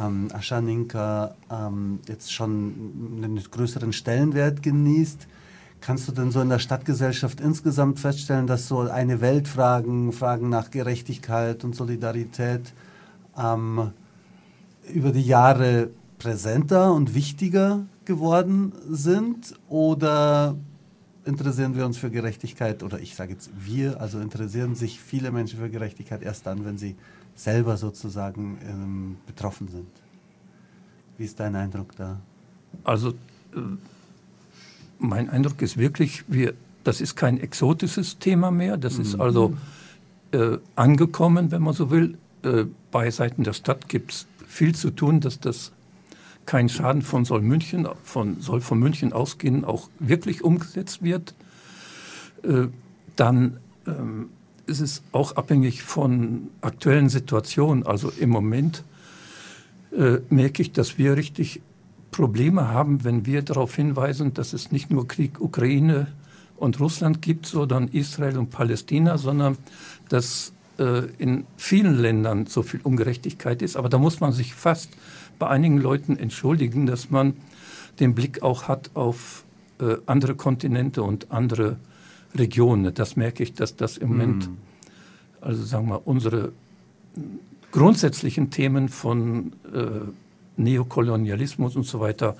ähm, 0.00 0.30
Aschaninka 0.32 1.36
ähm, 1.48 2.00
jetzt 2.08 2.32
schon 2.32 3.20
einen 3.22 3.40
größeren 3.40 3.92
Stellenwert 3.92 4.64
genießt. 4.64 5.28
Kannst 5.82 6.06
du 6.06 6.12
denn 6.12 6.30
so 6.30 6.40
in 6.40 6.48
der 6.48 6.60
Stadtgesellschaft 6.60 7.40
insgesamt 7.40 7.98
feststellen, 7.98 8.46
dass 8.46 8.68
so 8.68 8.80
eine 8.80 9.20
Weltfragen, 9.20 10.12
Fragen 10.12 10.48
nach 10.48 10.70
Gerechtigkeit 10.70 11.64
und 11.64 11.74
Solidarität 11.74 12.72
ähm, 13.36 13.90
über 14.94 15.10
die 15.10 15.22
Jahre 15.22 15.90
präsenter 16.18 16.92
und 16.92 17.14
wichtiger 17.14 17.84
geworden 18.04 18.72
sind 18.88 19.54
oder 19.68 20.54
interessieren 21.24 21.74
wir 21.76 21.84
uns 21.84 21.98
für 21.98 22.10
Gerechtigkeit 22.10 22.84
oder 22.84 23.00
ich 23.00 23.16
sage 23.16 23.32
jetzt 23.32 23.50
wir, 23.58 24.00
also 24.00 24.20
interessieren 24.20 24.76
sich 24.76 25.00
viele 25.00 25.32
Menschen 25.32 25.58
für 25.58 25.68
Gerechtigkeit 25.68 26.22
erst 26.22 26.46
dann, 26.46 26.64
wenn 26.64 26.78
sie 26.78 26.94
selber 27.34 27.76
sozusagen 27.76 28.58
ähm, 28.68 29.16
betroffen 29.26 29.66
sind. 29.66 29.88
Wie 31.18 31.24
ist 31.24 31.40
dein 31.40 31.56
Eindruck 31.56 31.96
da? 31.96 32.20
Also 32.84 33.10
äh, 33.10 33.60
mein 35.02 35.28
Eindruck 35.28 35.60
ist 35.62 35.76
wirklich, 35.76 36.24
wir, 36.28 36.54
das 36.84 37.00
ist 37.00 37.16
kein 37.16 37.38
exotisches 37.38 38.18
Thema 38.18 38.50
mehr, 38.50 38.76
das 38.76 38.96
mhm. 38.96 39.02
ist 39.02 39.20
also 39.20 39.54
äh, 40.32 40.58
angekommen, 40.76 41.50
wenn 41.50 41.62
man 41.62 41.74
so 41.74 41.90
will. 41.90 42.16
Äh, 42.42 42.64
bei 42.90 43.10
Seiten 43.10 43.44
der 43.44 43.52
Stadt 43.52 43.88
gibt 43.88 44.12
es 44.12 44.26
viel 44.46 44.74
zu 44.74 44.90
tun, 44.90 45.20
dass 45.20 45.40
das 45.40 45.72
kein 46.46 46.68
Schaden 46.68 47.02
von 47.02 47.24
soll 47.24 47.40
München, 47.40 47.86
von, 48.02 48.40
soll 48.40 48.60
von 48.60 48.78
München 48.78 49.12
ausgehen, 49.12 49.64
auch 49.64 49.88
wirklich 49.98 50.42
umgesetzt 50.42 51.02
wird. 51.02 51.34
Äh, 52.42 52.68
dann 53.16 53.58
ähm, 53.86 54.30
ist 54.66 54.80
es 54.80 55.02
auch 55.12 55.36
abhängig 55.36 55.82
von 55.82 56.48
aktuellen 56.60 57.08
Situationen. 57.08 57.86
Also 57.86 58.10
im 58.18 58.30
Moment 58.30 58.84
äh, 59.96 60.18
merke 60.30 60.62
ich, 60.62 60.72
dass 60.72 60.98
wir 60.98 61.16
richtig 61.16 61.60
Probleme 62.12 62.68
haben, 62.68 63.02
wenn 63.02 63.26
wir 63.26 63.42
darauf 63.42 63.74
hinweisen, 63.74 64.34
dass 64.34 64.52
es 64.52 64.70
nicht 64.70 64.90
nur 64.90 65.08
Krieg 65.08 65.40
Ukraine 65.40 66.06
und 66.56 66.78
Russland 66.78 67.20
gibt, 67.22 67.46
sondern 67.46 67.88
Israel 67.88 68.38
und 68.38 68.50
Palästina, 68.50 69.18
sondern 69.18 69.56
dass 70.08 70.52
äh, 70.78 71.06
in 71.18 71.44
vielen 71.56 71.98
Ländern 71.98 72.46
so 72.46 72.62
viel 72.62 72.80
Ungerechtigkeit 72.82 73.62
ist. 73.62 73.76
Aber 73.76 73.88
da 73.88 73.98
muss 73.98 74.20
man 74.20 74.30
sich 74.32 74.54
fast 74.54 74.90
bei 75.38 75.48
einigen 75.48 75.78
Leuten 75.78 76.16
entschuldigen, 76.16 76.86
dass 76.86 77.10
man 77.10 77.34
den 77.98 78.14
Blick 78.14 78.42
auch 78.42 78.68
hat 78.68 78.90
auf 78.94 79.44
äh, 79.80 79.96
andere 80.06 80.34
Kontinente 80.34 81.02
und 81.02 81.32
andere 81.32 81.78
Regionen. 82.34 82.94
Das 82.94 83.16
merke 83.16 83.42
ich, 83.42 83.54
dass 83.54 83.74
das 83.74 83.96
im 83.96 84.08
Moment, 84.10 84.48
mm. 84.48 84.56
also 85.40 85.64
sagen 85.64 85.88
wir, 85.88 86.06
unsere 86.06 86.52
grundsätzlichen 87.72 88.50
Themen 88.50 88.88
von 88.88 89.52
äh, 89.74 89.88
Neokolonialismus 90.56 91.76
und 91.76 91.84
so 91.84 92.00
weiter, 92.00 92.36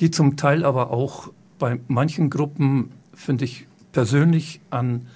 die 0.00 0.10
zum 0.10 0.36
Teil 0.36 0.64
aber 0.64 0.90
auch 0.90 1.30
bei 1.58 1.78
manchen 1.88 2.30
Gruppen, 2.30 2.90
finde 3.14 3.44
ich 3.44 3.66
persönlich, 3.92 4.60
an 4.70 5.06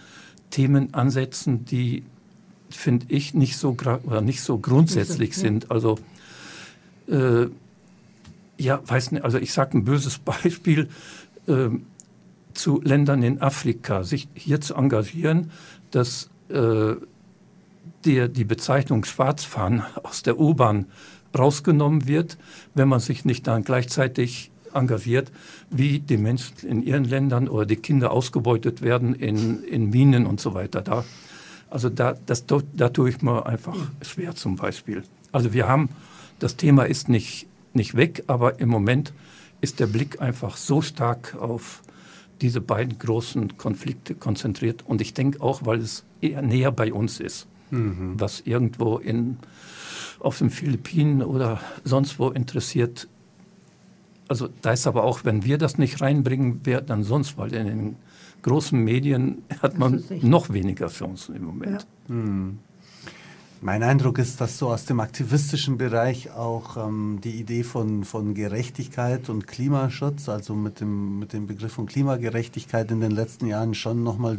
Themen 0.51 0.95
ansetzen, 0.95 1.65
die, 1.65 2.05
finde 2.71 3.07
ich, 3.09 3.35
nicht 3.35 3.57
so, 3.57 3.77
oder 4.05 4.21
nicht 4.21 4.43
so 4.43 4.59
grundsätzlich 4.59 5.37
sind. 5.37 5.71
Also, 5.71 5.99
äh, 7.09 7.47
ja, 8.57 8.81
weiß 8.85 9.13
nicht, 9.13 9.25
also 9.25 9.39
ich 9.39 9.53
sage 9.53 9.77
ein 9.77 9.85
böses 9.85 10.19
Beispiel, 10.19 10.89
äh, 11.47 11.69
zu 12.55 12.81
Ländern 12.83 13.23
in 13.23 13.41
Afrika, 13.41 14.05
sich 14.05 14.29
hier 14.35 14.61
zu 14.61 14.75
engagieren, 14.75 15.51
dass 15.91 16.29
äh, 16.49 16.95
der, 18.05 18.29
die 18.29 18.45
Bezeichnung 18.45 19.05
Schwarzfahren 19.05 19.83
aus 20.03 20.23
der 20.23 20.39
U-Bahn 20.39 20.87
rausgenommen 21.37 22.07
wird, 22.07 22.39
wenn 22.75 22.89
man 22.89 23.01
sich 23.01 23.25
nicht 23.25 23.47
dann 23.47 23.65
gleichzeitig 23.65 24.51
engagiert, 24.75 25.33
wie 25.71 25.99
die 26.01 26.17
Menschen 26.17 26.69
in 26.69 26.83
ihren 26.83 27.05
Ländern 27.05 27.49
oder 27.49 27.67
die 27.67 27.77
Kinder 27.77 28.11
ausgebeutet 28.11 28.83
werden 28.83 29.15
in, 29.15 29.63
in 29.65 29.91
Minen 29.91 30.27
und 30.27 30.41
so 30.41 30.55
weiter. 30.55 30.83
Da, 30.83 31.05
also 31.71 31.89
da, 31.89 32.15
das, 32.27 32.45
da 32.47 32.89
tue 32.89 33.11
ich 33.11 33.23
mir 33.23 33.47
einfach 33.47 33.77
schwer 34.03 34.35
zum 34.35 34.57
Beispiel. 34.57 35.03
Also 35.33 35.53
wir 35.53 35.69
haben, 35.69 35.91
das 36.39 36.57
Thema 36.57 36.85
ist 36.85 37.09
nicht, 37.09 37.47
nicht 37.73 37.97
weg, 37.97 38.25
aber 38.27 38.61
im 38.61 38.69
Moment 38.69 39.13
ist 39.61 39.81
der 39.81 39.87
Blick 39.87 40.21
einfach 40.21 40.57
so 40.57 40.83
stark 40.83 41.37
auf 41.39 41.83
diese 42.41 42.61
beiden 42.61 42.99
großen 42.99 43.57
Konflikte 43.57 44.15
konzentriert. 44.15 44.85
Und 44.87 45.01
ich 45.01 45.15
denke 45.15 45.41
auch, 45.41 45.67
weil 45.67 45.81
es 45.81 46.05
eher 46.21 46.43
näher 46.43 46.71
bei 46.71 46.93
uns 46.93 47.21
ist, 47.21 47.47
mhm. 47.71 48.15
was 48.19 48.41
irgendwo 48.41 48.99
in 48.99 49.39
auf 50.21 50.39
den 50.39 50.51
Philippinen 50.51 51.23
oder 51.23 51.61
sonst 51.85 52.19
wo 52.19 52.31
interessiert. 52.31 53.09
Also 54.27 54.49
da 54.63 54.73
ist 54.73 54.87
aber 54.87 55.05
auch, 55.05 55.25
wenn 55.25 55.45
wir 55.45 55.59
das 55.59 55.79
nicht 55.79 56.01
reinbringen, 56.01 56.61
wer 56.65 56.81
dann 56.81 57.05
sonst, 57.05 57.39
weil 57.39 57.55
in 57.55 57.67
den 57.67 57.97
großen 58.43 58.79
Medien 58.79 59.43
hat 59.63 59.79
man 59.79 60.03
noch 60.23 60.53
weniger 60.53 60.89
Chancen 60.89 61.37
im 61.37 61.45
Moment. 61.45 61.87
Ja. 62.09 62.15
Hm. 62.15 62.59
Mein 63.61 63.83
Eindruck 63.83 64.19
ist, 64.19 64.41
dass 64.41 64.57
so 64.57 64.69
aus 64.69 64.85
dem 64.85 65.01
aktivistischen 65.01 65.79
Bereich 65.79 66.31
auch 66.31 66.77
ähm, 66.77 67.19
die 67.25 67.33
Idee 67.41 67.65
von, 67.65 68.05
von 68.05 68.35
Gerechtigkeit 68.35 69.29
und 69.29 69.49
Klimaschutz, 69.49 70.29
also 70.29 70.55
mit 70.55 70.81
dem, 70.81 71.19
mit 71.19 71.33
dem 71.33 71.49
Begriff 71.49 71.73
von 71.73 71.87
Klimagerechtigkeit 71.87 72.89
in 72.93 73.01
den 73.01 73.11
letzten 73.11 73.47
Jahren 73.47 73.75
schon 73.75 74.05
nochmal 74.05 74.39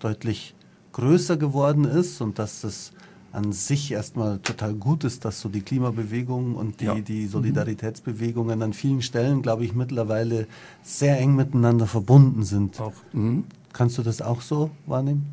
deutlich 0.00 0.56
größer 0.92 1.36
geworden 1.36 1.84
ist 1.84 2.20
und 2.20 2.38
dass 2.38 2.64
es 2.64 2.92
an 3.32 3.52
sich 3.52 3.92
erstmal 3.92 4.38
total 4.38 4.74
gut 4.74 5.04
ist, 5.04 5.24
dass 5.24 5.40
so 5.40 5.48
die 5.48 5.60
Klimabewegung 5.60 6.56
und 6.56 6.80
die, 6.80 6.86
ja. 6.86 6.94
die 6.94 7.24
mhm. 7.24 7.28
Solidaritätsbewegungen 7.28 8.62
an 8.62 8.72
vielen 8.72 9.02
Stellen, 9.02 9.42
glaube 9.42 9.64
ich, 9.64 9.74
mittlerweile 9.74 10.46
sehr 10.82 11.18
eng 11.18 11.36
miteinander 11.36 11.86
verbunden 11.86 12.42
sind. 12.42 12.80
Auch. 12.80 12.94
Mhm. 13.12 13.44
Kannst 13.72 13.98
du 13.98 14.02
das 14.02 14.22
auch 14.22 14.40
so 14.40 14.70
wahrnehmen? 14.86 15.26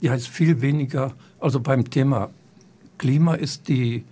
Ja, 0.00 0.14
es 0.14 0.22
ist 0.22 0.28
viel 0.28 0.60
weniger. 0.60 1.12
Also 1.38 1.60
beim 1.60 1.88
Thema 1.88 2.30
Klima 2.98 3.34
ist 3.34 3.68
die 3.68 4.04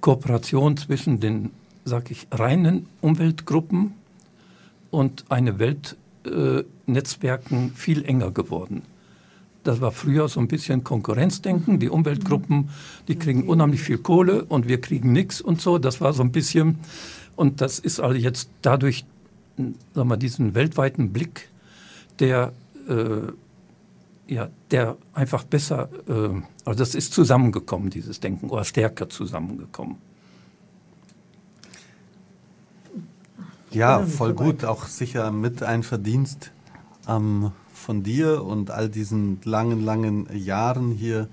Kooperation 0.00 0.76
zwischen 0.76 1.20
den, 1.20 1.50
sag 1.84 2.10
ich, 2.10 2.26
reinen 2.30 2.86
Umweltgruppen 3.00 3.94
und 4.90 5.24
eine 5.30 5.58
Weltnetzwerken 5.58 7.68
äh, 7.68 7.70
viel 7.70 8.04
enger 8.04 8.32
geworden. 8.32 8.82
Das 9.64 9.80
war 9.80 9.92
früher 9.92 10.28
so 10.28 10.40
ein 10.40 10.48
bisschen 10.48 10.82
Konkurrenzdenken. 10.82 11.78
Die 11.78 11.88
Umweltgruppen, 11.88 12.70
die 13.06 13.16
kriegen 13.16 13.48
unheimlich 13.48 13.82
viel 13.82 13.98
Kohle 13.98 14.44
und 14.44 14.66
wir 14.66 14.80
kriegen 14.80 15.12
nichts 15.12 15.40
und 15.40 15.60
so. 15.60 15.78
Das 15.78 16.00
war 16.00 16.12
so 16.12 16.22
ein 16.22 16.32
bisschen, 16.32 16.78
und 17.36 17.60
das 17.60 17.78
ist 17.78 18.00
also 18.00 18.16
jetzt 18.16 18.50
dadurch, 18.62 19.04
sagen 19.94 20.08
wir, 20.08 20.16
diesen 20.16 20.54
weltweiten 20.54 21.12
Blick, 21.12 21.48
der, 22.18 22.52
äh, 22.88 24.32
ja, 24.32 24.48
der 24.70 24.96
einfach 25.12 25.44
besser, 25.44 25.88
äh, 26.08 26.40
also 26.64 26.78
das 26.78 26.94
ist 26.94 27.12
zusammengekommen, 27.12 27.90
dieses 27.90 28.18
Denken, 28.18 28.50
oder 28.50 28.64
stärker 28.64 29.08
zusammengekommen. 29.08 29.96
Ja, 33.70 34.04
voll 34.04 34.34
gut. 34.34 34.64
Auch 34.64 34.86
sicher 34.86 35.30
mit 35.30 35.62
ein 35.62 35.82
Verdienst 35.82 36.50
am 37.06 37.52
von 37.82 38.02
dir 38.02 38.44
und 38.44 38.70
all 38.70 38.88
diesen 38.88 39.38
langen, 39.44 39.84
langen 39.84 40.26
Jahren 40.34 40.90
hier. 40.90 41.28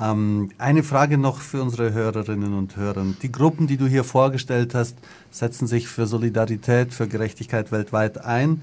Ähm, 0.00 0.50
eine 0.58 0.82
Frage 0.82 1.18
noch 1.18 1.40
für 1.40 1.62
unsere 1.62 1.92
Hörerinnen 1.92 2.54
und 2.54 2.76
Hörer. 2.76 3.04
Die 3.22 3.32
Gruppen, 3.32 3.66
die 3.66 3.76
du 3.76 3.86
hier 3.86 4.04
vorgestellt 4.04 4.74
hast, 4.74 4.96
setzen 5.30 5.66
sich 5.66 5.88
für 5.88 6.06
Solidarität, 6.06 6.94
für 6.94 7.08
Gerechtigkeit 7.08 7.72
weltweit 7.72 8.24
ein. 8.24 8.62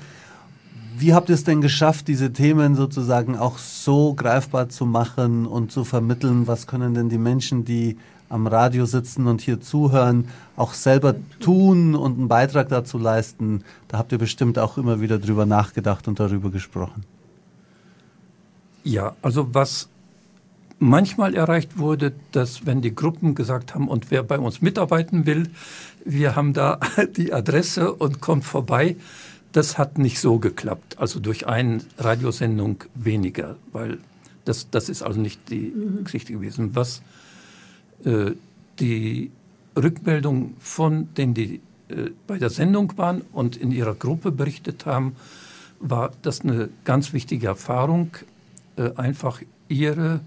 Wie 0.98 1.14
habt 1.14 1.30
ihr 1.30 1.36
es 1.36 1.44
denn 1.44 1.62
geschafft, 1.62 2.08
diese 2.08 2.34
Themen 2.34 2.76
sozusagen 2.76 3.38
auch 3.38 3.60
so 3.60 4.14
greifbar 4.16 4.70
zu 4.70 4.86
machen 4.86 5.46
und 5.46 5.72
zu 5.72 5.84
vermitteln? 5.84 6.48
Was 6.48 6.66
können 6.66 6.94
denn 6.94 7.10
die 7.10 7.20
Menschen, 7.20 7.66
die 7.66 7.98
am 8.30 8.48
Radio 8.48 8.86
sitzen 8.86 9.28
und 9.28 9.42
hier 9.42 9.62
zuhören, 9.62 10.28
auch 10.56 10.74
selber 10.74 11.16
tun 11.40 11.96
und 11.96 12.18
einen 12.18 12.28
Beitrag 12.28 12.70
dazu 12.70 12.98
leisten. 12.98 13.64
Da 13.88 13.98
habt 13.98 14.12
ihr 14.12 14.18
bestimmt 14.18 14.60
auch 14.60 14.78
immer 14.78 15.02
wieder 15.02 15.20
drüber 15.20 15.46
nachgedacht 15.46 16.08
und 16.08 16.20
darüber 16.20 16.50
gesprochen. 16.50 17.04
Ja, 18.84 19.16
also 19.22 19.54
was 19.54 19.90
manchmal 20.80 21.36
erreicht 21.36 21.78
wurde, 21.78 22.14
dass 22.32 22.66
wenn 22.66 22.82
die 22.82 22.94
Gruppen 22.94 23.36
gesagt 23.36 23.74
haben, 23.74 23.88
und 23.88 24.12
wer 24.12 24.24
bei 24.24 24.40
uns 24.40 24.62
mitarbeiten 24.62 25.26
will, 25.26 25.50
wir 26.06 26.36
haben 26.36 26.54
da 26.54 26.80
die 27.18 27.34
Adresse 27.34 27.94
und 27.94 28.22
kommt 28.22 28.46
vorbei, 28.46 28.96
das 29.52 29.78
hat 29.78 29.98
nicht 29.98 30.20
so 30.20 30.40
geklappt. 30.40 30.98
Also 31.00 31.20
durch 31.20 31.48
eine 31.48 31.80
Radiosendung 31.98 32.84
weniger, 32.94 33.56
weil 33.72 34.00
das, 34.46 34.70
das 34.70 34.88
ist 34.88 35.02
also 35.02 35.20
nicht 35.20 35.50
die. 35.50 35.74
Geschichte 36.04 36.32
gewesen. 36.32 36.76
Was 36.76 37.02
die 38.04 39.32
Rückmeldung 39.76 40.56
von 40.60 41.14
denen, 41.16 41.34
die 41.34 41.62
äh, 41.90 42.12
bei 42.26 42.38
der 42.38 42.50
Sendung 42.50 42.98
waren 42.98 43.22
und 43.32 43.56
in 43.56 43.72
ihrer 43.72 43.96
Gruppe 43.96 44.32
berichtet 44.32 44.86
haben, 44.86 45.16
war 45.80 46.12
das 46.22 46.42
eine 46.42 46.70
ganz 46.84 47.14
wichtige 47.14 47.48
Erfahrung, 47.48 48.10
äh, 48.76 48.92
einfach 48.96 49.42
ihre, 49.70 50.22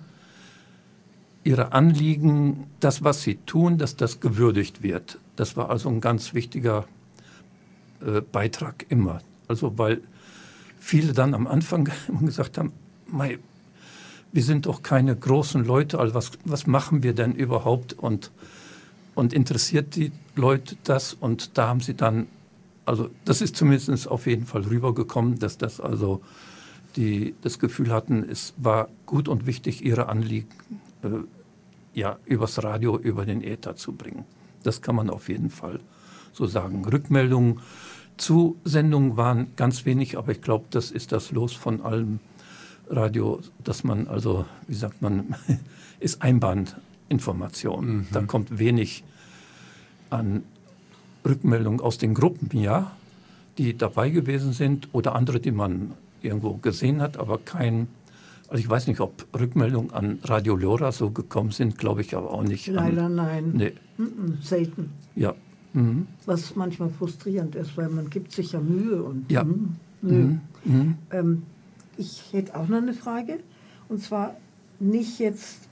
ihre 1.44 1.72
Anliegen, 1.72 2.66
das, 2.80 3.02
was 3.02 3.22
sie 3.22 3.36
tun, 3.46 3.78
dass 3.78 3.96
das 3.96 4.20
gewürdigt 4.20 4.82
wird. 4.82 5.18
Das 5.36 5.56
war 5.56 5.70
also 5.70 5.88
ein 5.88 6.00
ganz 6.00 6.34
wichtiger 6.34 6.86
Beitrag 8.32 8.86
immer. 8.88 9.20
Also 9.46 9.76
weil 9.76 10.00
viele 10.78 11.12
dann 11.12 11.34
am 11.34 11.46
Anfang 11.46 11.90
gesagt 12.22 12.56
haben, 12.56 12.72
wir 14.32 14.42
sind 14.42 14.66
doch 14.66 14.82
keine 14.82 15.14
großen 15.16 15.64
Leute, 15.64 15.98
also 15.98 16.14
was, 16.14 16.32
was 16.44 16.66
machen 16.66 17.02
wir 17.02 17.14
denn 17.14 17.34
überhaupt 17.34 17.92
und, 17.92 18.30
und 19.14 19.32
interessiert 19.32 19.96
die 19.96 20.12
Leute 20.36 20.76
das? 20.84 21.14
Und 21.14 21.58
da 21.58 21.68
haben 21.68 21.80
sie 21.80 21.94
dann, 21.94 22.26
also 22.84 23.10
das 23.24 23.40
ist 23.40 23.56
zumindest 23.56 24.08
auf 24.08 24.26
jeden 24.26 24.46
Fall 24.46 24.62
rübergekommen, 24.62 25.38
dass 25.38 25.58
das 25.58 25.80
also 25.80 26.20
die 26.96 27.34
das 27.42 27.58
Gefühl 27.58 27.92
hatten, 27.92 28.24
es 28.28 28.54
war 28.56 28.88
gut 29.06 29.28
und 29.28 29.46
wichtig, 29.46 29.84
ihre 29.84 30.08
Anliegen 30.08 30.48
äh, 31.02 31.08
ja, 31.94 32.18
übers 32.24 32.62
Radio, 32.62 32.98
über 32.98 33.26
den 33.26 33.42
Äther 33.42 33.76
zu 33.76 33.92
bringen. 33.92 34.24
Das 34.62 34.82
kann 34.82 34.96
man 34.96 35.10
auf 35.10 35.28
jeden 35.28 35.50
Fall 35.50 35.80
so 36.32 36.46
sagen. 36.46 36.84
Rückmeldungen 36.84 37.60
zu 38.16 38.56
Sendungen 38.64 39.16
waren 39.16 39.52
ganz 39.56 39.84
wenig, 39.86 40.18
aber 40.18 40.32
ich 40.32 40.42
glaube, 40.42 40.66
das 40.70 40.90
ist 40.90 41.12
das 41.12 41.32
Los 41.32 41.54
von 41.54 41.80
allem 41.80 42.20
Radio, 42.90 43.40
dass 43.62 43.84
man 43.84 44.08
also, 44.08 44.44
wie 44.66 44.74
sagt 44.74 45.00
man, 45.00 45.34
ist 46.00 46.22
Einbahninformation. 46.22 47.86
Mhm. 47.98 48.06
Da 48.12 48.22
kommt 48.22 48.58
wenig 48.58 49.04
an 50.10 50.42
Rückmeldungen 51.26 51.80
aus 51.80 51.98
den 51.98 52.14
Gruppen, 52.14 52.48
ja, 52.58 52.90
die 53.58 53.76
dabei 53.76 54.10
gewesen 54.10 54.52
sind 54.52 54.88
oder 54.92 55.14
andere, 55.14 55.38
die 55.40 55.52
man 55.52 55.92
irgendwo 56.22 56.54
gesehen 56.54 57.00
hat, 57.00 57.16
aber 57.16 57.38
kein, 57.38 57.86
also 58.48 58.58
ich 58.60 58.68
weiß 58.68 58.86
nicht, 58.88 59.00
ob 59.00 59.26
Rückmeldungen 59.38 59.92
an 59.92 60.18
Radio 60.24 60.56
Lora 60.56 60.92
so 60.92 61.10
gekommen 61.10 61.50
sind, 61.52 61.78
glaube 61.78 62.00
ich 62.00 62.16
aber 62.16 62.30
auch 62.32 62.42
nicht. 62.42 62.66
Leider 62.66 63.04
an, 63.04 63.14
nein. 63.14 63.52
Nee, 63.54 63.72
Mhm, 63.98 64.38
selten. 64.42 64.90
ja. 65.14 65.34
Mhm. 65.72 66.08
Was 66.26 66.56
manchmal 66.56 66.90
frustrierend 66.90 67.54
ist, 67.54 67.76
weil 67.76 67.88
man 67.90 68.10
gibt 68.10 68.32
sich 68.32 68.52
ja 68.52 68.60
Mühe 68.60 69.02
und 69.02 69.30
Ja. 69.30 69.44
mhm, 69.44 69.76
nö. 70.02 70.34
Mhm. 70.64 70.94
Ähm, 71.12 71.42
ich 72.00 72.32
hätte 72.32 72.56
auch 72.56 72.66
noch 72.66 72.78
eine 72.78 72.94
Frage. 72.94 73.40
Und 73.88 74.02
zwar 74.02 74.34
nicht 74.80 75.18
jetzt. 75.18 75.68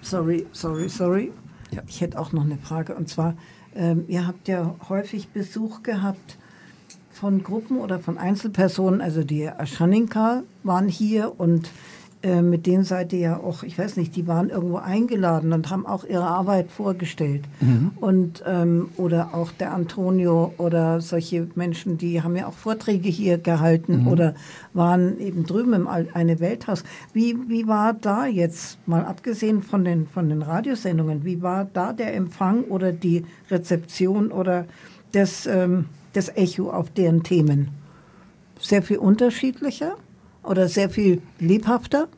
Sorry, 0.00 0.46
sorry, 0.52 0.88
sorry. 0.88 1.32
Ja. 1.70 1.82
Ich 1.86 2.00
hätte 2.00 2.18
auch 2.18 2.32
noch 2.32 2.44
eine 2.44 2.56
Frage. 2.56 2.94
Und 2.94 3.08
zwar, 3.08 3.36
ähm, 3.76 4.04
ihr 4.08 4.26
habt 4.26 4.48
ja 4.48 4.74
häufig 4.88 5.28
Besuch 5.28 5.82
gehabt 5.82 6.38
von 7.10 7.42
Gruppen 7.42 7.78
oder 7.78 8.00
von 8.00 8.18
Einzelpersonen. 8.18 9.00
Also 9.00 9.22
die 9.22 9.48
Aschaninka 9.48 10.42
waren 10.64 10.88
hier 10.88 11.38
und 11.38 11.68
äh, 12.22 12.42
mit 12.42 12.66
denen 12.66 12.84
seid 12.84 13.12
ihr 13.12 13.18
ja 13.18 13.36
auch, 13.36 13.62
ich 13.62 13.76
weiß 13.78 13.96
nicht, 13.96 14.14
die 14.16 14.26
waren 14.26 14.50
irgendwo 14.50 14.76
eingeladen 14.76 15.52
und 15.52 15.70
haben 15.70 15.86
auch 15.86 16.04
ihre 16.04 16.24
Arbeit 16.26 16.70
vorgestellt. 16.70 17.44
Und, 18.00 18.42
ähm, 18.46 18.90
oder 18.96 19.34
auch 19.34 19.50
der 19.52 19.72
Antonio 19.72 20.52
oder 20.58 21.00
solche 21.00 21.48
Menschen, 21.54 21.98
die 21.98 22.22
haben 22.22 22.36
ja 22.36 22.46
auch 22.46 22.52
Vorträge 22.52 23.08
hier 23.08 23.38
gehalten 23.38 24.06
oder 24.06 24.34
waren 24.72 25.18
eben 25.20 25.46
drüben 25.46 25.72
im 25.72 25.88
Al- 25.88 26.08
eine 26.14 26.40
Welthaus. 26.40 26.84
Wie, 27.12 27.36
wie 27.48 27.66
war 27.66 27.92
da 27.94 28.26
jetzt, 28.26 28.78
mal 28.86 29.04
abgesehen 29.04 29.62
von 29.62 29.84
den, 29.84 30.06
von 30.06 30.28
den 30.28 30.42
Radiosendungen, 30.42 31.24
wie 31.24 31.42
war 31.42 31.66
da 31.72 31.92
der 31.92 32.14
Empfang 32.14 32.64
oder 32.64 32.92
die 32.92 33.24
Rezeption 33.50 34.30
oder 34.30 34.66
das, 35.12 35.46
ähm, 35.46 35.86
das 36.12 36.28
Echo 36.36 36.70
auf 36.70 36.90
deren 36.90 37.22
Themen? 37.22 37.68
Sehr 38.60 38.82
viel 38.82 38.98
unterschiedlicher 38.98 39.96
oder 40.42 40.68
sehr 40.68 40.90
viel 40.90 41.22
lebhafter? 41.38 42.08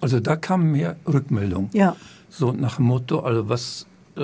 Also 0.00 0.20
da 0.20 0.36
kam 0.36 0.72
mehr 0.72 0.96
Rückmeldung. 1.06 1.68
Ja. 1.72 1.96
So 2.28 2.52
nach 2.52 2.76
dem 2.76 2.86
Motto, 2.86 3.20
also 3.20 3.48
was, 3.48 3.86
äh, 4.16 4.22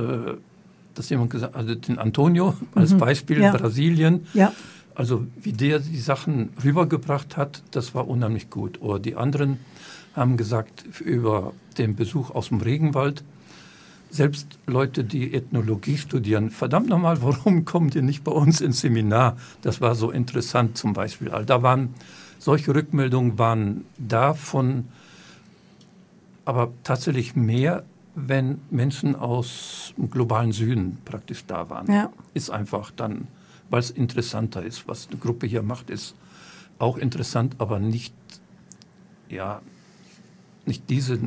dass 0.94 1.10
jemand 1.10 1.30
gesagt 1.30 1.54
also 1.54 1.74
den 1.74 1.98
Antonio 1.98 2.54
als 2.74 2.94
Beispiel, 2.96 3.38
Mhm. 3.38 3.42
Ja. 3.42 3.52
Brasilien, 3.52 4.26
Ja. 4.32 4.52
also 4.94 5.26
wie 5.40 5.52
der 5.52 5.80
die 5.80 5.98
Sachen 5.98 6.50
rübergebracht 6.64 7.36
hat, 7.36 7.62
das 7.72 7.94
war 7.94 8.08
unheimlich 8.08 8.48
gut. 8.48 8.80
Oder 8.80 8.98
die 8.98 9.16
anderen 9.16 9.58
haben 10.14 10.36
gesagt 10.38 10.84
über 11.00 11.52
den 11.76 11.94
Besuch 11.96 12.30
aus 12.30 12.48
dem 12.48 12.60
Regenwald, 12.62 13.22
selbst 14.08 14.58
Leute, 14.66 15.04
die 15.04 15.34
Ethnologie 15.34 15.98
studieren, 15.98 16.48
verdammt 16.50 16.88
nochmal, 16.88 17.20
warum 17.22 17.66
kommt 17.66 17.94
ihr 17.94 18.02
nicht 18.02 18.24
bei 18.24 18.32
uns 18.32 18.62
ins 18.62 18.80
Seminar? 18.80 19.36
Das 19.60 19.82
war 19.82 19.94
so 19.94 20.10
interessant 20.10 20.78
zum 20.78 20.94
Beispiel. 20.94 21.30
Also 21.30 21.44
da 21.44 21.62
waren 21.62 21.92
solche 22.46 22.72
Rückmeldungen 22.72 23.40
waren 23.40 23.86
da 23.98 24.32
von, 24.32 24.84
aber 26.44 26.70
tatsächlich 26.84 27.34
mehr, 27.34 27.82
wenn 28.14 28.60
Menschen 28.70 29.16
aus 29.16 29.92
dem 29.96 30.10
globalen 30.10 30.52
Süden 30.52 30.98
praktisch 31.04 31.44
da 31.44 31.68
waren. 31.70 31.92
Ja. 31.92 32.12
Ist 32.34 32.50
einfach 32.50 32.92
dann, 32.92 33.26
weil 33.68 33.80
es 33.80 33.90
interessanter 33.90 34.62
ist. 34.62 34.86
Was 34.86 35.08
eine 35.08 35.18
Gruppe 35.18 35.48
hier 35.48 35.62
macht, 35.62 35.90
ist 35.90 36.14
auch 36.78 36.98
interessant, 36.98 37.56
aber 37.58 37.80
nicht, 37.80 38.14
ja, 39.28 39.60
nicht 40.66 40.88
diese, 40.88 41.18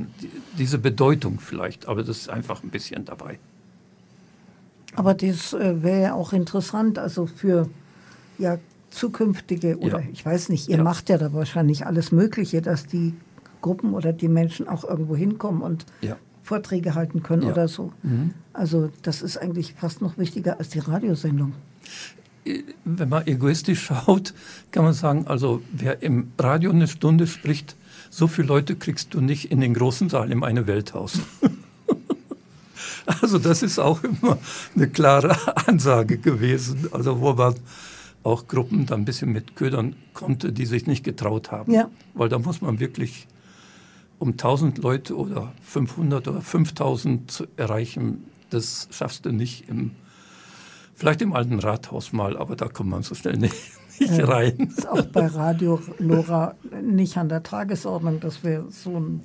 diese 0.58 0.78
Bedeutung 0.78 1.42
vielleicht, 1.42 1.86
aber 1.90 2.04
das 2.04 2.18
ist 2.20 2.30
einfach 2.30 2.64
ein 2.64 2.70
bisschen 2.70 3.04
dabei. 3.04 3.40
Aber 4.96 5.14
das 5.14 5.52
äh, 5.52 5.84
wäre 5.84 6.02
ja 6.02 6.14
auch 6.14 6.32
interessant, 6.32 6.98
also 6.98 7.26
für 7.26 7.70
ja, 8.38 8.58
zukünftige, 8.90 9.78
oder 9.80 10.00
Ja. 10.00 10.06
ich 10.12 10.26
weiß 10.26 10.50
nicht, 10.50 10.70
ihr 10.70 10.78
Ja. 10.78 10.84
macht 10.84 11.10
ja 11.10 11.18
da 11.18 11.32
wahrscheinlich 11.34 11.86
alles 11.86 12.12
Mögliche, 12.12 12.62
dass 12.62 12.86
die 12.86 13.14
Gruppen 13.62 13.94
oder 13.94 14.14
die 14.14 14.28
Menschen 14.30 14.68
auch 14.68 14.84
irgendwo 14.84 15.16
hinkommen 15.16 15.62
und 15.62 15.86
Ja. 16.02 16.18
Vorträge 16.44 16.96
halten 16.96 17.22
können 17.22 17.44
oder 17.44 17.68
so. 17.68 17.94
Also 18.54 18.90
das 19.04 19.22
ist 19.22 19.38
eigentlich 19.38 19.76
fast 19.78 20.02
noch 20.02 20.18
wichtiger 20.18 20.58
als 20.58 20.70
die 20.70 20.80
Radiosendung. 20.80 21.54
Wenn 22.86 23.10
man 23.10 23.28
egoistisch 23.28 23.84
schaut, 23.86 24.34
kann 24.72 24.84
man 24.84 24.94
sagen, 24.94 25.28
also 25.28 25.62
wer 25.72 26.02
im 26.02 26.32
Radio 26.40 26.72
eine 26.72 26.88
Stunde 26.88 27.28
spricht, 27.28 27.76
so 28.10 28.26
viele 28.28 28.48
Leute 28.48 28.76
kriegst 28.76 29.14
du 29.14 29.22
nicht 29.22 29.52
in 29.52 29.62
den 29.62 29.76
großen 29.76 30.10
Saal 30.10 30.32
im 30.32 30.44
eine 30.44 30.66
Welthaus. 30.66 31.20
Also 33.22 33.40
das 33.40 33.64
ist 33.64 33.80
auch 33.80 34.04
immer 34.04 34.38
eine 34.76 34.88
klare 34.88 35.36
Ansage 35.68 36.18
gewesen, 36.20 36.88
also 36.92 37.20
wo 37.22 37.34
man 37.34 37.56
auch 38.24 38.48
Gruppen 38.48 38.86
dann 38.86 39.02
ein 39.02 39.06
bisschen 39.06 39.32
mit 39.32 39.56
ködern 39.56 39.96
konnte, 40.14 40.52
die 40.52 40.66
sich 40.66 40.88
nicht 40.88 41.04
getraut 41.04 41.52
haben. 41.52 41.72
Ja. 41.72 41.90
Weil 42.14 42.30
da 42.30 42.40
muss 42.40 42.62
man 42.62 42.80
wirklich 42.80 43.28
um 44.20 44.32
1000 44.32 44.78
Leute 44.80 45.16
oder 45.16 45.54
500 45.62 46.28
oder 46.28 46.42
5000 46.42 47.32
zu 47.32 47.48
erreichen, 47.56 48.26
das 48.50 48.90
schaffst 48.92 49.26
du 49.26 49.32
nicht 49.32 49.70
im, 49.70 49.92
vielleicht 50.94 51.22
im 51.22 51.34
alten 51.34 51.60
Rathaus 51.60 52.12
mal, 52.12 52.38
aber 52.38 52.56
da 52.56 52.68
kommt 52.68 52.90
man 52.90 53.04
so 53.04 53.16
schnell 53.16 53.38
nicht, 53.38 53.56
nicht 54.00 54.28
rein. 54.28 54.74
Ist 54.76 54.88
auch 54.88 55.06
bei 55.06 55.28
Radio 55.28 55.80
Lora 56.00 56.56
nicht 56.84 57.18
an 57.18 57.30
der 57.30 57.44
Tagesordnung, 57.44 58.20
dass 58.20 58.44
wir 58.44 58.66
so 58.70 59.00
ein 59.00 59.22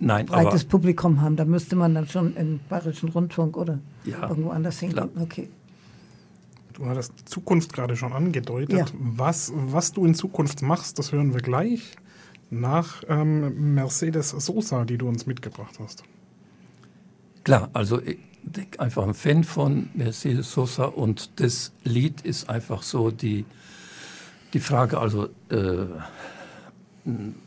Nein, 0.00 0.26
breites 0.26 0.64
Publikum 0.64 1.20
haben. 1.20 1.36
Da 1.36 1.44
müsste 1.44 1.76
man 1.76 1.94
dann 1.94 2.08
schon 2.08 2.34
im 2.36 2.58
Bayerischen 2.68 3.10
Rundfunk 3.10 3.56
oder 3.56 3.78
Ja, 4.04 4.28
irgendwo 4.28 4.50
anders 4.50 4.80
klar. 4.80 5.08
Okay. 5.20 5.48
Du 6.78 6.86
hattest 6.86 7.12
die 7.18 7.24
Zukunft 7.24 7.72
gerade 7.72 7.96
schon 7.96 8.12
angedeutet. 8.12 8.78
Ja. 8.78 8.86
Was, 8.92 9.52
was 9.52 9.92
du 9.92 10.06
in 10.06 10.14
Zukunft 10.14 10.62
machst, 10.62 10.98
das 10.98 11.10
hören 11.10 11.34
wir 11.34 11.40
gleich 11.40 11.96
nach 12.50 13.02
ähm, 13.08 13.74
Mercedes 13.74 14.30
Sosa, 14.30 14.84
die 14.84 14.96
du 14.96 15.08
uns 15.08 15.26
mitgebracht 15.26 15.78
hast. 15.80 16.04
Klar, 17.42 17.68
also 17.72 18.00
ich 18.00 18.18
bin 18.44 18.66
einfach 18.78 19.02
ein 19.02 19.14
Fan 19.14 19.42
von 19.42 19.90
Mercedes 19.94 20.52
Sosa 20.52 20.84
und 20.84 21.40
das 21.40 21.72
Lied 21.82 22.20
ist 22.20 22.48
einfach 22.48 22.82
so 22.82 23.10
die, 23.10 23.44
die 24.52 24.60
Frage, 24.60 24.98
also 24.98 25.28
äh, 25.50 25.86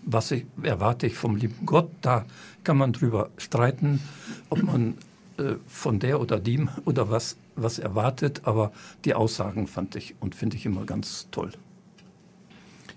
was 0.06 0.32
ich, 0.32 0.46
erwarte 0.62 1.08
ich 1.08 1.16
vom 1.16 1.38
lieben 1.38 1.66
Gott, 1.66 1.90
da 2.02 2.26
kann 2.66 2.78
man 2.78 2.92
drüber 2.92 3.30
streiten, 3.38 4.02
ob 4.50 4.62
man 4.64 4.98
äh, 5.42 5.56
von 5.68 6.00
der 6.00 6.22
oder 6.22 6.40
dem 6.40 6.70
oder 6.86 7.10
was, 7.10 7.38
was 7.56 7.80
erwartet, 7.80 8.42
aber 8.46 8.72
die 9.06 9.14
Aussagen 9.14 9.68
fand 9.68 9.96
ich 9.96 10.16
und 10.20 10.36
finde 10.36 10.58
ich 10.58 10.66
immer 10.66 10.86
ganz 10.86 11.28
toll. 11.32 11.52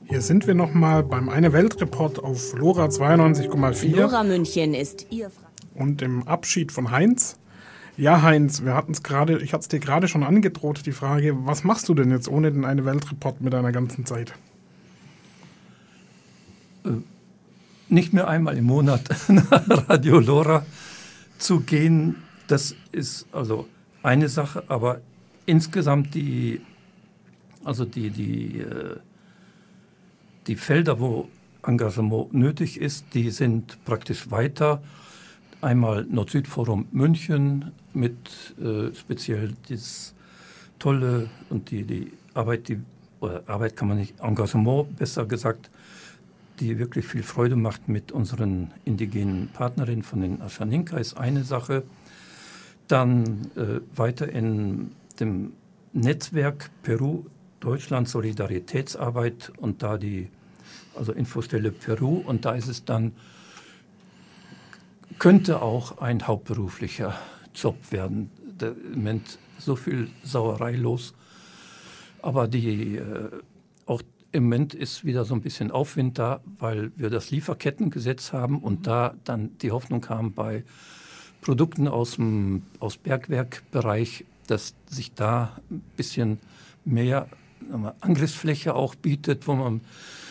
Hier 0.07 0.21
sind 0.21 0.47
wir 0.47 0.55
nochmal 0.55 1.03
beim 1.03 1.31
Eine 1.31 1.53
Welt-Report 1.53 2.23
auf 2.23 2.53
LoRa 2.55 2.87
92,4 2.87 3.97
Lora 3.97 4.23
München 4.23 4.75
ist 4.75 5.07
Ihr 5.11 5.31
Fra 5.31 5.49
und 5.75 6.03
im 6.03 6.29
Abschied 6.29 6.73
von 6.73 6.91
Heinz. 6.91 7.39
Ja, 7.97 8.23
Heinz, 8.23 8.63
wir 8.65 8.75
hatten 8.75 8.93
es 8.93 9.03
gerade, 9.03 9.41
ich 9.41 9.53
hatte 9.53 9.63
es 9.63 9.69
dir 9.69 9.81
gerade 9.81 10.09
schon 10.09 10.23
angedroht, 10.23 10.85
die 10.85 10.93
Frage, 10.93 11.47
was 11.47 11.65
machst 11.65 11.89
du 11.89 11.95
denn 11.95 12.11
jetzt 12.11 12.29
ohne 12.29 12.53
den 12.53 12.65
Eine 12.65 12.85
Welt-Report 12.85 13.41
mit 13.41 13.53
deiner 13.53 13.73
ganzen 13.73 14.05
Zeit? 14.05 14.35
nicht 17.89 18.13
mehr 18.13 18.29
einmal 18.29 18.57
im 18.57 18.65
Monat 18.65 19.03
nach 19.29 19.89
Radio 19.89 20.19
Lora 20.19 20.67
zu 21.39 21.61
gehen, 21.61 22.17
das 22.47 22.75
ist 22.93 23.27
also 23.33 23.67
eine 24.03 24.29
Sache, 24.29 24.65
aber 24.69 25.01
insgesamt 25.47 26.15
die, 26.15 26.61
also 27.65 27.85
die, 27.85 28.11
die, 28.11 28.61
äh, 28.61 28.97
die 30.47 30.57
Felder, 30.57 31.01
wo 31.01 31.29
Engagement 31.63 32.35
nötig 32.35 32.81
ist, 32.81 33.07
die 33.15 33.31
sind 33.31 33.83
praktisch 33.85 34.31
weiter. 34.31 34.83
Einmal 35.61 36.05
Nord-Süd-Forum 36.05 36.89
München 36.93 37.73
mit 37.95 38.55
äh, 38.61 38.95
speziell 38.95 39.55
das 39.69 40.15
tolle 40.79 41.31
und 41.49 41.71
die, 41.71 41.85
die 41.85 42.13
Arbeit, 42.35 42.69
die, 42.69 42.81
Arbeit 43.47 43.77
kann 43.77 43.89
man 43.89 43.97
nicht, 43.97 44.21
Engagement 44.21 44.97
besser 44.99 45.25
gesagt, 45.25 45.71
die 46.61 46.79
wirklich 46.79 47.07
viel 47.07 47.23
Freude 47.23 47.57
macht 47.57 47.89
mit 47.89 48.13
unseren 48.13 48.71
indigenen 48.85 49.49
Partnerinnen 49.49 50.03
von 50.03 50.21
den 50.21 50.43
Aschaninka, 50.43 50.99
ist 50.99 51.17
eine 51.17 51.45
Sache. 51.45 51.83
Dann 52.89 53.51
äh, 53.57 53.81
weiter 53.97 54.29
in 54.29 54.93
dem 55.21 55.53
Netzwerk 55.93 56.71
Peru, 56.83 57.25
Deutschland, 57.61 58.09
Solidaritätsarbeit 58.09 59.53
und 59.57 59.83
da 59.83 59.97
die, 59.97 60.29
also 60.95 61.13
Infostelle 61.13 61.71
Peru 61.71 62.17
und 62.19 62.45
da 62.45 62.53
ist 62.55 62.69
es 62.69 62.85
dann, 62.85 63.13
könnte 65.19 65.63
auch 65.63 65.99
ein 65.99 66.27
hauptberuflicher 66.27 67.15
Job 67.55 67.77
werden. 67.91 68.31
Da 68.59 68.73
Moment 68.93 69.39
so 69.59 69.77
viel 69.77 70.09
Sauerei 70.23 70.73
los. 70.73 71.15
Aber 72.23 72.49
die, 72.49 72.97
äh, 72.97 73.31
auch 73.87 74.03
im 74.33 74.45
Moment 74.45 74.75
ist 74.75 75.05
wieder 75.05 75.25
so 75.25 75.35
ein 75.35 75.41
bisschen 75.41 75.71
Aufwind 75.71 76.19
da, 76.19 76.41
weil 76.59 76.91
wir 76.97 77.11
das 77.11 77.31
Lieferkettengesetz 77.31 78.33
haben 78.33 78.59
und 78.59 78.87
da 78.87 79.15
dann 79.25 79.57
die 79.59 79.71
Hoffnung 79.71 80.09
haben 80.09 80.33
bei 80.33 80.65
Produkten 81.45 81.89
aus 81.89 82.17
dem 82.17 82.63
aus 82.81 82.97
Bergwerkbereich, 82.97 84.25
dass 84.47 84.75
sich 84.87 85.13
da 85.13 85.53
ein 85.71 85.83
bisschen 85.95 86.39
mehr 86.87 87.29
Angriffsfläche 88.01 88.75
auch 88.75 88.95
bietet, 88.95 89.47
wo 89.47 89.55
man 89.55 89.83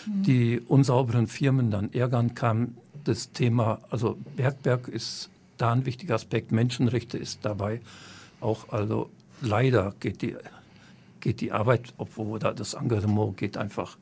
die 0.05 0.59
unsauberen 0.59 1.27
Firmen 1.27 1.69
dann 1.69 1.93
ärgern 1.93 2.33
kann. 2.33 2.77
Das 3.03 3.31
Thema, 3.31 3.79
also 3.91 4.17
Bergberg 4.35 4.87
ist 4.87 5.29
da 5.57 5.71
ein 5.71 5.85
wichtiger 5.85 6.15
Aspekt, 6.15 6.51
Menschenrechte 6.51 7.19
ist 7.19 7.39
dabei 7.43 7.81
auch, 8.39 8.69
also 8.69 9.09
leider 9.39 9.93
geht 9.99 10.23
die, 10.23 10.35
geht 11.19 11.41
die 11.41 11.51
Arbeit, 11.51 11.93
obwohl 11.97 12.39
da 12.39 12.53
das 12.53 12.73
Engagement 12.73 13.37
geht 13.37 13.55
einfach, 13.55 13.97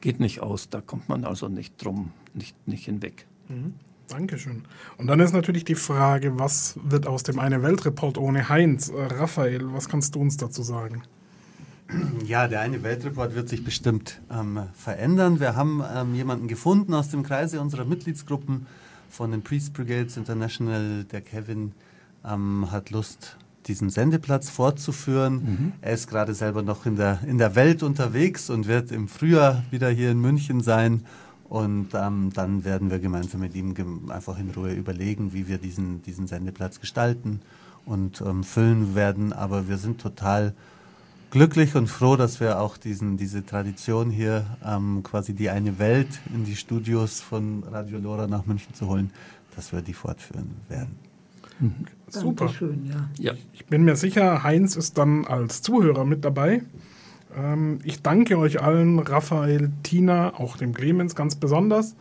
geht 0.00 0.18
nicht 0.18 0.40
aus, 0.40 0.68
da 0.68 0.80
kommt 0.80 1.08
man 1.08 1.24
also 1.24 1.48
nicht 1.48 1.82
drum, 1.82 2.12
nicht, 2.34 2.56
nicht 2.66 2.86
hinweg. 2.86 3.26
Mhm. 3.48 3.74
Dankeschön. 4.10 4.64
Und 4.98 5.06
dann 5.06 5.20
ist 5.20 5.32
natürlich 5.32 5.64
die 5.64 5.76
Frage, 5.76 6.38
was 6.38 6.78
wird 6.82 7.06
aus 7.06 7.22
dem 7.22 7.38
Eine 7.38 7.62
Weltreport 7.62 8.18
ohne 8.18 8.48
Heinz? 8.48 8.88
Äh, 8.88 9.06
Raphael, 9.06 9.72
was 9.72 9.88
kannst 9.88 10.14
du 10.14 10.20
uns 10.20 10.36
dazu 10.36 10.62
sagen? 10.62 11.02
Ja, 12.24 12.48
der 12.48 12.60
eine 12.60 12.82
Weltreport 12.82 13.34
wird 13.34 13.48
sich 13.48 13.64
bestimmt 13.64 14.20
ähm, 14.30 14.62
verändern. 14.74 15.40
Wir 15.40 15.56
haben 15.56 15.82
ähm, 15.94 16.14
jemanden 16.14 16.48
gefunden 16.48 16.94
aus 16.94 17.10
dem 17.10 17.22
Kreise 17.22 17.60
unserer 17.60 17.84
Mitgliedsgruppen 17.84 18.66
von 19.08 19.30
den 19.30 19.42
Priest 19.42 19.74
Brigades 19.74 20.16
International. 20.16 21.04
Der 21.04 21.20
Kevin 21.20 21.72
ähm, 22.24 22.70
hat 22.70 22.90
Lust, 22.90 23.36
diesen 23.66 23.90
Sendeplatz 23.90 24.50
fortzuführen. 24.50 25.34
Mhm. 25.34 25.72
Er 25.80 25.92
ist 25.92 26.08
gerade 26.08 26.34
selber 26.34 26.62
noch 26.62 26.86
in 26.86 26.96
der, 26.96 27.20
in 27.26 27.38
der 27.38 27.54
Welt 27.54 27.82
unterwegs 27.82 28.50
und 28.50 28.66
wird 28.66 28.90
im 28.90 29.08
Frühjahr 29.08 29.64
wieder 29.70 29.88
hier 29.90 30.10
in 30.10 30.20
München 30.20 30.60
sein. 30.60 31.04
Und 31.50 31.88
ähm, 31.94 32.30
dann 32.32 32.64
werden 32.64 32.92
wir 32.92 33.00
gemeinsam 33.00 33.40
mit 33.40 33.56
ihm 33.56 33.74
einfach 34.08 34.38
in 34.38 34.50
Ruhe 34.50 34.72
überlegen, 34.72 35.32
wie 35.32 35.48
wir 35.48 35.58
diesen, 35.58 36.00
diesen 36.02 36.28
Sendeplatz 36.28 36.78
gestalten 36.78 37.40
und 37.84 38.20
ähm, 38.20 38.44
füllen 38.44 38.94
werden. 38.94 39.32
Aber 39.32 39.68
wir 39.68 39.76
sind 39.76 40.00
total 40.00 40.54
glücklich 41.32 41.74
und 41.74 41.88
froh, 41.88 42.14
dass 42.14 42.38
wir 42.38 42.60
auch 42.60 42.76
diesen, 42.76 43.16
diese 43.16 43.44
Tradition 43.44 44.10
hier, 44.10 44.46
ähm, 44.64 45.02
quasi 45.02 45.34
die 45.34 45.50
eine 45.50 45.80
Welt 45.80 46.20
in 46.32 46.44
die 46.44 46.54
Studios 46.54 47.20
von 47.20 47.64
Radio 47.64 47.98
Lora 47.98 48.28
nach 48.28 48.46
München 48.46 48.72
zu 48.72 48.86
holen, 48.86 49.10
dass 49.56 49.72
wir 49.72 49.82
die 49.82 49.92
fortführen 49.92 50.52
werden. 50.68 50.96
Mhm. 51.58 51.74
Super. 52.06 52.48
Schön, 52.48 52.86
ja. 52.86 53.08
ja. 53.18 53.32
Ich 53.52 53.66
bin 53.66 53.82
mir 53.82 53.96
sicher, 53.96 54.44
Heinz 54.44 54.76
ist 54.76 54.98
dann 54.98 55.24
als 55.24 55.62
Zuhörer 55.62 56.04
mit 56.04 56.24
dabei. 56.24 56.62
Ähm, 57.36 57.78
ich 57.84 58.02
danke 58.02 58.38
euch 58.38 58.62
allen, 58.62 58.98
Raphael, 58.98 59.70
Tina, 59.82 60.34
auch 60.38 60.56
dem 60.56 60.74
Clemens 60.74 61.14
ganz 61.14 61.36
besonders, 61.36 61.94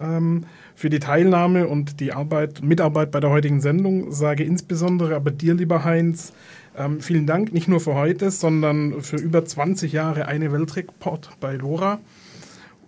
ähm, 0.00 0.44
für 0.74 0.90
die 0.90 1.00
Teilnahme 1.00 1.66
und 1.66 2.00
die 2.00 2.12
Arbeit, 2.12 2.62
Mitarbeit 2.62 3.10
bei 3.10 3.20
der 3.20 3.30
heutigen 3.30 3.60
Sendung. 3.60 4.12
Sage 4.12 4.44
insbesondere 4.44 5.16
aber 5.16 5.30
dir, 5.30 5.54
lieber 5.54 5.84
Heinz, 5.84 6.32
ähm, 6.76 7.00
vielen 7.00 7.26
Dank, 7.26 7.52
nicht 7.52 7.68
nur 7.68 7.80
für 7.80 7.94
heute, 7.94 8.30
sondern 8.30 9.02
für 9.02 9.16
über 9.16 9.44
20 9.44 9.92
Jahre 9.92 10.26
eine 10.26 10.52
Weltreport 10.52 11.30
bei 11.40 11.56
Lora. 11.56 11.98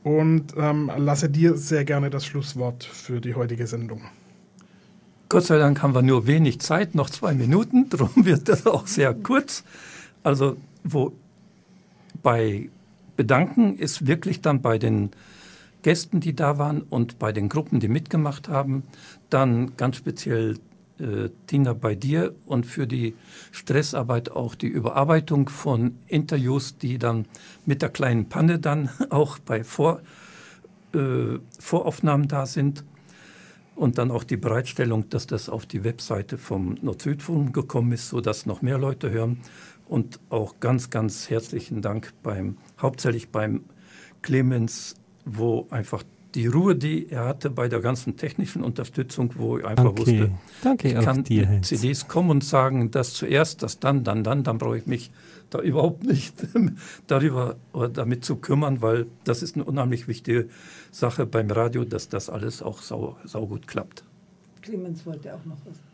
Und 0.02 0.54
ähm, 0.56 0.90
lasse 0.96 1.28
dir 1.28 1.56
sehr 1.56 1.84
gerne 1.84 2.08
das 2.08 2.24
Schlusswort 2.24 2.84
für 2.84 3.20
die 3.20 3.34
heutige 3.34 3.66
Sendung. 3.66 4.02
Gott 5.28 5.44
sei 5.44 5.58
Dank 5.58 5.82
haben 5.82 5.94
wir 5.94 6.02
nur 6.02 6.26
wenig 6.26 6.60
Zeit, 6.60 6.94
noch 6.94 7.10
zwei 7.10 7.34
Minuten, 7.34 7.88
darum 7.90 8.24
wird 8.24 8.48
das 8.48 8.66
auch 8.66 8.86
sehr 8.86 9.12
kurz. 9.14 9.64
Also, 10.22 10.56
wo 10.84 11.12
bei 12.22 12.70
Bedanken 13.16 13.76
ist 13.76 14.06
wirklich 14.06 14.40
dann 14.40 14.62
bei 14.62 14.78
den 14.78 15.10
Gästen, 15.82 16.20
die 16.20 16.34
da 16.34 16.58
waren 16.58 16.82
und 16.82 17.18
bei 17.18 17.32
den 17.32 17.48
Gruppen, 17.48 17.80
die 17.80 17.88
mitgemacht 17.88 18.48
haben, 18.48 18.82
dann 19.30 19.76
ganz 19.76 19.96
speziell 19.96 20.58
äh, 21.00 21.30
Tina, 21.46 21.72
bei 21.72 21.94
dir 21.94 22.34
und 22.46 22.66
für 22.66 22.86
die 22.86 23.14
Stressarbeit 23.52 24.30
auch 24.30 24.54
die 24.54 24.68
Überarbeitung 24.68 25.48
von 25.48 25.96
Interviews, 26.06 26.76
die 26.76 26.98
dann 26.98 27.26
mit 27.64 27.82
der 27.82 27.88
kleinen 27.88 28.28
Panne 28.28 28.58
dann 28.58 28.90
auch 29.10 29.38
bei 29.38 29.64
Vor, 29.64 30.00
äh, 30.94 31.38
Voraufnahmen 31.58 32.28
da 32.28 32.46
sind. 32.46 32.84
Und 33.76 33.96
dann 33.96 34.10
auch 34.10 34.24
die 34.24 34.36
Bereitstellung, 34.36 35.08
dass 35.08 35.26
das 35.26 35.48
auf 35.48 35.64
die 35.64 35.84
Webseite 35.84 36.36
vom 36.36 36.76
Nord-Süd-Forum 36.82 37.52
gekommen 37.52 37.92
ist, 37.92 38.10
sodass 38.10 38.44
noch 38.44 38.60
mehr 38.60 38.76
Leute 38.76 39.10
hören. 39.10 39.38
Und 39.90 40.20
auch 40.28 40.60
ganz, 40.60 40.90
ganz 40.90 41.30
herzlichen 41.30 41.82
Dank 41.82 42.12
beim, 42.22 42.58
hauptsächlich 42.80 43.30
beim 43.30 43.64
Clemens, 44.22 44.94
wo 45.24 45.66
einfach 45.70 46.04
die 46.36 46.46
Ruhe, 46.46 46.76
die 46.76 47.10
er 47.10 47.24
hatte 47.24 47.50
bei 47.50 47.66
der 47.66 47.80
ganzen 47.80 48.16
technischen 48.16 48.62
Unterstützung, 48.62 49.32
wo 49.34 49.58
ich 49.58 49.64
einfach 49.64 49.86
Danke. 49.86 50.00
wusste, 50.00 50.30
Danke 50.62 50.88
ich 50.90 50.94
kann 50.94 51.24
dir, 51.24 51.48
mit 51.48 51.66
CDs 51.66 52.06
kommen 52.06 52.30
und 52.30 52.44
sagen, 52.44 52.92
das 52.92 53.14
zuerst, 53.14 53.64
das 53.64 53.80
dann, 53.80 54.04
dann, 54.04 54.22
dann, 54.22 54.44
dann 54.44 54.58
brauche 54.58 54.78
ich 54.78 54.86
mich 54.86 55.10
da 55.50 55.58
überhaupt 55.58 56.04
nicht 56.04 56.36
darüber 57.08 57.56
oder 57.72 57.88
damit 57.88 58.24
zu 58.24 58.36
kümmern, 58.36 58.82
weil 58.82 59.08
das 59.24 59.42
ist 59.42 59.56
eine 59.56 59.64
unheimlich 59.64 60.06
wichtige 60.06 60.48
Sache 60.92 61.26
beim 61.26 61.50
Radio, 61.50 61.84
dass 61.84 62.08
das 62.08 62.30
alles 62.30 62.62
auch 62.62 62.80
sau, 62.80 63.16
sau 63.24 63.44
gut 63.44 63.66
klappt. 63.66 64.04
Clemens 64.62 65.04
wollte 65.04 65.34
auch 65.34 65.44
noch 65.44 65.58
was. 65.64 65.89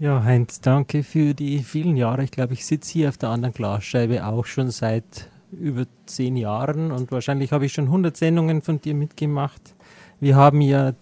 Ja, 0.00 0.24
Heinz, 0.24 0.62
danke 0.62 1.02
für 1.02 1.34
die 1.34 1.58
vielen 1.58 1.94
Jahre. 1.94 2.24
Ich 2.24 2.30
glaube, 2.30 2.54
ich 2.54 2.64
sitze 2.64 2.90
hier 2.90 3.10
auf 3.10 3.18
der 3.18 3.28
anderen 3.28 3.52
Glasscheibe 3.52 4.24
auch 4.24 4.46
schon 4.46 4.70
seit 4.70 5.28
über 5.52 5.84
zehn 6.06 6.38
Jahren 6.38 6.90
und 6.90 7.12
wahrscheinlich 7.12 7.52
habe 7.52 7.66
ich 7.66 7.74
schon 7.74 7.84
100 7.84 8.16
Sendungen 8.16 8.62
von 8.62 8.80
dir 8.80 8.94
mitgemacht. 8.94 9.74
Wir 10.18 10.36
haben 10.36 10.62
ja 10.62 10.94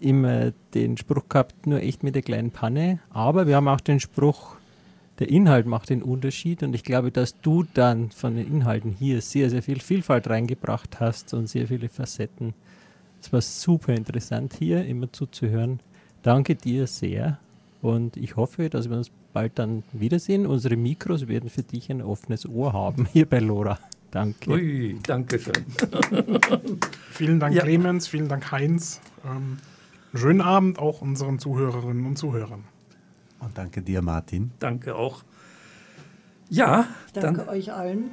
immer 0.00 0.52
den 0.72 0.96
Spruch 0.96 1.28
gehabt, 1.28 1.66
nur 1.66 1.80
echt 1.80 2.04
mit 2.04 2.14
der 2.14 2.22
kleinen 2.22 2.52
Panne, 2.52 3.00
aber 3.10 3.48
wir 3.48 3.56
haben 3.56 3.66
auch 3.66 3.80
den 3.80 3.98
Spruch, 3.98 4.54
der 5.18 5.30
Inhalt 5.30 5.66
macht 5.66 5.90
den 5.90 6.04
Unterschied 6.04 6.62
und 6.62 6.76
ich 6.76 6.84
glaube, 6.84 7.10
dass 7.10 7.40
du 7.40 7.64
dann 7.74 8.12
von 8.12 8.36
den 8.36 8.46
Inhalten 8.46 8.92
hier 8.92 9.20
sehr, 9.20 9.50
sehr 9.50 9.64
viel 9.64 9.80
Vielfalt 9.80 10.30
reingebracht 10.30 11.00
hast 11.00 11.34
und 11.34 11.48
sehr 11.48 11.66
viele 11.66 11.88
Facetten. 11.88 12.54
Es 13.20 13.32
war 13.32 13.40
super 13.40 13.94
interessant 13.94 14.54
hier 14.56 14.84
immer 14.84 15.12
zuzuhören. 15.12 15.80
Danke 16.22 16.54
dir 16.54 16.86
sehr 16.86 17.40
und 17.80 18.16
ich 18.16 18.36
hoffe, 18.36 18.70
dass 18.70 18.90
wir 18.90 18.96
uns 18.96 19.10
bald 19.32 19.58
dann 19.58 19.84
wiedersehen. 19.92 20.46
Unsere 20.46 20.76
Mikros 20.76 21.28
werden 21.28 21.50
für 21.50 21.62
dich 21.62 21.90
ein 21.90 22.02
offenes 22.02 22.46
Ohr 22.46 22.72
haben 22.72 23.06
hier 23.12 23.26
bei 23.26 23.38
Lora. 23.38 23.78
Danke. 24.10 24.50
Ui, 24.50 24.98
danke 25.02 25.38
schön. 25.38 25.52
vielen 27.10 27.40
Dank, 27.40 27.54
ja. 27.54 27.62
Clemens, 27.62 28.08
vielen 28.08 28.28
Dank, 28.28 28.50
Heinz. 28.50 29.00
Ähm, 29.24 29.58
schönen 30.14 30.40
Abend 30.40 30.78
auch 30.78 31.02
unseren 31.02 31.38
Zuhörerinnen 31.38 32.06
und 32.06 32.16
Zuhörern. 32.16 32.64
Und 33.40 33.56
danke 33.56 33.82
dir, 33.82 34.02
Martin. 34.02 34.50
Danke 34.58 34.96
auch. 34.96 35.22
Ja, 36.48 36.86
danke 37.12 37.40
dann, 37.42 37.48
euch 37.50 37.72
allen. 37.72 38.10